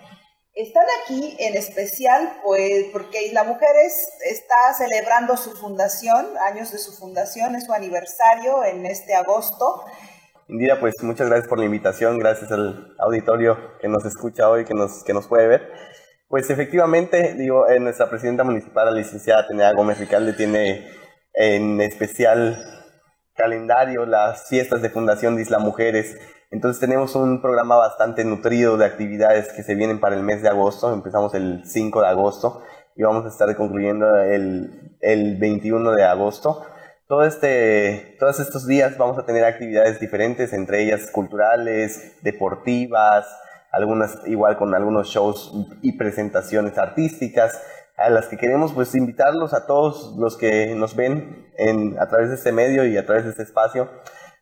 Están 0.54 0.84
aquí 1.02 1.36
en 1.38 1.56
especial 1.56 2.40
pues 2.44 2.86
porque 2.92 3.26
Isla 3.26 3.44
Mujeres 3.44 4.06
está 4.24 4.72
celebrando 4.78 5.36
su 5.36 5.50
fundación, 5.50 6.26
años 6.46 6.70
de 6.72 6.78
su 6.78 6.92
fundación, 6.92 7.56
es 7.56 7.64
su 7.64 7.72
aniversario 7.72 8.64
en 8.64 8.86
este 8.86 9.14
agosto. 9.14 9.84
Indira, 10.48 10.78
pues 10.78 10.94
muchas 11.02 11.28
gracias 11.28 11.48
por 11.48 11.58
la 11.58 11.64
invitación, 11.64 12.18
gracias 12.18 12.52
al 12.52 12.94
auditorio 13.00 13.78
que 13.80 13.88
nos 13.88 14.04
escucha 14.04 14.48
hoy, 14.48 14.64
que 14.64 14.74
nos, 14.74 15.02
que 15.02 15.12
nos 15.12 15.26
puede 15.26 15.48
ver. 15.48 15.72
Pues 16.28 16.50
efectivamente, 16.50 17.34
digo, 17.34 17.68
eh, 17.68 17.78
nuestra 17.80 18.08
presidenta 18.08 18.44
municipal, 18.44 18.86
la 18.86 18.92
licenciada 18.92 19.42
Atenea 19.42 19.72
Gómez 19.72 19.98
Ricalde, 19.98 20.32
tiene 20.32 20.88
en 21.34 21.80
especial 21.80 22.56
calendario 23.34 24.06
las 24.06 24.48
fiestas 24.48 24.82
de 24.82 24.90
fundación 24.90 25.36
de 25.36 25.42
Isla 25.42 25.58
Mujeres. 25.58 26.16
Entonces 26.50 26.80
tenemos 26.80 27.14
un 27.16 27.42
programa 27.42 27.76
bastante 27.76 28.24
nutrido 28.24 28.76
de 28.76 28.86
actividades 28.86 29.52
que 29.52 29.62
se 29.62 29.74
vienen 29.74 30.00
para 30.00 30.14
el 30.14 30.22
mes 30.22 30.40
de 30.42 30.48
agosto. 30.48 30.92
Empezamos 30.92 31.34
el 31.34 31.62
5 31.64 32.00
de 32.00 32.08
agosto 32.08 32.62
y 32.96 33.02
vamos 33.02 33.24
a 33.24 33.28
estar 33.28 33.54
concluyendo 33.56 34.16
el, 34.16 34.96
el 35.00 35.36
21 35.36 35.92
de 35.92 36.04
agosto. 36.04 36.64
Todo 37.06 37.24
este, 37.24 38.16
todos 38.18 38.40
estos 38.40 38.66
días 38.66 38.96
vamos 38.96 39.18
a 39.18 39.26
tener 39.26 39.44
actividades 39.44 40.00
diferentes, 40.00 40.52
entre 40.52 40.82
ellas 40.82 41.10
culturales, 41.10 42.16
deportivas, 42.22 43.26
algunas 43.76 44.18
igual 44.26 44.56
con 44.56 44.74
algunos 44.74 45.08
shows 45.08 45.52
y 45.82 45.92
presentaciones 45.92 46.78
artísticas 46.78 47.60
a 47.96 48.10
las 48.10 48.26
que 48.26 48.36
queremos 48.36 48.72
pues 48.72 48.94
invitarlos 48.94 49.54
a 49.54 49.66
todos 49.66 50.16
los 50.16 50.36
que 50.36 50.74
nos 50.74 50.96
ven 50.96 51.52
en, 51.56 51.96
a 52.00 52.08
través 52.08 52.28
de 52.28 52.34
este 52.36 52.52
medio 52.52 52.84
y 52.84 52.96
a 52.96 53.06
través 53.06 53.24
de 53.24 53.30
este 53.30 53.42
espacio 53.42 53.88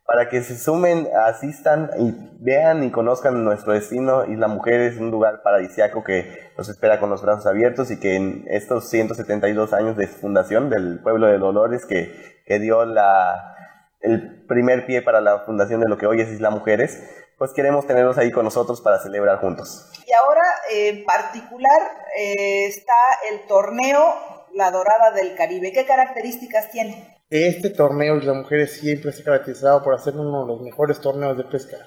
para 0.07 0.29
que 0.29 0.42
se 0.42 0.59
sumen, 0.59 1.09
asistan 1.27 1.90
y 1.99 2.14
vean 2.40 2.83
y 2.83 2.90
conozcan 2.90 3.45
nuestro 3.45 3.73
destino. 3.73 4.25
Isla 4.25 4.49
Mujeres, 4.49 4.99
un 4.99 5.11
lugar 5.11 5.42
paradisiaco 5.42 6.05
que 6.05 6.51
los 6.59 6.68
espera 6.68 7.01
con 7.01 7.09
los 7.09 7.23
brazos 7.23 7.47
abiertos 7.47 7.90
y 7.90 7.99
que 7.99 8.16
en 8.16 8.45
estos 8.49 8.90
172 8.90 9.73
años 9.73 9.97
de 9.97 10.07
fundación 10.09 10.71
del 10.71 11.01
pueblo 11.01 11.29
de 11.29 11.38
Dolores 11.38 11.87
que, 11.87 12.42
que 12.45 12.59
dio 12.59 12.85
la, 12.85 13.57
el 14.01 14.45
primer 14.47 14.87
pie 14.87 15.03
para 15.03 15.21
la 15.21 15.40
fundación 15.40 15.81
de 15.81 15.88
lo 15.88 15.97
que 15.97 16.07
hoy 16.07 16.21
es 16.21 16.31
Isla 16.31 16.51
Mujeres, 16.51 17.22
pues 17.42 17.55
queremos 17.55 17.88
tenerlos 17.88 18.16
ahí 18.18 18.31
con 18.31 18.44
nosotros 18.44 18.81
para 18.81 19.00
celebrar 19.00 19.40
juntos. 19.40 19.90
Y 20.07 20.12
ahora 20.12 20.42
en 20.70 21.05
particular 21.05 21.81
eh, 22.16 22.66
está 22.66 22.92
el 23.33 23.48
torneo 23.48 24.14
La 24.55 24.70
Dorada 24.70 25.11
del 25.11 25.35
Caribe. 25.35 25.72
¿Qué 25.72 25.85
características 25.85 26.70
tiene? 26.70 27.18
Este 27.31 27.70
torneo 27.70 28.20
de 28.20 28.26
las 28.26 28.37
mujeres 28.37 28.74
siempre 28.74 29.11
se 29.11 29.22
ha 29.22 29.24
caracterizado 29.24 29.83
por 29.83 29.92
hacer 29.92 30.14
uno 30.14 30.42
de 30.42 30.52
los 30.52 30.61
mejores 30.61 31.00
torneos 31.00 31.37
de 31.37 31.42
pesca. 31.42 31.78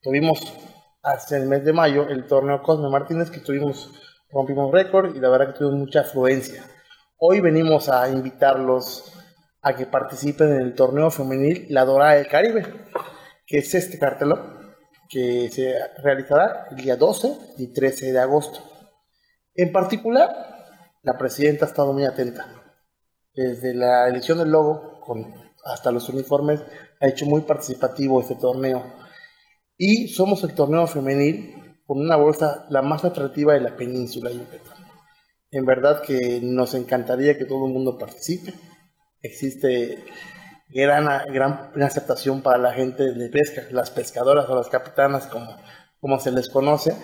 Tuvimos 0.00 0.40
hasta 1.02 1.36
el 1.36 1.48
mes 1.48 1.66
de 1.66 1.74
mayo 1.74 2.08
el 2.08 2.26
torneo 2.26 2.62
Cosme 2.62 2.88
Martínez 2.88 3.30
que 3.30 3.40
tuvimos, 3.40 3.92
rompimos 4.30 4.72
récord 4.72 5.14
y 5.14 5.20
la 5.20 5.28
verdad 5.28 5.48
que 5.48 5.58
tuvimos 5.58 5.80
mucha 5.80 6.00
afluencia. 6.00 6.64
Hoy 7.18 7.40
venimos 7.40 7.90
a 7.90 8.08
invitarlos 8.08 9.12
a 9.60 9.76
que 9.76 9.84
participen 9.84 10.50
en 10.54 10.62
el 10.62 10.74
torneo 10.74 11.10
femenil 11.10 11.66
La 11.68 11.84
Dorada 11.84 12.14
del 12.14 12.26
Caribe, 12.26 12.64
que 13.46 13.58
es 13.58 13.74
este 13.74 13.98
cartelón 13.98 14.53
que 15.08 15.50
se 15.50 15.74
realizará 16.02 16.68
el 16.70 16.76
día 16.76 16.96
12 16.96 17.54
y 17.58 17.72
13 17.72 18.12
de 18.12 18.18
agosto. 18.18 18.60
En 19.54 19.72
particular, 19.72 20.30
la 21.02 21.16
presidenta 21.16 21.64
ha 21.64 21.68
estado 21.68 21.92
muy 21.92 22.04
atenta. 22.04 22.46
Desde 23.34 23.74
la 23.74 24.08
elección 24.08 24.38
del 24.38 24.50
logo 24.50 25.00
hasta 25.64 25.90
los 25.90 26.08
uniformes 26.08 26.60
ha 27.00 27.08
hecho 27.08 27.26
muy 27.26 27.42
participativo 27.42 28.20
este 28.20 28.36
torneo. 28.36 28.82
Y 29.76 30.08
somos 30.08 30.44
el 30.44 30.54
torneo 30.54 30.86
femenil 30.86 31.78
con 31.86 32.00
una 32.00 32.16
bolsa 32.16 32.66
la 32.70 32.82
más 32.82 33.04
atractiva 33.04 33.54
de 33.54 33.60
la 33.60 33.76
península 33.76 34.30
Yucatán. 34.30 34.84
En 35.50 35.64
verdad 35.64 36.02
que 36.02 36.40
nos 36.42 36.74
encantaría 36.74 37.38
que 37.38 37.44
todo 37.44 37.66
el 37.66 37.72
mundo 37.72 37.98
participe. 37.98 38.54
Existe 39.20 40.04
gran, 40.68 41.06
gran 41.32 41.70
aceptación 41.82 42.42
para 42.42 42.58
la 42.58 42.72
gente 42.72 43.12
de 43.12 43.28
pesca, 43.28 43.62
las 43.70 43.90
pescadoras 43.90 44.48
o 44.48 44.56
las 44.56 44.68
capitanas, 44.68 45.26
como, 45.26 45.56
como 46.00 46.18
se 46.20 46.32
les 46.32 46.48
conoce, 46.48 46.94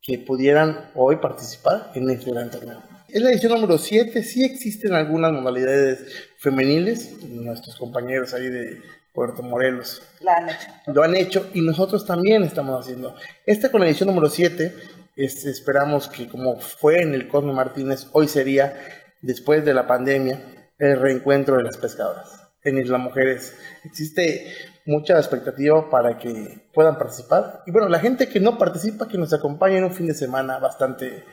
que 0.00 0.18
pudieran 0.18 0.90
hoy 0.94 1.16
participar 1.16 1.92
en 1.94 2.10
este 2.10 2.30
gran 2.30 2.50
torneo. 2.50 2.82
Es 3.08 3.22
la 3.22 3.30
edición 3.30 3.52
número 3.52 3.78
7, 3.78 4.22
sí 4.22 4.42
existen 4.42 4.94
algunas 4.94 5.32
modalidades 5.32 6.30
femeniles, 6.38 7.22
nuestros 7.24 7.76
compañeros 7.76 8.34
ahí 8.34 8.48
de 8.48 8.80
Puerto 9.12 9.42
Morelos 9.42 10.02
La 10.20 10.36
han 10.36 10.48
hecho. 10.48 10.68
lo 10.86 11.02
han 11.02 11.14
hecho 11.14 11.50
y 11.52 11.60
nosotros 11.60 12.06
también 12.06 12.42
estamos 12.42 12.80
haciendo. 12.80 13.14
Esta 13.44 13.70
con 13.70 13.82
la 13.82 13.86
edición 13.86 14.08
número 14.08 14.30
7, 14.30 14.74
este, 15.16 15.50
esperamos 15.50 16.08
que 16.08 16.26
como 16.26 16.58
fue 16.58 17.02
en 17.02 17.12
el 17.12 17.28
Cosme 17.28 17.52
Martínez, 17.52 18.06
hoy 18.12 18.28
sería, 18.28 18.74
después 19.20 19.64
de 19.64 19.74
la 19.74 19.86
pandemia, 19.86 20.40
el 20.78 20.98
reencuentro 20.98 21.58
de 21.58 21.64
las 21.64 21.76
pescadoras 21.76 22.41
en 22.64 22.78
Isla 22.78 22.98
Mujeres. 22.98 23.56
Existe 23.84 24.46
mucha 24.86 25.18
expectativa 25.18 25.88
para 25.90 26.18
que 26.18 26.68
puedan 26.72 26.98
participar. 26.98 27.62
Y 27.66 27.70
bueno, 27.70 27.88
la 27.88 27.98
gente 27.98 28.28
que 28.28 28.40
no 28.40 28.58
participa, 28.58 29.08
que 29.08 29.18
nos 29.18 29.32
acompañe 29.32 29.78
en 29.78 29.84
un 29.84 29.94
fin 29.94 30.06
de 30.06 30.14
semana 30.14 30.58
bastante 30.58 31.24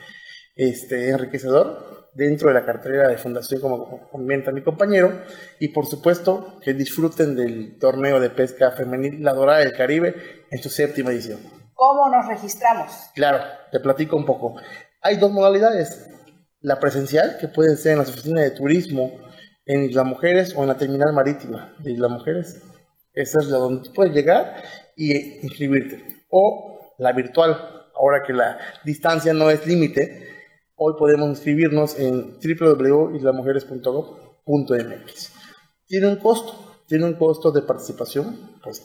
este, 0.56 1.10
enriquecedor 1.10 2.10
dentro 2.14 2.48
de 2.48 2.54
la 2.54 2.64
cartera 2.64 3.08
de 3.08 3.18
fundación, 3.18 3.60
como 3.60 4.08
comenta 4.10 4.50
mi 4.50 4.62
compañero, 4.62 5.22
y 5.60 5.68
por 5.68 5.86
supuesto 5.86 6.58
que 6.62 6.74
disfruten 6.74 7.36
del 7.36 7.78
torneo 7.78 8.18
de 8.18 8.30
pesca 8.30 8.72
femenil 8.72 9.22
La 9.22 9.32
Dorada 9.32 9.60
del 9.60 9.72
Caribe 9.72 10.14
en 10.50 10.62
su 10.62 10.68
séptima 10.68 11.10
edición. 11.10 11.38
¿Cómo 11.74 12.10
nos 12.10 12.26
registramos? 12.26 12.92
Claro, 13.14 13.38
te 13.70 13.80
platico 13.80 14.16
un 14.16 14.26
poco. 14.26 14.56
Hay 15.02 15.16
dos 15.16 15.30
modalidades. 15.30 16.08
La 16.60 16.78
presencial, 16.78 17.38
que 17.40 17.48
puede 17.48 17.76
ser 17.76 17.92
en 17.92 17.98
las 18.00 18.10
oficinas 18.10 18.44
de 18.44 18.50
turismo 18.50 19.12
en 19.70 19.84
Isla 19.84 20.02
Mujeres 20.02 20.52
o 20.56 20.62
en 20.62 20.68
la 20.68 20.76
terminal 20.76 21.12
marítima 21.12 21.72
de 21.78 21.92
Isla 21.92 22.08
Mujeres. 22.08 22.60
Esa 23.12 23.38
es 23.40 23.46
la 23.46 23.58
donde 23.58 23.88
puedes 23.90 24.12
llegar 24.12 24.64
y 24.96 25.38
inscribirte. 25.44 26.24
O 26.28 26.92
la 26.98 27.12
virtual, 27.12 27.86
ahora 27.94 28.24
que 28.26 28.32
la 28.32 28.58
distancia 28.84 29.32
no 29.32 29.48
es 29.48 29.64
límite, 29.68 30.26
hoy 30.74 30.94
podemos 30.98 31.28
inscribirnos 31.28 31.96
en 32.00 32.36
www.islamujeres.gov.mx. 32.40 35.32
Tiene 35.86 36.08
un 36.08 36.16
costo, 36.16 36.82
tiene 36.88 37.04
un 37.04 37.14
costo 37.14 37.52
de 37.52 37.62
participación, 37.62 38.58
pues 38.64 38.82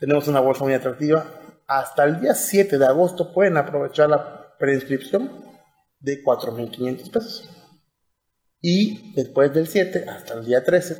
tenemos 0.00 0.26
una 0.26 0.40
bolsa 0.40 0.64
muy 0.64 0.74
atractiva. 0.74 1.24
Hasta 1.68 2.02
el 2.02 2.20
día 2.20 2.34
7 2.34 2.78
de 2.78 2.86
agosto 2.86 3.32
pueden 3.32 3.56
aprovechar 3.56 4.10
la 4.10 4.56
preinscripción 4.58 5.30
de 6.00 6.20
4.500 6.24 7.12
pesos. 7.12 7.59
Y 8.60 9.12
después 9.14 9.52
del 9.54 9.68
7 9.68 10.04
hasta 10.08 10.34
el 10.34 10.44
día 10.44 10.64
13 10.64 10.96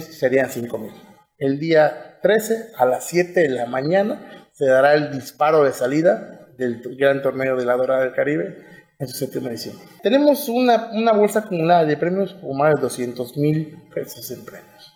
serían 0.00 0.48
5.000. 0.48 0.92
El 1.38 1.58
día 1.58 2.18
13 2.22 2.72
a 2.76 2.86
las 2.86 3.06
7 3.08 3.40
de 3.40 3.48
la 3.48 3.66
mañana 3.66 4.48
se 4.52 4.66
dará 4.66 4.94
el 4.94 5.10
disparo 5.12 5.64
de 5.64 5.72
salida 5.72 6.48
del 6.56 6.82
gran 6.96 7.22
torneo 7.22 7.56
de 7.56 7.64
la 7.64 7.76
Dorada 7.76 8.02
del 8.02 8.12
Caribe 8.12 8.64
en 8.98 9.08
su 9.08 9.16
séptima 9.16 9.48
edición. 9.48 9.76
Tenemos 10.02 10.48
una, 10.48 10.90
una 10.92 11.12
bolsa 11.12 11.40
acumulada 11.40 11.84
de 11.84 11.96
premios 11.96 12.34
por 12.34 12.56
más 12.56 12.74
de 12.74 12.82
200 12.82 13.36
mil 13.36 13.76
pesos 13.92 14.30
en 14.30 14.44
premios. 14.44 14.92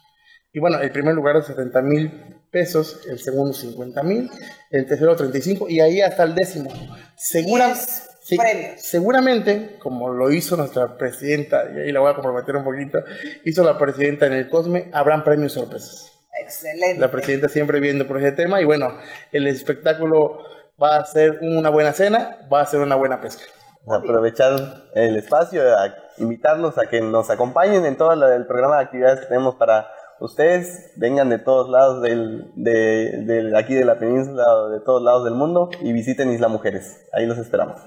Y 0.52 0.60
bueno, 0.60 0.80
el 0.80 0.90
primer 0.90 1.14
lugar 1.14 1.36
es 1.36 1.46
70 1.46 1.82
mil 1.82 2.10
pesos, 2.50 3.00
el 3.08 3.18
segundo 3.18 3.52
50 3.52 4.02
mil, 4.02 4.30
el 4.70 4.86
tercero 4.86 5.14
35 5.16 5.68
y 5.68 5.80
ahí 5.80 6.00
hasta 6.00 6.22
el 6.22 6.34
décimo. 6.34 6.70
Segura, 7.16 7.74
sí, 8.28 8.36
seguramente, 8.76 9.76
como 9.78 10.10
lo 10.10 10.30
hizo 10.30 10.56
nuestra 10.56 10.96
presidenta, 10.96 11.64
y 11.74 11.80
ahí 11.80 11.92
la 11.92 12.00
voy 12.00 12.10
a 12.10 12.14
comprometer 12.14 12.56
un 12.56 12.64
poquito, 12.64 12.98
hizo 13.44 13.64
la 13.64 13.78
presidenta 13.78 14.26
en 14.26 14.34
el 14.34 14.48
COSME, 14.48 14.90
habrán 14.92 15.24
premios 15.24 15.52
sorpresas. 15.52 16.12
Excelente. 16.40 17.00
La 17.00 17.10
presidenta 17.10 17.48
siempre 17.48 17.80
viendo 17.80 18.06
por 18.06 18.18
ese 18.18 18.32
tema 18.32 18.60
y 18.60 18.64
bueno, 18.64 18.96
el 19.32 19.46
espectáculo 19.46 20.38
va 20.80 20.96
a 20.96 21.04
ser 21.04 21.38
una 21.40 21.70
buena 21.70 21.92
cena, 21.92 22.38
va 22.52 22.60
a 22.60 22.66
ser 22.66 22.80
una 22.80 22.94
buena 22.94 23.20
pesca. 23.20 23.42
Aprovechar 23.86 24.84
el 24.94 25.16
espacio, 25.16 25.62
a 25.76 25.94
invitarlos 26.18 26.78
a 26.78 26.86
que 26.86 27.00
nos 27.00 27.30
acompañen 27.30 27.86
en 27.86 27.96
todo 27.96 28.12
el 28.12 28.46
programa 28.46 28.76
de 28.76 28.84
actividades 28.84 29.20
que 29.20 29.26
tenemos 29.26 29.54
para 29.54 29.88
ustedes. 30.20 30.92
Vengan 30.96 31.30
de 31.30 31.38
todos 31.38 31.70
lados 31.70 32.02
del, 32.02 32.52
de, 32.54 33.22
de 33.24 33.58
aquí 33.58 33.74
de 33.74 33.84
la 33.84 33.98
península 33.98 34.44
o 34.46 34.68
de 34.68 34.80
todos 34.80 35.02
lados 35.02 35.24
del 35.24 35.34
mundo 35.34 35.70
y 35.80 35.92
visiten 35.92 36.30
Isla 36.30 36.48
Mujeres. 36.48 37.08
Ahí 37.12 37.26
los 37.26 37.38
esperamos. 37.38 37.80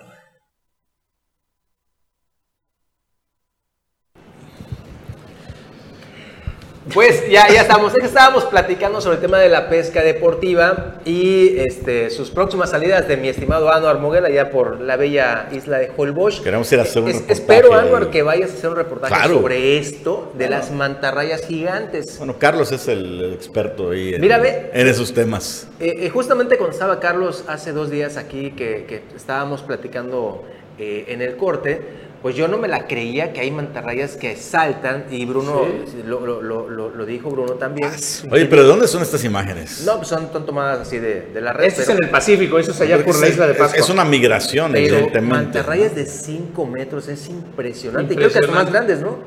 Pues 6.92 7.30
ya, 7.30 7.48
ya 7.48 7.62
estamos, 7.62 7.94
estábamos 7.96 8.46
platicando 8.46 9.02
sobre 9.02 9.18
el 9.18 9.22
tema 9.22 9.38
de 9.38 9.50
la 9.50 9.70
pesca 9.70 10.02
deportiva 10.02 10.96
y 11.06 11.60
este, 11.60 12.10
sus 12.10 12.32
próximas 12.32 12.72
salidas 12.72 13.08
de 13.08 13.18
mi 13.18 13.30
estimado 13.30 13.72
Anuar 13.72 14.00
Moguel 14.00 14.26
allá 14.26 14.50
por 14.50 14.82
la 14.82 14.96
bella 14.98 15.48
isla 15.52 15.78
de 15.78 15.92
Holbox. 15.96 16.40
Queremos 16.42 16.72
ir 16.74 16.80
a 16.80 16.82
hacer 16.82 17.04
un 17.04 17.10
Es- 17.10 17.16
reportaje 17.18 17.40
espero. 17.40 17.74
Anuar, 17.76 18.10
que 18.10 18.24
vayas 18.24 18.50
a 18.50 18.54
hacer 18.56 18.72
un 18.72 18.76
reportaje 18.78 19.14
Claro. 19.14 19.36
sobre 19.36 19.78
esto 19.78 20.32
de 20.36 20.50
las 20.50 20.72
mantarrayas 20.72 21.46
gigantes. 21.46 22.18
Bueno, 22.18 22.38
Carlos 22.40 22.72
es 22.72 22.88
el, 22.88 23.32
experto 23.36 23.92
ahí 23.92 24.16
en, 24.16 24.22
Mira, 24.22 24.40
ve. 24.40 24.72
en 24.74 24.88
esos 24.88 25.14
temas. 25.14 25.68
Eh, 25.80 25.94
eh, 26.00 26.10
justamente 26.10 26.58
cuando 26.58 26.74
estaba 26.74 27.00
Carlos 27.00 27.44
hace 27.48 27.74
dos 27.74 27.92
días 27.92 28.18
aquí, 28.18 28.52
que, 28.58 28.86
que 28.88 29.04
estábamos 29.16 29.62
platicando 29.62 30.46
eh, 30.80 31.06
en 31.10 31.22
el 31.22 31.36
corte, 31.38 31.80
pues 32.22 32.36
yo 32.36 32.48
no 32.48 32.58
me 32.58 32.68
la 32.68 32.88
creía 32.88 33.34
que 33.34 33.42
hay 33.42 33.50
mantarrayas 33.52 34.16
que 34.16 34.36
saltan, 34.36 35.06
y 35.10 35.26
Bruno, 35.26 35.66
lo, 36.06 36.20
lo- 36.26 36.42
lo- 36.42 36.70
lo- 36.70 36.90
lo 36.90 37.06
dijo 37.06 37.30
Bruno 37.32 37.54
también. 37.54 37.90
Oye, 38.30 38.46
pero 38.46 38.62
¿de 38.62 38.68
dónde 38.68 38.88
son 38.88 39.02
estas 39.02 39.24
imágenes? 39.24 39.84
No, 39.86 39.96
pues 39.98 40.08
son, 40.10 40.30
son 40.32 40.46
tomadas 40.46 40.82
así 40.82 41.00
de, 41.00 41.30
de 41.34 41.42
la 41.42 41.52
red. 41.54 41.66
Este 41.66 41.82
es 41.82 41.90
en 41.90 41.98
el 42.04 42.10
Pacífico, 42.10 42.60
eso 42.60 42.72
es 42.72 42.82
allá 42.82 43.04
por 43.04 43.20
la 43.20 43.28
isla 43.28 43.48
de 43.48 43.56
Pascua. 43.56 43.80
Es 43.80 43.90
una 43.90 44.06
migración, 44.06 44.72
Pero 44.72 44.98
evidentemente. 44.98 45.36
mantarrayas 45.36 45.96
de 45.96 46.06
5 46.06 46.66
metros 46.68 47.08
es 47.08 47.28
impresionante. 47.28 48.14
Y 48.14 48.18
creo 48.18 48.30
que 48.32 48.44
son 48.44 48.54
más 48.54 48.72
grandes, 48.72 49.00
¿no? 49.02 49.18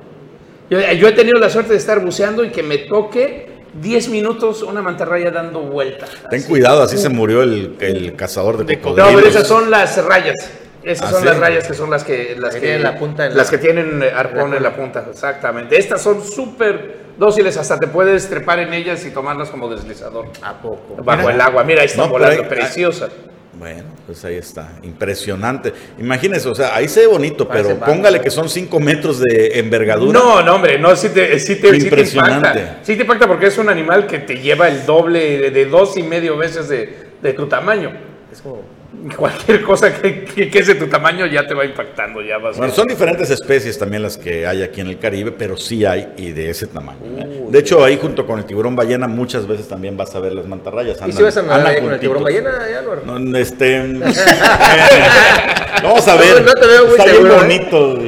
Yo, 0.70 0.78
yo 0.80 1.08
he 1.08 1.12
tenido 1.12 1.38
la 1.40 1.50
suerte 1.50 1.72
de 1.72 1.78
estar 1.78 1.98
buceando 2.00 2.44
y 2.44 2.50
que 2.50 2.62
me 2.62 2.78
toque 2.78 3.48
10 3.82 4.08
minutos 4.08 4.62
una 4.62 4.80
mantarraya 4.82 5.30
dando 5.32 5.60
vuelta. 5.62 6.06
Ten 6.30 6.42
cuidado, 6.44 6.82
así 6.82 6.96
se 6.96 7.08
murió 7.08 7.42
el, 7.42 7.74
el 7.80 8.14
cazador 8.14 8.64
de 8.64 8.76
No, 8.76 8.82
cocodrilos. 8.82 9.14
pero 9.16 9.26
esas 9.28 9.48
son 9.48 9.68
las 9.70 10.02
rayas. 10.04 10.36
Esas 10.84 11.08
¿Ah, 11.08 11.10
son 11.12 11.20
sí? 11.20 11.26
las 11.26 11.38
rayas 11.38 11.66
que 11.66 11.74
son 11.74 11.90
las 11.90 12.04
que 12.04 12.36
las 12.38 12.54
Que 12.54 12.60
que 12.60 12.66
tienen 12.66 12.82
la 12.82 12.98
punta 12.98 13.26
en 13.26 13.36
las 13.36 13.46
la- 13.46 13.50
que 13.50 13.58
tienen 13.58 14.02
eh, 14.02 14.10
arpón 14.14 14.50
la 14.50 14.56
en 14.58 14.62
la 14.62 14.76
punta, 14.76 15.06
exactamente. 15.10 15.78
Estas 15.78 16.02
son 16.02 16.22
súper 16.22 17.04
dóciles, 17.18 17.56
hasta 17.56 17.78
te 17.78 17.86
puedes 17.86 18.28
trepar 18.28 18.58
en 18.58 18.72
ellas 18.74 19.04
y 19.06 19.10
tomarlas 19.10 19.48
como 19.50 19.68
deslizador. 19.68 20.26
¿A 20.42 20.54
poco? 20.60 20.96
Bajo 21.02 21.22
Mira. 21.22 21.34
el 21.34 21.40
agua, 21.40 21.64
mira, 21.64 21.80
ahí 21.80 21.86
está 21.86 22.02
No, 22.02 22.08
volando, 22.08 22.42
ahí- 22.42 22.48
preciosa. 22.48 23.08
Bueno, 23.56 23.84
pues 24.04 24.24
ahí 24.24 24.34
está, 24.34 24.68
impresionante. 24.82 25.72
Imagínese, 25.98 26.48
o 26.48 26.54
sea, 26.56 26.74
ahí 26.74 26.88
se 26.88 27.00
ve 27.02 27.06
bonito, 27.06 27.46
Parece 27.46 27.76
pero 27.76 27.86
póngale 27.86 28.20
que 28.20 28.28
son 28.30 28.48
5 28.48 28.80
metros 28.80 29.20
de 29.20 29.60
envergadura. 29.60 30.18
No, 30.18 30.42
no, 30.42 30.56
hombre, 30.56 30.76
no, 30.78 30.94
sí 30.96 31.08
te, 31.10 31.38
sí 31.38 31.54
te, 31.56 31.68
sí 31.74 31.78
te 31.78 31.84
Impresionante. 31.84 32.48
impacta. 32.58 32.78
Sí 32.82 32.96
te 32.96 33.02
impacta 33.02 33.28
porque 33.28 33.46
es 33.46 33.56
un 33.56 33.68
animal 33.68 34.08
que 34.08 34.18
te 34.18 34.38
lleva 34.38 34.66
el 34.68 34.84
doble 34.84 35.38
de, 35.38 35.50
de 35.52 35.66
dos 35.66 35.96
y 35.96 36.02
medio 36.02 36.36
veces 36.36 36.68
de, 36.68 36.96
de 37.22 37.32
tu 37.32 37.46
tamaño. 37.46 37.92
Es 38.32 38.42
como... 38.42 38.73
Cualquier 39.16 39.62
cosa 39.62 39.92
que, 40.00 40.24
que, 40.24 40.50
que 40.50 40.58
es 40.58 40.66
de 40.66 40.74
tu 40.76 40.86
tamaño 40.86 41.26
ya 41.26 41.46
te 41.46 41.54
va 41.54 41.64
impactando, 41.64 42.22
ya 42.22 42.38
vas 42.38 42.56
a- 42.56 42.58
Bueno, 42.58 42.72
son 42.72 42.86
diferentes 42.88 43.30
especies 43.30 43.78
también 43.78 44.02
las 44.02 44.16
que 44.16 44.46
hay 44.46 44.62
aquí 44.62 44.80
en 44.80 44.88
el 44.88 44.98
Caribe, 44.98 45.32
pero 45.32 45.56
sí 45.56 45.84
hay 45.84 46.12
y 46.16 46.32
de 46.32 46.50
ese 46.50 46.66
tamaño. 46.66 46.98
¿eh? 47.18 47.44
De 47.48 47.58
hecho, 47.58 47.84
ahí 47.84 47.98
junto 48.00 48.26
con 48.26 48.38
el 48.38 48.44
tiburón 48.46 48.74
ballena 48.76 49.06
muchas 49.06 49.46
veces 49.46 49.68
también 49.68 49.96
vas 49.96 50.14
a 50.14 50.20
ver 50.20 50.32
las 50.32 50.46
mantarrayas. 50.46 50.98
¿Y 51.00 51.04
andan- 51.04 51.16
si 51.16 51.22
vas 51.22 51.36
a 51.36 51.42
nadar 51.42 51.80
con 51.80 51.92
el 51.92 52.00
tiburón 52.00 52.22
ballena, 52.24 52.50
Anuar? 52.80 53.04
No, 53.04 53.38
este, 53.38 53.78
vamos 55.82 56.08
a 56.08 56.16
ver. 56.16 56.40
No, 56.42 56.46
no 56.46 56.52
te 56.54 56.66
veo 56.66 56.82
muy 56.86 56.90
Está 56.92 57.04
bien 57.04 57.16
seguro, 57.16 57.34
¿eh? 57.34 57.38
bonito. 57.42 57.98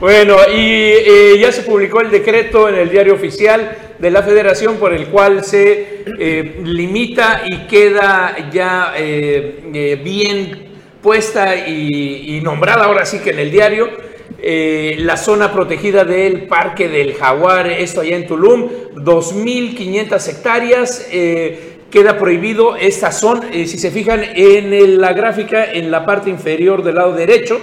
Bueno, 0.00 0.36
y 0.52 0.60
eh, 0.60 1.38
ya 1.40 1.52
se 1.52 1.62
publicó 1.62 2.00
el 2.00 2.10
decreto 2.10 2.68
en 2.68 2.74
el 2.76 2.90
diario 2.90 3.14
oficial 3.14 3.76
de 4.00 4.10
la 4.10 4.22
federación 4.22 4.76
por 4.76 4.94
el 4.94 5.08
cual 5.08 5.44
se 5.44 6.04
eh, 6.18 6.60
limita 6.64 7.42
y 7.46 7.66
queda 7.66 8.50
ya 8.50 8.94
eh, 8.96 9.60
eh, 9.74 10.00
bien 10.02 10.70
puesta 11.02 11.68
y, 11.68 12.36
y 12.36 12.40
nombrada 12.40 12.84
ahora 12.84 13.04
sí 13.04 13.18
que 13.18 13.30
en 13.30 13.38
el 13.40 13.50
diario 13.50 13.90
eh, 14.42 14.96
la 15.00 15.18
zona 15.18 15.52
protegida 15.52 16.04
del 16.04 16.46
Parque 16.46 16.88
del 16.88 17.14
Jaguar, 17.14 17.66
esto 17.66 18.00
allá 18.00 18.16
en 18.16 18.26
Tulum, 18.26 18.70
2.500 18.94 20.28
hectáreas. 20.28 21.08
queda 21.90 22.16
prohibido 22.16 22.76
esta 22.76 23.10
zona, 23.10 23.48
si 23.52 23.66
se 23.66 23.90
fijan 23.90 24.22
en 24.34 25.00
la 25.00 25.12
gráfica 25.12 25.64
en 25.72 25.90
la 25.90 26.06
parte 26.06 26.30
inferior 26.30 26.84
del 26.84 26.94
lado 26.94 27.12
derecho, 27.12 27.60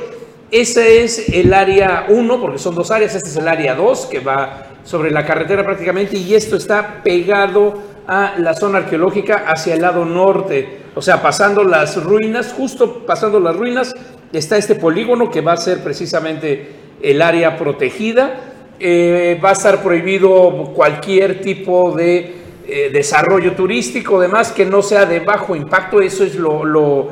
ese 0.51 1.03
es 1.03 1.29
el 1.29 1.53
área 1.53 2.05
1, 2.09 2.41
porque 2.41 2.57
son 2.57 2.75
dos 2.75 2.91
áreas. 2.91 3.15
Este 3.15 3.29
es 3.29 3.35
el 3.37 3.47
área 3.47 3.75
2, 3.75 4.05
que 4.07 4.19
va 4.19 4.67
sobre 4.83 5.11
la 5.11 5.25
carretera 5.25 5.63
prácticamente, 5.65 6.17
y 6.17 6.33
esto 6.35 6.55
está 6.55 7.01
pegado 7.03 7.73
a 8.07 8.35
la 8.37 8.53
zona 8.53 8.77
arqueológica 8.79 9.43
hacia 9.47 9.73
el 9.73 9.81
lado 9.81 10.05
norte. 10.05 10.79
O 10.95 11.01
sea, 11.01 11.21
pasando 11.21 11.63
las 11.63 12.01
ruinas, 12.01 12.53
justo 12.53 13.05
pasando 13.05 13.39
las 13.39 13.55
ruinas, 13.55 13.93
está 14.31 14.57
este 14.57 14.75
polígono 14.75 15.29
que 15.29 15.41
va 15.41 15.53
a 15.53 15.57
ser 15.57 15.83
precisamente 15.83 16.69
el 17.01 17.21
área 17.21 17.57
protegida. 17.57 18.35
Eh, 18.79 19.39
va 19.43 19.49
a 19.49 19.53
estar 19.53 19.81
prohibido 19.81 20.71
cualquier 20.73 21.41
tipo 21.41 21.91
de 21.95 22.35
eh, 22.67 22.89
desarrollo 22.93 23.53
turístico, 23.53 24.19
demás, 24.21 24.51
que 24.51 24.65
no 24.65 24.81
sea 24.81 25.05
de 25.05 25.19
bajo 25.19 25.55
impacto. 25.55 25.99
Eso 26.01 26.23
es 26.23 26.35
lo- 26.35 26.63
lo, 26.63 27.09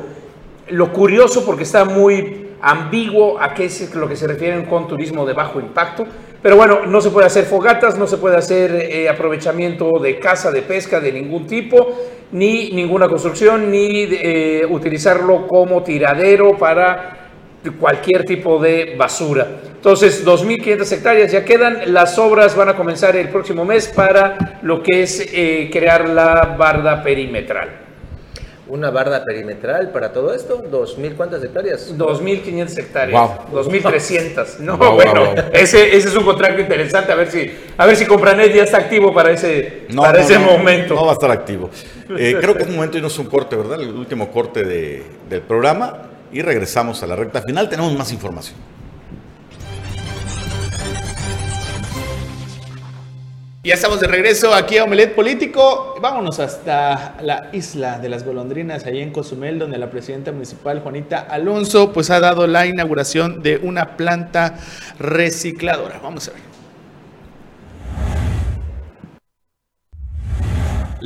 lo 0.70 0.92
curioso 0.92 1.44
porque 1.44 1.64
está 1.64 1.84
muy 1.84 2.45
ambiguo 2.60 3.40
a 3.40 3.54
qué 3.54 3.66
es 3.66 3.94
lo 3.94 4.08
que 4.08 4.16
se 4.16 4.26
refieren 4.26 4.64
con 4.64 4.88
turismo 4.88 5.26
de 5.26 5.32
bajo 5.32 5.60
impacto. 5.60 6.06
Pero 6.42 6.56
bueno, 6.56 6.86
no 6.86 7.00
se 7.00 7.10
puede 7.10 7.26
hacer 7.26 7.44
fogatas, 7.44 7.98
no 7.98 8.06
se 8.06 8.18
puede 8.18 8.36
hacer 8.36 8.70
eh, 8.72 9.08
aprovechamiento 9.08 9.98
de 9.98 10.18
caza, 10.18 10.50
de 10.52 10.62
pesca 10.62 11.00
de 11.00 11.12
ningún 11.12 11.46
tipo, 11.46 11.94
ni 12.32 12.70
ninguna 12.70 13.08
construcción, 13.08 13.70
ni 13.70 14.06
eh, 14.10 14.66
utilizarlo 14.68 15.46
como 15.46 15.82
tiradero 15.82 16.56
para 16.56 17.16
cualquier 17.80 18.24
tipo 18.24 18.60
de 18.60 18.94
basura. 18.96 19.46
Entonces, 19.74 20.24
2.500 20.24 20.92
hectáreas 20.92 21.32
ya 21.32 21.44
quedan. 21.44 21.92
Las 21.92 22.18
obras 22.18 22.56
van 22.56 22.68
a 22.68 22.76
comenzar 22.76 23.16
el 23.16 23.28
próximo 23.28 23.64
mes 23.64 23.88
para 23.88 24.58
lo 24.62 24.82
que 24.82 25.02
es 25.02 25.28
eh, 25.32 25.68
crear 25.72 26.08
la 26.08 26.56
barda 26.58 27.02
perimetral. 27.02 27.85
Una 28.76 28.90
barda 28.90 29.24
perimetral 29.24 29.90
para 29.90 30.12
todo 30.12 30.32
esto. 30.34 30.62
¿Dos 30.70 30.98
mil 30.98 31.14
cuántas 31.14 31.42
hectáreas? 31.42 31.96
2.500 31.96 32.78
hectáreas. 32.78 33.20
Wow. 33.52 33.62
2.300. 33.64 34.58
No, 34.60 34.76
Wow, 34.76 34.94
bueno, 34.94 35.24
wow, 35.24 35.34
wow. 35.34 35.44
Ese, 35.52 35.96
ese 35.96 36.08
es 36.08 36.14
un 36.16 36.24
contrato 36.24 36.60
interesante. 36.60 37.10
A 37.12 37.14
ver 37.14 37.30
si, 37.30 37.50
a 37.76 37.86
ver 37.86 37.96
si 37.96 38.06
Compranet 38.06 38.54
ya 38.54 38.62
está 38.62 38.78
activo 38.78 39.12
para 39.12 39.30
ese, 39.30 39.84
No, 39.88 40.02
para 40.02 40.18
no, 40.18 40.24
ese 40.24 40.34
no, 40.38 40.46
momento. 40.52 40.94
No 40.94 41.04
va 41.06 41.10
a 41.10 41.14
estar 41.14 41.30
activo. 41.30 41.70
Eh, 42.18 42.36
creo 42.40 42.54
que 42.54 42.62
es 42.62 42.68
momento 42.70 42.92
de 42.92 42.98
irnos 42.98 43.18
un 43.18 43.26
corte, 43.26 43.56
¿verdad? 43.56 43.80
El 43.80 43.88
último 43.94 44.30
corte 44.30 44.62
de- 44.64 45.02
del 45.28 45.40
programa. 45.42 46.02
Y 46.32 46.42
regresamos 46.42 47.02
a 47.02 47.06
la 47.06 47.16
recta 47.16 47.40
final. 47.42 47.68
Tenemos 47.68 47.96
más 47.96 48.12
información. 48.12 48.56
Ya 53.66 53.74
estamos 53.74 53.98
de 53.98 54.06
regreso 54.06 54.54
aquí 54.54 54.78
a 54.78 54.84
Omelet 54.84 55.16
Político. 55.16 55.96
Vámonos 56.00 56.38
hasta 56.38 57.16
la 57.20 57.48
isla 57.52 57.98
de 57.98 58.08
las 58.08 58.24
golondrinas, 58.24 58.86
ahí 58.86 59.00
en 59.00 59.10
Cozumel, 59.10 59.58
donde 59.58 59.76
la 59.76 59.90
presidenta 59.90 60.30
municipal 60.30 60.78
Juanita 60.78 61.18
Alonso 61.18 61.92
pues 61.92 62.10
ha 62.10 62.20
dado 62.20 62.46
la 62.46 62.64
inauguración 62.64 63.42
de 63.42 63.56
una 63.56 63.96
planta 63.96 64.54
recicladora. 65.00 65.98
Vamos 66.00 66.28
a 66.28 66.30
ver. 66.34 66.55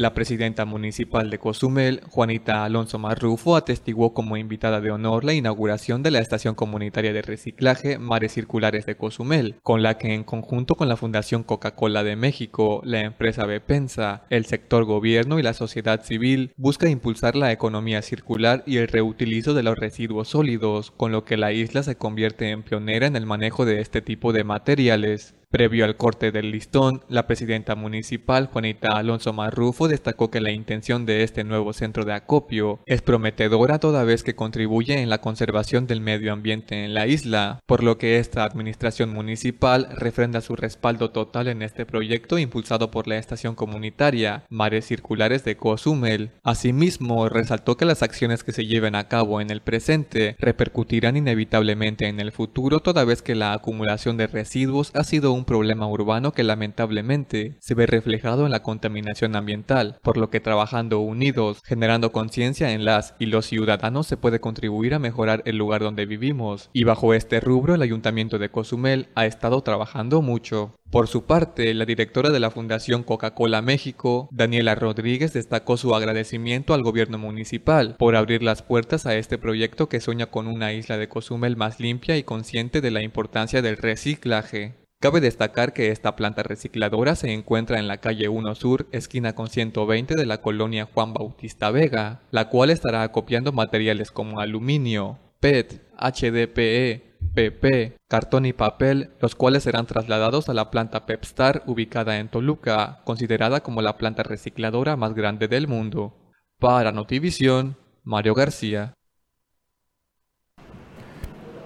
La 0.00 0.14
presidenta 0.14 0.64
municipal 0.64 1.28
de 1.28 1.38
Cozumel, 1.38 2.00
Juanita 2.08 2.64
Alonso 2.64 2.98
Marrufo, 2.98 3.54
atestiguó 3.54 4.14
como 4.14 4.38
invitada 4.38 4.80
de 4.80 4.90
honor 4.90 5.24
la 5.24 5.34
inauguración 5.34 6.02
de 6.02 6.10
la 6.10 6.20
estación 6.20 6.54
comunitaria 6.54 7.12
de 7.12 7.20
reciclaje 7.20 7.98
Mares 7.98 8.32
Circulares 8.32 8.86
de 8.86 8.96
Cozumel, 8.96 9.56
con 9.62 9.82
la 9.82 9.98
que 9.98 10.14
en 10.14 10.24
conjunto 10.24 10.74
con 10.74 10.88
la 10.88 10.96
Fundación 10.96 11.42
Coca-Cola 11.42 12.02
de 12.02 12.16
México, 12.16 12.80
la 12.82 13.02
empresa 13.02 13.44
Bepensa, 13.44 14.22
el 14.30 14.46
sector 14.46 14.86
gobierno 14.86 15.38
y 15.38 15.42
la 15.42 15.52
sociedad 15.52 16.02
civil 16.02 16.54
busca 16.56 16.88
impulsar 16.88 17.36
la 17.36 17.52
economía 17.52 18.00
circular 18.00 18.62
y 18.64 18.78
el 18.78 18.88
reutilizo 18.88 19.52
de 19.52 19.64
los 19.64 19.78
residuos 19.78 20.28
sólidos, 20.28 20.92
con 20.92 21.12
lo 21.12 21.26
que 21.26 21.36
la 21.36 21.52
isla 21.52 21.82
se 21.82 21.96
convierte 21.96 22.48
en 22.48 22.62
pionera 22.62 23.06
en 23.06 23.16
el 23.16 23.26
manejo 23.26 23.66
de 23.66 23.82
este 23.82 24.00
tipo 24.00 24.32
de 24.32 24.44
materiales. 24.44 25.34
Previo 25.52 25.84
al 25.84 25.96
corte 25.96 26.30
del 26.30 26.52
listón, 26.52 27.02
la 27.08 27.26
presidenta 27.26 27.74
municipal, 27.74 28.46
Juanita 28.52 28.96
Alonso 28.96 29.32
Marrufo, 29.32 29.88
destacó 29.88 30.30
que 30.30 30.40
la 30.40 30.52
intención 30.52 31.06
de 31.06 31.24
este 31.24 31.42
nuevo 31.42 31.72
centro 31.72 32.04
de 32.04 32.12
acopio 32.12 32.78
es 32.86 33.02
prometedora 33.02 33.80
toda 33.80 34.04
vez 34.04 34.22
que 34.22 34.36
contribuye 34.36 35.02
en 35.02 35.10
la 35.10 35.20
conservación 35.20 35.88
del 35.88 36.02
medio 36.02 36.32
ambiente 36.32 36.84
en 36.84 36.94
la 36.94 37.08
isla, 37.08 37.58
por 37.66 37.82
lo 37.82 37.98
que 37.98 38.20
esta 38.20 38.44
administración 38.44 39.12
municipal 39.12 39.88
refrenda 39.96 40.40
su 40.40 40.54
respaldo 40.54 41.10
total 41.10 41.48
en 41.48 41.62
este 41.62 41.84
proyecto 41.84 42.38
impulsado 42.38 42.92
por 42.92 43.08
la 43.08 43.18
estación 43.18 43.56
comunitaria 43.56 44.44
Mares 44.50 44.86
Circulares 44.86 45.42
de 45.42 45.56
Cozumel. 45.56 46.30
Asimismo, 46.44 47.28
resaltó 47.28 47.76
que 47.76 47.86
las 47.86 48.04
acciones 48.04 48.44
que 48.44 48.52
se 48.52 48.66
lleven 48.66 48.94
a 48.94 49.08
cabo 49.08 49.40
en 49.40 49.50
el 49.50 49.62
presente 49.62 50.36
repercutirán 50.38 51.16
inevitablemente 51.16 52.06
en 52.06 52.20
el 52.20 52.30
futuro 52.30 52.78
toda 52.78 53.04
vez 53.04 53.20
que 53.20 53.34
la 53.34 53.52
acumulación 53.52 54.16
de 54.16 54.28
residuos 54.28 54.92
ha 54.94 55.02
sido 55.02 55.32
un 55.32 55.39
problema 55.44 55.86
urbano 55.86 56.32
que 56.32 56.42
lamentablemente 56.42 57.56
se 57.60 57.74
ve 57.74 57.86
reflejado 57.86 58.46
en 58.46 58.52
la 58.52 58.62
contaminación 58.62 59.36
ambiental, 59.36 59.98
por 60.02 60.16
lo 60.16 60.30
que 60.30 60.40
trabajando 60.40 61.00
unidos, 61.00 61.62
generando 61.64 62.12
conciencia 62.12 62.72
en 62.72 62.84
las 62.84 63.14
y 63.18 63.26
los 63.26 63.46
ciudadanos 63.46 64.06
se 64.06 64.16
puede 64.16 64.40
contribuir 64.40 64.94
a 64.94 64.98
mejorar 64.98 65.42
el 65.44 65.56
lugar 65.56 65.82
donde 65.82 66.06
vivimos, 66.06 66.70
y 66.72 66.84
bajo 66.84 67.14
este 67.14 67.40
rubro 67.40 67.74
el 67.74 67.82
Ayuntamiento 67.82 68.38
de 68.38 68.50
Cozumel 68.50 69.08
ha 69.14 69.26
estado 69.26 69.62
trabajando 69.62 70.22
mucho. 70.22 70.74
Por 70.90 71.06
su 71.06 71.24
parte, 71.24 71.72
la 71.72 71.84
directora 71.84 72.30
de 72.30 72.40
la 72.40 72.50
Fundación 72.50 73.04
Coca-Cola 73.04 73.62
México, 73.62 74.28
Daniela 74.32 74.74
Rodríguez, 74.74 75.32
destacó 75.32 75.76
su 75.76 75.94
agradecimiento 75.94 76.74
al 76.74 76.82
gobierno 76.82 77.16
municipal 77.16 77.94
por 77.96 78.16
abrir 78.16 78.42
las 78.42 78.62
puertas 78.62 79.06
a 79.06 79.14
este 79.14 79.38
proyecto 79.38 79.88
que 79.88 80.00
sueña 80.00 80.26
con 80.26 80.48
una 80.48 80.72
isla 80.72 80.98
de 80.98 81.08
Cozumel 81.08 81.56
más 81.56 81.78
limpia 81.78 82.16
y 82.16 82.24
consciente 82.24 82.80
de 82.80 82.90
la 82.90 83.02
importancia 83.02 83.62
del 83.62 83.76
reciclaje. 83.76 84.79
Cabe 85.02 85.22
destacar 85.22 85.72
que 85.72 85.88
esta 85.92 86.14
planta 86.14 86.42
recicladora 86.42 87.14
se 87.16 87.32
encuentra 87.32 87.78
en 87.78 87.88
la 87.88 88.02
calle 88.02 88.28
1 88.28 88.54
Sur, 88.54 88.86
esquina 88.92 89.34
con 89.34 89.48
120 89.48 90.14
de 90.14 90.26
la 90.26 90.42
colonia 90.42 90.90
Juan 90.92 91.14
Bautista 91.14 91.70
Vega, 91.70 92.20
la 92.30 92.50
cual 92.50 92.68
estará 92.68 93.02
acopiando 93.02 93.50
materiales 93.50 94.10
como 94.10 94.40
aluminio, 94.40 95.18
PET, 95.40 95.80
HDPE, 95.96 97.16
PP, 97.34 97.96
cartón 98.08 98.44
y 98.44 98.52
papel, 98.52 99.08
los 99.20 99.34
cuales 99.34 99.62
serán 99.62 99.86
trasladados 99.86 100.50
a 100.50 100.54
la 100.54 100.70
planta 100.70 101.06
Pepstar 101.06 101.62
ubicada 101.66 102.18
en 102.18 102.28
Toluca, 102.28 103.00
considerada 103.04 103.62
como 103.62 103.80
la 103.80 103.96
planta 103.96 104.22
recicladora 104.22 104.96
más 104.96 105.14
grande 105.14 105.48
del 105.48 105.66
mundo. 105.66 106.14
Para 106.58 106.92
Notivisión, 106.92 107.78
Mario 108.04 108.34
García. 108.34 108.92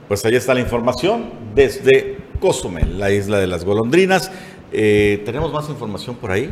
Pues 0.06 0.24
ahí 0.24 0.36
está 0.36 0.54
la 0.54 0.60
información 0.60 1.32
desde 1.56 2.23
Cozumel, 2.54 2.98
la 2.98 3.10
isla 3.10 3.38
de 3.38 3.46
las 3.46 3.64
golondrinas. 3.64 4.30
Eh, 4.70 5.22
¿Tenemos 5.24 5.50
más 5.50 5.66
información 5.70 6.14
por 6.14 6.30
ahí? 6.30 6.50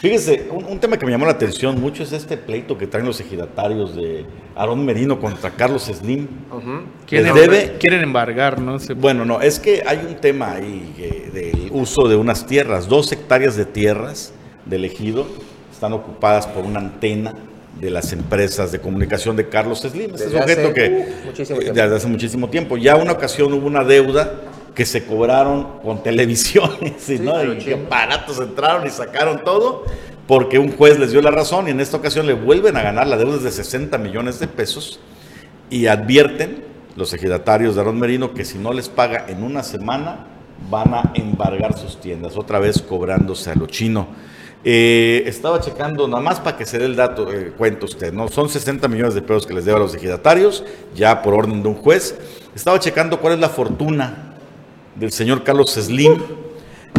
Fíjese, 0.00 0.48
un, 0.50 0.64
un 0.64 0.80
tema 0.80 0.96
que 0.96 1.04
me 1.04 1.12
llamó 1.12 1.26
la 1.26 1.32
atención 1.32 1.78
mucho 1.78 2.02
es 2.04 2.12
este 2.12 2.38
pleito 2.38 2.78
que 2.78 2.86
traen 2.86 3.04
los 3.04 3.20
ejidatarios 3.20 3.94
de 3.94 4.24
Aarón 4.56 4.82
Merino 4.82 5.20
contra 5.20 5.50
Carlos 5.50 5.82
Slim. 5.92 6.26
Quieren, 7.06 7.34
Les 7.34 7.42
debe- 7.50 7.76
quieren 7.78 8.00
embargar, 8.02 8.58
¿no? 8.62 8.78
Se- 8.78 8.94
Bueno, 8.94 9.26
no, 9.26 9.42
es 9.42 9.58
que 9.60 9.82
hay 9.86 9.98
un 10.08 10.14
tema 10.16 10.52
ahí 10.52 10.94
eh, 10.98 11.30
del 11.34 11.68
uso 11.70 12.08
de 12.08 12.16
unas 12.16 12.46
tierras. 12.46 12.88
Dos 12.88 13.12
hectáreas 13.12 13.56
de 13.56 13.66
tierras 13.66 14.32
del 14.64 14.86
ejido 14.86 15.26
están 15.70 15.92
ocupadas 15.92 16.46
por 16.46 16.64
una 16.64 16.78
antena 16.80 17.34
de 17.78 17.90
las 17.90 18.14
empresas 18.14 18.72
de 18.72 18.80
comunicación 18.80 19.36
de 19.36 19.50
Carlos 19.50 19.80
Slim. 19.80 20.14
Este 20.14 20.30
Desde 20.30 20.40
sujeto 20.40 20.60
hace, 20.62 20.72
que 20.72 21.52
uh, 21.52 21.58
desde 21.74 21.94
hace 21.96 22.06
muchísimo 22.06 22.48
tiempo. 22.48 22.78
Ya 22.78 22.96
una 22.96 23.12
ocasión 23.12 23.52
hubo 23.52 23.66
una 23.66 23.84
deuda 23.84 24.40
que 24.74 24.86
se 24.86 25.04
cobraron 25.04 25.80
con 25.82 26.02
televisiones, 26.02 27.08
y, 27.10 27.18
¿no? 27.18 27.42
y 27.52 27.58
que 27.58 27.74
aparatos 27.74 28.38
entraron 28.40 28.86
y 28.86 28.90
sacaron 28.90 29.42
todo 29.44 29.84
porque 30.26 30.60
un 30.60 30.70
juez 30.76 30.96
les 30.98 31.10
dio 31.10 31.20
la 31.22 31.32
razón 31.32 31.66
y 31.66 31.72
en 31.72 31.80
esta 31.80 31.96
ocasión 31.96 32.24
le 32.24 32.34
vuelven 32.34 32.76
a 32.76 32.82
ganar 32.82 33.08
la 33.08 33.16
deuda 33.16 33.38
de 33.38 33.50
60 33.50 33.98
millones 33.98 34.38
de 34.38 34.46
pesos 34.46 35.00
y 35.70 35.86
advierten 35.86 36.64
los 36.94 37.12
ejidatarios 37.12 37.74
de 37.74 37.80
Aarón 37.80 37.98
Merino 37.98 38.32
que 38.32 38.44
si 38.44 38.56
no 38.56 38.72
les 38.72 38.88
paga 38.88 39.26
en 39.28 39.42
una 39.42 39.64
semana 39.64 40.26
van 40.70 40.94
a 40.94 41.10
embargar 41.14 41.76
sus 41.76 42.00
tiendas, 42.00 42.36
otra 42.36 42.60
vez 42.60 42.80
cobrándose 42.80 43.50
a 43.50 43.56
lo 43.56 43.66
chino. 43.66 44.06
Eh, 44.62 45.24
estaba 45.26 45.58
checando, 45.58 46.06
nada 46.06 46.22
más 46.22 46.38
para 46.38 46.56
que 46.56 46.64
se 46.64 46.78
dé 46.78 46.84
el 46.84 46.94
dato, 46.94 47.32
eh, 47.32 47.52
cuenta 47.56 47.86
usted, 47.86 48.12
¿no? 48.12 48.28
Son 48.28 48.48
60 48.48 48.86
millones 48.86 49.14
de 49.14 49.22
pesos 49.22 49.46
que 49.46 49.54
les 49.54 49.64
debe 49.64 49.78
a 49.78 49.80
los 49.80 49.94
ejidatarios, 49.96 50.64
ya 50.94 51.22
por 51.22 51.34
orden 51.34 51.62
de 51.62 51.68
un 51.70 51.74
juez. 51.74 52.16
Estaba 52.54 52.78
checando 52.78 53.18
cuál 53.20 53.34
es 53.34 53.40
la 53.40 53.48
fortuna 53.48 54.29
del 54.96 55.12
señor 55.12 55.44
Carlos 55.44 55.72
Slim 55.72 56.18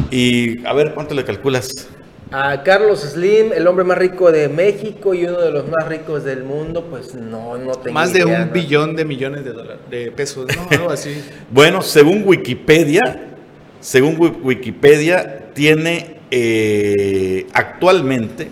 y 0.10 0.66
a 0.66 0.74
ver 0.74 0.94
cuánto 0.94 1.14
le 1.16 1.24
calculas. 1.24 1.88
A 2.34 2.64
Carlos 2.64 3.02
Slim, 3.02 3.52
el 3.52 3.68
hombre 3.68 3.84
más 3.84 3.98
rico 3.98 4.32
de 4.32 4.48
México 4.48 5.14
y 5.14 5.26
uno 5.26 5.42
de 5.42 5.52
los 5.52 5.68
más 5.68 5.88
ricos 5.90 6.24
del 6.24 6.44
mundo, 6.46 6.86
pues 6.90 7.14
no, 7.14 7.58
no 7.58 7.74
tengo 7.74 7.94
Más 7.94 8.14
de 8.14 8.24
un 8.24 8.32
¿no? 8.48 8.54
billón 8.54 8.96
de 8.96 9.04
millones 9.04 9.44
de 9.44 9.52
dólares, 9.52 9.82
de 9.90 10.12
pesos, 10.12 10.48
¿no? 10.56 10.68
Algo 10.72 10.92
así. 10.92 11.22
Bueno, 11.52 11.82
según 11.82 12.24
Wikipedia, 12.26 13.36
según 13.82 14.16
Wi- 14.18 14.38
Wikipedia, 14.44 15.50
tiene 15.54 16.20
eh, 16.32 17.48
actualmente 17.54 18.48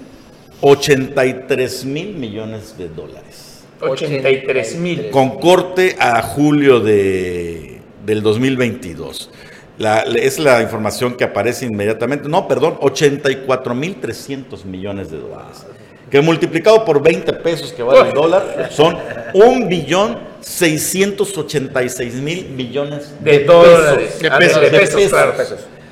83 0.60 1.86
mil 1.86 2.16
millones 2.16 2.78
de 2.78 2.90
dólares. 2.90 3.64
83 3.80 4.76
mil. 4.76 5.10
Con 5.10 5.40
corte 5.40 5.96
a 5.98 6.22
julio 6.22 6.82
de, 6.82 7.69
del 8.06 8.22
2022. 8.22 9.30
La- 9.78 10.04
la- 10.06 10.20
es 10.20 10.40
la 10.40 10.62
información 10.62 11.16
que 11.16 11.24
aparece 11.24 11.66
inmediatamente. 11.66 12.28
No, 12.28 12.48
perdón, 12.48 12.78
84 12.82 13.74
mil 13.76 13.96
300 14.00 14.66
millones 14.66 15.10
de 15.12 15.18
dólares. 15.20 15.66
Que 16.10 16.22
multiplicado 16.22 16.84
por 16.86 17.02
20 17.04 17.32
pesos 17.34 17.72
que 17.72 17.84
vale 17.84 18.10
el 18.10 18.14
dólar, 18.14 18.70
son 18.72 18.98
un 19.34 19.70
billón 19.70 20.18
686 20.42 22.16
mil 22.16 22.50
millones 22.50 23.14
De 23.22 23.44
dólares. 23.46 24.14
pesos. 24.20 24.32
Ah, 24.32 24.40
de 24.60 24.70
pesos, 24.70 24.96
pesos. 25.02 25.10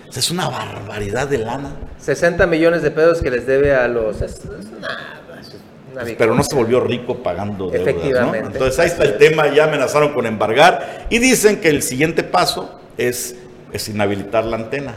Sea, 0.10 0.20
Es 0.20 0.32
una 0.32 0.50
barbaridad 0.50 1.28
de 1.28 1.38
lana. 1.40 1.76
60 2.00 2.48
millones 2.48 2.82
de 2.82 2.92
pesos 2.92 3.22
que 3.22 3.30
les 3.30 3.46
debe 3.46 3.76
a 3.76 3.88
los... 3.88 4.22
Es 4.22 4.40
una 4.46 5.17
Pero 6.18 6.36
no 6.36 6.44
se 6.44 6.56
volvió 6.56 6.80
rico 6.80 7.18
pagando 7.24 7.70
deudas, 7.70 8.28
¿no? 8.28 8.36
Entonces 8.36 8.80
ahí 8.80 8.88
está 8.88 9.04
el 9.04 9.18
tema, 9.18 9.54
ya 9.54 9.66
amenazaron 9.66 10.14
con 10.14 10.26
embargar 10.26 11.06
y 11.10 11.20
dicen 11.20 11.60
que 11.60 11.70
el 11.70 11.82
siguiente 11.82 12.24
paso 12.24 12.80
es, 12.98 13.36
es 13.72 13.90
inhabilitar 13.90 14.46
la 14.46 14.58
antena, 14.58 14.94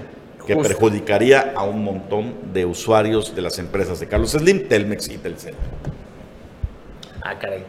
que 0.46 0.55
Justo. 0.55 0.68
perjudicaría 0.68 1.53
a 1.55 1.64
un 1.64 1.84
montón 1.84 2.53
de 2.53 2.64
usuarios 2.64 3.34
de 3.34 3.42
las 3.42 3.59
empresas 3.59 4.01
de 4.01 4.09
Carlos 4.09 4.32
Slim, 4.32 4.68
Telmex 4.68 5.09
y 5.09 5.18
Telcel. 5.18 5.55
Ah, 7.22 7.38
caray. 7.38 7.64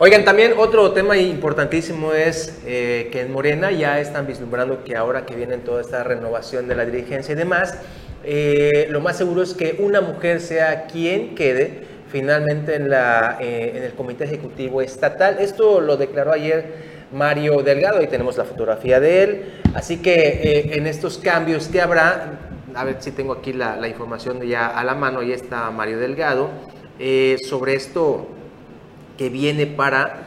Oigan, 0.00 0.24
también 0.24 0.54
otro 0.56 0.92
tema 0.92 1.16
importantísimo 1.16 2.12
es 2.12 2.60
eh, 2.64 3.08
que 3.10 3.22
en 3.22 3.32
Morena 3.32 3.72
ya 3.72 3.98
están 3.98 4.28
vislumbrando 4.28 4.84
que 4.84 4.94
ahora 4.94 5.26
que 5.26 5.34
viene 5.34 5.56
toda 5.56 5.80
esta 5.80 6.04
renovación 6.04 6.68
de 6.68 6.76
la 6.76 6.84
dirigencia 6.84 7.32
y 7.32 7.34
demás, 7.34 7.78
eh, 8.22 8.86
lo 8.90 9.00
más 9.00 9.16
seguro 9.16 9.42
es 9.42 9.54
que 9.54 9.76
una 9.80 10.00
mujer 10.00 10.40
sea 10.40 10.86
quien 10.86 11.34
quede 11.34 11.82
finalmente 12.08 12.74
en, 12.74 12.88
la, 12.88 13.38
eh, 13.40 13.72
en 13.76 13.82
el 13.82 13.92
Comité 13.94 14.24
Ejecutivo 14.24 14.80
Estatal. 14.80 15.38
Esto 15.40 15.80
lo 15.80 15.96
declaró 15.96 16.32
ayer 16.32 16.98
Mario 17.12 17.62
Delgado, 17.62 17.98
ahí 17.98 18.06
tenemos 18.06 18.36
la 18.36 18.44
fotografía 18.44 19.00
de 19.00 19.22
él. 19.22 19.44
Así 19.74 19.98
que 19.98 20.14
eh, 20.14 20.76
en 20.76 20.86
estos 20.86 21.18
cambios 21.18 21.68
que 21.68 21.80
habrá, 21.80 22.38
a 22.74 22.84
ver 22.84 22.96
si 23.00 23.12
tengo 23.12 23.32
aquí 23.32 23.52
la, 23.52 23.86
información 23.88 24.40
ya 24.42 24.66
a 24.66 24.84
la 24.84 24.94
mano, 24.94 25.20
ahí 25.20 25.32
está 25.32 25.70
Mario 25.70 25.98
Delgado, 25.98 26.50
eh, 26.98 27.36
sobre 27.48 27.74
esto 27.74 28.26
que 29.16 29.28
viene 29.28 29.66
para 29.66 30.24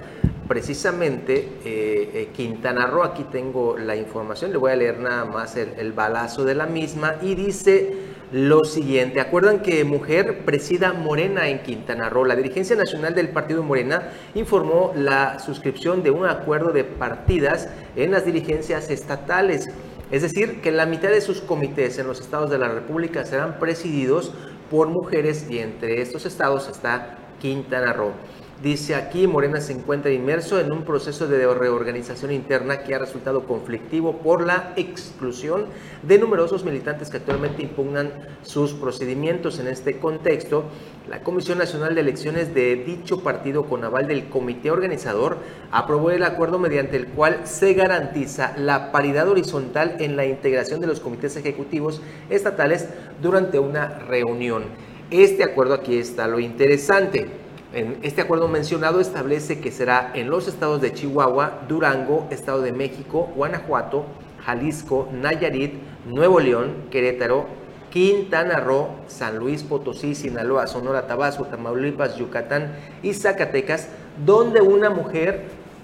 precisamente 0.48 2.28
Quintana 2.36 2.86
Roo. 2.86 3.04
Aquí 3.04 3.24
tengo 3.32 3.78
la 3.78 3.96
información, 3.96 4.52
le 4.52 4.58
voy 4.58 4.74
a 4.74 4.76
leer 4.76 5.00
nada 5.00 5.24
más 5.24 5.56
el 5.56 5.94
balazo 5.94 6.44
de 6.44 6.56
la 6.56 6.66
misma 6.66 7.16
y 7.22 7.36
dice 7.36 8.11
lo 8.32 8.64
siguiente. 8.64 9.20
¿Acuerdan 9.20 9.62
que 9.62 9.84
mujer 9.84 10.46
presida 10.46 10.94
Morena 10.94 11.50
en 11.50 11.64
Quintana 11.64 12.10
Roo? 12.10 12.26
La 12.26 12.36
dirigencia 12.36 12.76
nacional 12.76 13.14
del 13.14 13.30
partido 13.30 13.62
Morena 13.64 14.10
informó 14.36 14.94
la 14.96 15.40
suscripción 15.40 16.02
de 16.02 16.12
un 16.12 16.26
acuerdo 16.26 16.72
de 16.72 16.84
partidas 16.84 17.70
en 17.96 18.12
las 18.12 18.26
dirigencias 18.26 18.90
estatales. 18.90 19.70
Es 20.12 20.22
decir, 20.22 20.62
que 20.62 20.72
la 20.72 20.86
mitad 20.86 21.10
de 21.10 21.22
sus 21.22 21.42
comités 21.42 22.00
en 22.00 22.08
los 22.08 22.22
estados 22.22 22.50
de 22.50 22.58
la 22.58 22.70
República 22.70 23.26
serán 23.26 23.60
presididos 23.60 24.34
por 24.70 24.88
mujeres 24.88 25.48
y 25.50 25.60
entre 25.60 26.02
estos 26.02 26.26
estados 26.26 26.70
está 26.70 27.18
Quintana 27.40 27.94
Roo. 27.94 28.14
Dice 28.62 28.94
aquí, 28.94 29.26
Morena 29.26 29.60
se 29.60 29.74
encuentra 29.74 30.12
inmerso 30.12 30.60
en 30.60 30.72
un 30.72 30.84
proceso 30.84 31.28
de 31.28 31.52
reorganización 31.52 32.32
interna 32.32 32.84
que 32.84 32.94
ha 32.94 33.00
resultado 33.00 33.46
conflictivo 33.48 34.18
por 34.18 34.46
la 34.46 34.74
exclusión 34.76 35.66
de 36.04 36.20
numerosos 36.20 36.64
militantes 36.64 37.10
que 37.10 37.18
actualmente 37.18 37.64
impugnan 37.64 38.12
sus 38.44 38.74
procedimientos. 38.74 39.58
En 39.58 39.68
este 39.68 39.98
contexto, 39.98 40.66
la 41.10 41.24
Comisión 41.24 41.58
Nacional 41.58 41.96
de 41.96 42.02
Elecciones 42.02 42.54
de 42.54 42.76
dicho 42.76 43.24
partido 43.24 43.66
con 43.66 43.84
aval 43.84 44.06
del 44.06 44.30
comité 44.30 44.70
organizador 44.70 45.38
aprobó 45.72 46.12
el 46.12 46.22
acuerdo 46.22 46.60
mediante 46.60 46.98
el 46.98 47.08
cual 47.08 47.40
se 47.46 47.74
garantiza 47.74 48.54
la 48.58 48.92
paridad 48.92 49.28
horizontal 49.28 49.96
en 49.98 50.16
la 50.16 50.28
integración 50.28 50.82
de 50.82 50.88
los 50.88 51.00
comités 51.00 51.36
ejecutivos 51.36 52.00
estatales 52.30 52.90
durante 53.24 53.58
una 53.58 53.88
reunión. 54.02 54.66
Este 55.10 55.44
acuerdo 55.44 55.74
aquí 55.74 55.98
está 55.98 56.28
lo 56.28 56.40
interesante. 56.40 57.41
En 57.74 58.00
este 58.04 58.20
acuerdo 58.20 58.50
mencionado 58.50 59.00
establece 59.00 59.62
que 59.62 59.72
será 59.72 60.12
en 60.14 60.30
los 60.30 60.50
estados 60.50 60.82
de 60.82 60.94
Chihuahua, 60.94 61.62
Durango, 61.70 62.28
Estado 62.30 62.62
de 62.62 62.74
México, 62.74 63.32
Guanajuato, 63.34 64.06
Jalisco, 64.46 65.08
Nayarit, 65.14 65.76
Nuevo 66.06 66.42
León, 66.42 66.74
Querétaro, 66.92 67.46
Quintana 67.90 68.60
Roo, 68.60 68.90
San 69.08 69.38
Luis 69.38 69.64
Potosí, 69.64 70.16
Sinaloa, 70.16 70.68
Sonora, 70.68 71.08
Tabasco, 71.08 71.46
Tamaulipas, 71.46 72.18
Yucatán 72.18 72.76
y 73.04 73.14
Zacatecas, 73.14 73.88
donde 74.26 74.60
una 74.60 74.90
mujer 74.90 75.44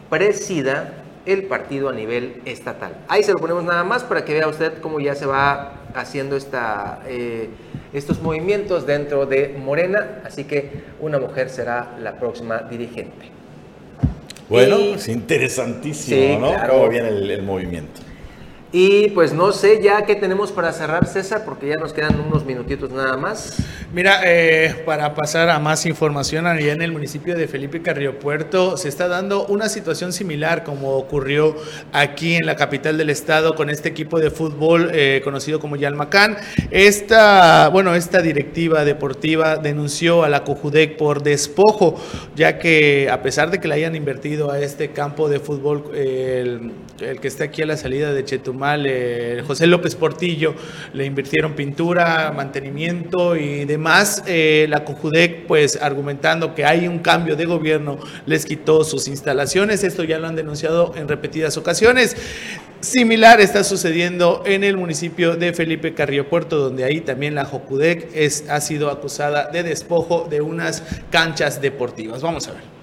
presida 0.10 0.92
el 1.26 1.44
partido 1.44 1.88
a 1.88 1.94
nivel 1.94 2.42
estatal. 2.44 2.98
Ahí 3.08 3.24
se 3.24 3.32
lo 3.32 3.40
ponemos 3.40 3.64
nada 3.64 3.86
más 3.86 4.04
para 4.04 4.26
que 4.26 4.34
vea 4.34 4.48
usted 4.50 4.82
cómo 4.82 5.00
ya 5.00 5.16
se 5.16 5.26
va 5.26 5.74
haciendo 6.00 6.36
esta... 6.36 7.00
Eh, 7.08 7.50
estos 7.94 8.22
movimientos 8.22 8.86
dentro 8.86 9.26
de 9.26 9.56
Morena, 9.58 10.22
así 10.26 10.44
que 10.44 10.84
una 11.00 11.20
mujer 11.20 11.50
será 11.50 11.96
la 12.02 12.20
próxima 12.20 12.60
dirigente. 12.60 13.32
Bueno, 14.50 14.76
es 14.76 15.08
interesantísimo, 15.08 16.40
¿no? 16.40 16.54
Cómo 16.70 16.90
viene 16.90 17.10
el, 17.10 17.32
el 17.32 17.44
movimiento. 17.44 18.02
Y 18.72 19.10
pues 19.12 19.34
no 19.34 19.54
sé 19.54 19.82
ya 19.82 20.06
qué 20.06 20.16
tenemos 20.16 20.52
para 20.52 20.74
cerrar, 20.74 21.06
César, 21.08 21.44
porque 21.46 21.68
ya 21.68 21.76
nos 21.76 21.94
quedan 21.94 22.20
unos 22.20 22.46
minutitos 22.46 22.92
nada 22.92 23.16
más. 23.16 23.58
Mira, 23.94 24.20
eh, 24.26 24.84
para 24.86 25.16
pasar 25.16 25.50
a 25.50 25.60
más 25.60 25.86
información, 25.86 26.46
allá 26.46 26.74
en 26.74 26.82
el 26.82 26.92
municipio 26.92 27.38
de 27.38 27.48
Felipe 27.48 27.82
Carrillo 27.82 28.20
Puerto 28.20 28.76
se 28.76 28.90
está 28.90 29.08
dando 29.08 29.46
una 29.46 29.70
situación 29.70 30.12
similar 30.12 30.66
como 30.66 30.98
ocurrió 30.98 31.56
aquí 31.94 32.36
en 32.36 32.46
la 32.46 32.58
capital 32.58 32.98
del 32.98 33.10
estado 33.10 33.56
con 33.56 33.70
este 33.70 33.88
equipo 33.88 34.20
de 34.20 34.30
fútbol 34.30 34.92
eh, 34.94 35.22
conocido 35.24 35.62
como 35.62 35.78
Yalmacán. 35.78 36.36
Esta, 36.70 37.70
bueno, 37.70 37.96
esta 37.96 38.22
directiva 38.22 38.84
deportiva 38.84 39.56
denunció 39.56 40.26
a 40.26 40.28
la 40.28 40.44
Cojudec 40.44 40.98
por 40.98 41.24
despojo, 41.24 41.96
ya 42.36 42.60
que 42.60 43.10
a 43.10 43.22
pesar 43.22 43.52
de 43.52 43.60
que 43.60 43.70
le 43.70 43.76
hayan 43.76 43.96
invertido 43.96 44.52
a 44.52 44.60
este 44.60 44.92
campo 44.92 45.30
de 45.30 45.40
fútbol, 45.40 45.96
el, 45.96 46.74
el 47.00 47.20
que 47.20 47.28
está 47.28 47.46
aquí 47.46 47.62
a 47.62 47.66
la 47.66 47.78
salida 47.78 48.14
de 48.14 48.24
Chetumal, 48.26 48.86
eh, 48.88 49.44
José 49.46 49.68
López 49.68 49.96
Portillo, 49.96 50.56
le 50.94 51.06
invirtieron 51.06 51.54
pintura, 51.54 52.32
mantenimiento 52.36 53.36
y 53.36 53.66
demás. 53.66 54.24
Eh, 54.26 54.66
la 54.70 54.84
Cojudec, 54.84 55.46
pues 55.46 55.80
argumentando 55.82 56.56
que 56.56 56.66
hay 56.66 56.88
un 56.88 57.00
cambio 57.00 57.36
de 57.36 57.46
gobierno, 57.46 58.00
les 58.26 58.46
quitó 58.46 58.84
sus 58.84 59.08
instalaciones. 59.08 59.84
Esto 59.84 60.04
ya 60.04 60.20
lo 60.20 60.28
han 60.28 60.36
denunciado 60.36 60.94
en 60.96 61.08
repetidas 61.08 61.58
ocasiones. 61.58 62.16
Similar 62.80 63.42
está 63.42 63.64
sucediendo 63.64 64.44
en 64.46 64.64
el 64.64 64.78
municipio 64.78 65.36
de 65.36 65.52
Felipe 65.54 65.94
Carrillo 65.94 66.30
Puerto, 66.30 66.58
donde 66.58 66.84
ahí 66.84 67.02
también 67.02 67.34
la 67.34 67.46
Jocudec 67.46 68.10
es, 68.14 68.48
ha 68.50 68.62
sido 68.62 68.92
acusada 68.92 69.50
de 69.50 69.64
despojo 69.64 70.28
de 70.30 70.42
unas 70.42 70.84
canchas 71.10 71.60
deportivas. 71.60 72.22
Vamos 72.22 72.48
a 72.48 72.52
ver. 72.52 72.77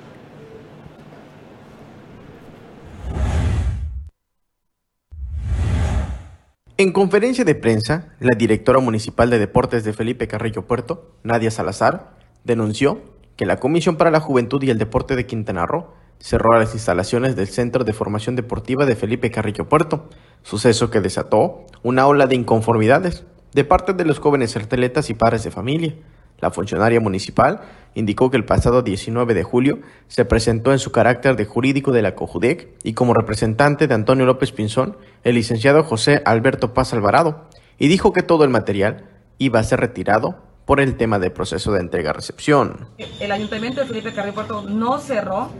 En 6.77 6.91
conferencia 6.91 7.45
de 7.45 7.55
prensa, 7.55 8.09
la 8.19 8.35
directora 8.35 8.81
municipal 8.81 9.31
de 9.31 9.39
deportes 9.39 9.85
de 9.85 9.93
Felipe 9.93 10.27
Carrillo 10.27 10.67
Puerto, 10.67 11.13
Nadia 11.23 11.53
Salazar, 11.53 12.17
denunció 12.43 13.01
que 13.37 13.47
la 13.47 13.61
Comisión 13.61 13.95
para 13.95 14.11
la 14.11 14.19
Juventud 14.19 14.61
y 14.65 14.71
el 14.71 14.79
Deporte 14.79 15.15
de 15.15 15.25
Quintana 15.25 15.67
Roo 15.67 15.95
cerró 16.19 16.59
las 16.59 16.75
instalaciones 16.75 17.37
del 17.37 17.47
Centro 17.47 17.85
de 17.85 17.93
Formación 17.93 18.35
Deportiva 18.35 18.87
de 18.87 18.97
Felipe 18.97 19.31
Carrillo 19.31 19.69
Puerto, 19.69 20.09
suceso 20.43 20.91
que 20.91 21.01
desató 21.01 21.65
una 21.85 22.09
ola 22.09 22.27
de 22.27 22.35
inconformidades 22.35 23.23
de 23.53 23.65
parte 23.65 23.93
de 23.93 24.05
los 24.05 24.19
jóvenes 24.19 24.57
atletas 24.57 25.11
y 25.11 25.15
padres 25.15 25.45
de 25.45 25.53
familia. 25.53 25.95
La 26.41 26.51
funcionaria 26.51 27.01
municipal 27.01 27.61
indicó 27.95 28.31
que 28.31 28.37
el 28.37 28.45
pasado 28.45 28.83
19 28.83 29.35
de 29.35 29.43
julio 29.43 29.79
se 30.09 30.25
presentó 30.25 30.73
en 30.73 30.79
su 30.79 30.93
carácter 30.93 31.37
de 31.37 31.45
jurídico 31.45 31.93
de 31.93 32.03
la 32.03 32.15
COJUDEC 32.15 32.69
y 32.83 32.95
como 32.95 33.15
representante 33.15 33.87
de 33.87 33.95
Antonio 33.95 34.27
López 34.27 34.53
Pinzón, 34.53 34.97
el 35.23 35.37
licenciado 35.37 35.85
José 35.85 36.23
Alberto 36.25 36.75
Paz 36.75 36.93
Alvarado, 36.93 37.49
y 37.79 37.89
dijo 37.89 38.13
que 38.13 38.23
todo 38.23 38.45
el 38.45 38.51
material 38.51 39.09
iba 39.39 39.61
a 39.61 39.65
ser 39.65 39.81
retirado 39.81 40.43
por 40.65 40.81
el 40.81 40.97
tema 40.97 41.19
del 41.19 41.33
proceso 41.33 41.73
de 41.73 41.81
entrega-recepción. 41.81 42.89
El 43.21 43.33
Ayuntamiento 43.33 43.81
de 43.81 43.87
Felipe 43.87 44.13
Carrillo 44.13 44.35
Puerto 44.35 44.63
no 44.63 44.99
cerró 44.99 45.51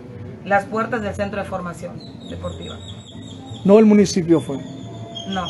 las 0.45 0.65
puertas 0.67 1.03
del 1.03 1.15
Centro 1.15 1.43
de 1.43 1.49
Formación 1.49 2.01
Deportiva. 2.29 2.79
No 3.65 3.79
el 3.79 3.87
municipio 3.87 4.41
fue. 4.41 4.59
No, 5.29 5.47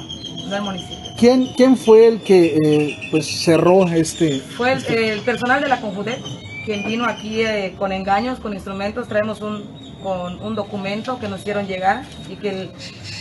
no 0.49 0.57
el 0.57 0.63
municipio. 0.63 1.04
¿Quién, 1.19 1.47
quién 1.57 1.77
fue 1.77 2.09
el 2.09 2.21
que 2.23 2.57
eh, 2.65 3.09
pues 3.11 3.27
cerró 3.45 3.87
este? 3.89 4.41
Fue 4.41 4.73
el, 4.73 4.85
el 4.87 5.21
personal 5.21 5.61
de 5.61 5.69
la 5.69 5.81
Confudet 5.81 6.21
quien 6.65 6.85
vino 6.87 7.05
aquí 7.05 7.43
eh, 7.43 7.75
con 7.79 7.93
engaños, 7.93 8.41
con 8.41 8.55
instrumentos. 8.55 9.07
Traemos 9.07 9.43
un, 9.43 9.65
con 10.03 10.41
un 10.41 10.55
documento 10.55 11.19
que 11.19 11.29
nos 11.29 11.41
hicieron 11.41 11.67
llegar 11.67 12.05
y 12.31 12.37
que 12.37 12.49
el 12.49 12.71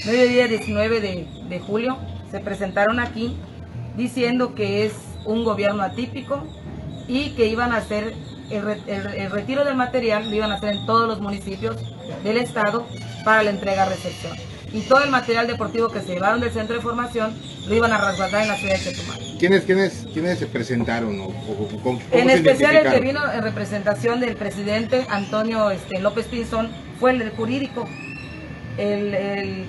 mediodía 0.05 0.47
19 0.47 1.01
de, 1.01 1.27
de 1.49 1.59
julio 1.59 1.97
se 2.31 2.39
presentaron 2.39 2.99
aquí 3.01 3.35
diciendo 3.97 4.55
que 4.55 4.85
es 4.85 4.93
un 5.25 5.43
gobierno 5.43 5.83
atípico 5.83 6.43
y 7.07 7.31
que 7.31 7.47
iban 7.47 7.73
a 7.73 7.77
hacer 7.77 8.13
el- 8.49 9.13
el 9.17 9.29
retiro 9.31 9.65
del 9.65 9.75
material, 9.75 10.29
lo 10.29 10.35
iban 10.35 10.51
a 10.51 10.55
hacer 10.55 10.69
en 10.69 10.85
todos 10.85 11.07
los 11.07 11.19
municipios 11.21 11.75
del 12.23 12.37
estado 12.37 12.85
para 13.25 13.43
la 13.43 13.49
entrega-recepción. 13.51 14.37
Y 14.73 14.81
todo 14.81 15.03
el 15.03 15.11
material 15.11 15.45
deportivo 15.47 15.89
que 15.89 16.01
se 16.01 16.13
llevaron 16.13 16.41
del 16.41 16.51
centro 16.51 16.75
de 16.75 16.81
formación 16.81 17.35
lo 17.67 17.75
iban 17.75 17.91
a 17.93 18.09
resguardar 18.09 18.41
en 18.41 18.47
la 18.47 18.55
ciudad 18.55 18.73
de 18.73 18.79
Chetumal. 18.81 19.19
¿Quiénes, 19.39 19.63
quiénes, 19.65 20.07
quiénes 20.13 20.39
se 20.39 20.47
presentaron 20.47 21.19
o, 21.19 21.25
o- 21.25 21.29
o- 21.73 21.81
cómo 21.83 21.99
En 22.11 22.27
se 22.27 22.33
especial 22.35 22.75
el 22.77 22.91
que 22.91 22.99
vino 22.99 23.19
en 23.31 23.43
representación 23.43 24.19
del 24.19 24.35
presidente 24.35 25.05
Antonio 25.09 25.69
este, 25.69 25.99
López 25.99 26.25
Pinzón 26.27 26.69
fue 26.99 27.11
el 27.11 27.29
jurídico. 27.31 27.87
El, 28.77 29.13
el- 29.13 29.65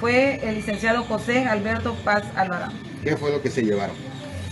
fue 0.00 0.40
el 0.48 0.54
licenciado 0.56 1.04
José 1.04 1.44
Alberto 1.46 1.94
Paz 2.04 2.24
Alvarado. 2.34 2.72
¿Qué 3.04 3.16
fue 3.16 3.30
lo 3.30 3.42
que 3.42 3.50
se 3.50 3.62
llevaron? 3.62 3.94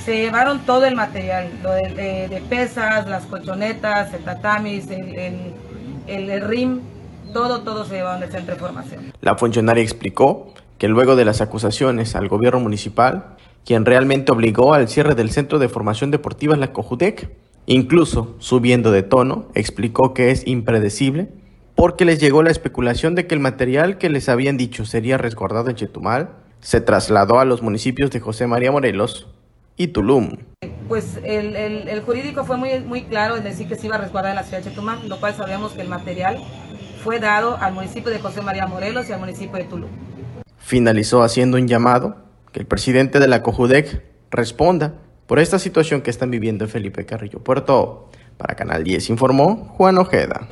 Se 0.04 0.16
llevaron 0.16 0.60
todo 0.66 0.84
el 0.84 0.94
material, 0.94 1.48
lo 1.62 1.72
de, 1.72 1.88
de- 1.94 2.28
de 2.28 2.40
pesas, 2.42 3.08
las 3.08 3.24
colchonetas, 3.24 4.12
el 4.14 4.22
tatamis, 4.24 4.88
el- 4.90 5.54
el 6.06 6.40
rim, 6.42 6.80
todo, 7.32 7.60
todo 7.60 7.84
se 7.84 7.94
llevaron 7.96 8.20
del 8.20 8.30
centro 8.30 8.54
de 8.54 8.60
formación. 8.60 9.12
La 9.20 9.36
funcionaria 9.36 9.82
explicó 9.82 10.52
que 10.78 10.88
luego 10.88 11.16
de 11.16 11.24
las 11.24 11.40
acusaciones 11.40 12.14
al 12.16 12.28
gobierno 12.28 12.60
municipal, 12.60 13.36
quien 13.64 13.84
realmente 13.84 14.32
obligó 14.32 14.72
al 14.74 14.88
cierre 14.88 15.14
del 15.14 15.30
Centro 15.30 15.58
de 15.58 15.68
Formación 15.68 16.10
Deportiva 16.10 16.54
es 16.54 16.60
la 16.60 16.72
COJUDEC, 16.72 17.30
incluso 17.66 18.34
subiendo 18.38 18.90
de 18.90 19.02
tono, 19.02 19.46
explicó 19.54 20.14
que 20.14 20.30
es 20.30 20.46
impredecible 20.46 21.28
porque 21.74 22.04
les 22.04 22.18
llegó 22.20 22.42
la 22.42 22.50
especulación 22.50 23.14
de 23.14 23.26
que 23.26 23.34
el 23.34 23.40
material 23.40 23.96
que 23.98 24.10
les 24.10 24.28
habían 24.28 24.56
dicho 24.56 24.84
sería 24.84 25.18
resguardado 25.18 25.70
en 25.70 25.76
Chetumal 25.76 26.30
se 26.60 26.80
trasladó 26.80 27.38
a 27.38 27.44
los 27.46 27.62
municipios 27.62 28.10
de 28.10 28.20
José 28.20 28.46
María 28.46 28.70
Morelos 28.72 29.28
y 29.76 29.88
Tulum. 29.88 30.36
pues 30.88 31.18
el, 31.24 31.56
el- 31.56 31.88
el 31.88 32.00
jurídico 32.02 32.44
fue 32.44 32.56
muy, 32.58 32.80
muy 32.80 33.02
claro 33.04 33.36
en 33.36 33.44
decir 33.44 33.66
que 33.68 33.76
se 33.76 33.86
iba 33.86 33.96
a 33.96 33.98
resguardar 34.00 34.32
en 34.32 34.36
la 34.36 34.42
ciudad 34.42 34.58
de 34.62 34.68
Chetumal, 34.70 35.08
lo 35.08 35.18
cual 35.20 35.34
sabemos 35.34 35.72
que 35.72 35.80
el 35.82 35.88
material 35.88 36.38
fue 37.02 37.18
dado 37.18 37.56
al 37.56 37.72
municipio 37.72 38.10
de 38.10 38.18
José 38.18 38.42
María 38.42 38.66
Morelos 38.66 39.08
y 39.08 39.12
al 39.12 39.20
municipio 39.20 39.56
de 39.56 39.64
Tulum. 39.64 39.90
Finalizó 40.58 41.22
haciendo 41.22 41.56
un 41.56 41.66
llamado 41.66 42.16
que 42.52 42.60
el 42.60 42.66
presidente 42.66 43.18
de 43.18 43.28
la 43.28 43.42
COJUDEC 43.42 44.02
responda 44.30 44.94
por 45.26 45.38
esta 45.38 45.58
situación 45.58 46.02
que 46.02 46.10
están 46.10 46.30
viviendo 46.30 46.64
en 46.64 46.70
Felipe 46.70 47.06
Carrillo 47.06 47.42
Puerto. 47.42 48.10
Para 48.36 48.54
Canal 48.54 48.84
10 48.84 49.10
informó 49.10 49.74
Juan 49.76 49.98
Ojeda. 49.98 50.48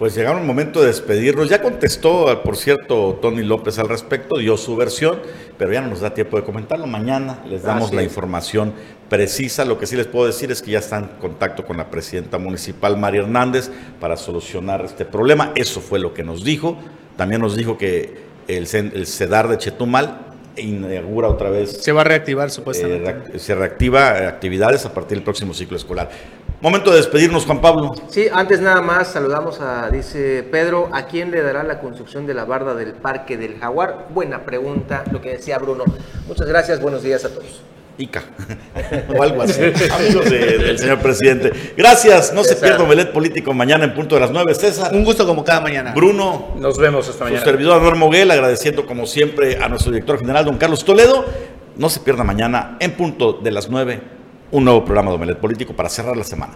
Pues 0.00 0.14
llegaron 0.14 0.40
el 0.40 0.46
momento 0.46 0.80
de 0.80 0.86
despedirnos. 0.86 1.50
Ya 1.50 1.60
contestó, 1.60 2.42
por 2.42 2.56
cierto, 2.56 3.18
Tony 3.20 3.42
López 3.42 3.78
al 3.78 3.86
respecto, 3.86 4.38
dio 4.38 4.56
su 4.56 4.74
versión, 4.74 5.20
pero 5.58 5.74
ya 5.74 5.82
no 5.82 5.88
nos 5.88 6.00
da 6.00 6.14
tiempo 6.14 6.38
de 6.38 6.42
comentarlo. 6.42 6.86
Mañana 6.86 7.44
les 7.46 7.64
damos 7.64 7.92
la 7.92 8.02
información 8.02 8.72
precisa. 9.10 9.66
Lo 9.66 9.78
que 9.78 9.86
sí 9.86 9.96
les 9.96 10.06
puedo 10.06 10.24
decir 10.24 10.50
es 10.50 10.62
que 10.62 10.70
ya 10.70 10.78
están 10.78 11.02
en 11.02 11.20
contacto 11.20 11.66
con 11.66 11.76
la 11.76 11.90
presidenta 11.90 12.38
municipal, 12.38 12.96
María 12.96 13.20
Hernández, 13.20 13.70
para 14.00 14.16
solucionar 14.16 14.82
este 14.86 15.04
problema. 15.04 15.52
Eso 15.54 15.82
fue 15.82 15.98
lo 15.98 16.14
que 16.14 16.24
nos 16.24 16.44
dijo. 16.44 16.78
También 17.18 17.42
nos 17.42 17.54
dijo 17.54 17.76
que 17.76 18.22
el 18.48 18.66
CEDAR 18.66 19.48
de 19.48 19.58
Chetumal 19.58 20.29
inaugura 20.60 21.28
otra 21.28 21.50
vez 21.50 21.82
Se 21.82 21.92
va 21.92 22.02
a 22.02 22.04
reactivar 22.04 22.50
supuestamente. 22.50 23.10
eh, 23.10 23.14
reac- 23.14 23.38
se 23.38 23.54
reactiva 23.54 24.18
eh, 24.18 24.26
actividades 24.26 24.84
a 24.86 24.94
partir 24.94 25.16
del 25.16 25.24
próximo 25.24 25.54
ciclo 25.54 25.76
escolar. 25.76 26.10
Momento 26.60 26.90
de 26.90 26.98
despedirnos, 26.98 27.46
Juan 27.46 27.60
Pablo. 27.62 27.94
Sí, 28.10 28.26
antes 28.30 28.60
nada 28.60 28.82
más 28.82 29.08
saludamos 29.12 29.60
a, 29.60 29.88
dice 29.88 30.42
Pedro, 30.50 30.90
¿a 30.92 31.06
quién 31.06 31.30
le 31.30 31.40
dará 31.42 31.62
la 31.62 31.80
construcción 31.80 32.26
de 32.26 32.34
la 32.34 32.44
barda 32.44 32.74
del 32.74 32.92
Parque 32.92 33.38
del 33.38 33.58
Jaguar? 33.58 34.08
Buena 34.10 34.44
pregunta, 34.44 35.04
lo 35.10 35.22
que 35.22 35.30
decía 35.30 35.58
Bruno. 35.58 35.84
Muchas 36.28 36.46
gracias, 36.46 36.80
buenos 36.82 37.02
días 37.02 37.24
a 37.24 37.30
todos. 37.30 37.62
Ica. 38.00 38.22
o 39.16 39.22
algo 39.22 39.42
así. 39.42 39.60
Amigos 39.92 40.24
de- 40.30 40.58
del 40.58 40.78
señor 40.78 40.98
presidente. 41.00 41.52
Gracias. 41.76 42.32
No 42.32 42.42
se 42.44 42.56
pierda 42.56 42.82
Omelet 42.82 43.12
Político 43.12 43.52
mañana 43.54 43.84
en 43.84 43.94
punto 43.94 44.14
de 44.16 44.20
las 44.22 44.30
9. 44.30 44.54
César. 44.54 44.92
Un 44.94 45.04
gusto 45.04 45.26
como 45.26 45.44
cada 45.44 45.60
mañana. 45.60 45.92
Bruno. 45.94 46.54
Nos 46.56 46.78
vemos 46.78 47.06
esta 47.06 47.18
Su 47.18 47.24
mañana. 47.24 47.44
servidor 47.44 47.78
Anuar 47.78 47.96
Moguel, 47.96 48.30
agradeciendo 48.30 48.86
como 48.86 49.06
siempre 49.06 49.58
a 49.62 49.68
nuestro 49.68 49.92
director 49.92 50.18
general, 50.18 50.44
don 50.44 50.56
Carlos 50.58 50.84
Toledo. 50.84 51.24
No 51.76 51.88
se 51.88 52.00
pierda 52.00 52.24
mañana 52.24 52.76
en 52.80 52.92
punto 52.92 53.34
de 53.34 53.50
las 53.50 53.68
9 53.70 54.00
un 54.52 54.64
nuevo 54.64 54.84
programa 54.84 55.10
de 55.10 55.16
Omelet 55.16 55.38
Político 55.38 55.74
para 55.74 55.88
cerrar 55.88 56.16
la 56.16 56.24
semana. 56.24 56.54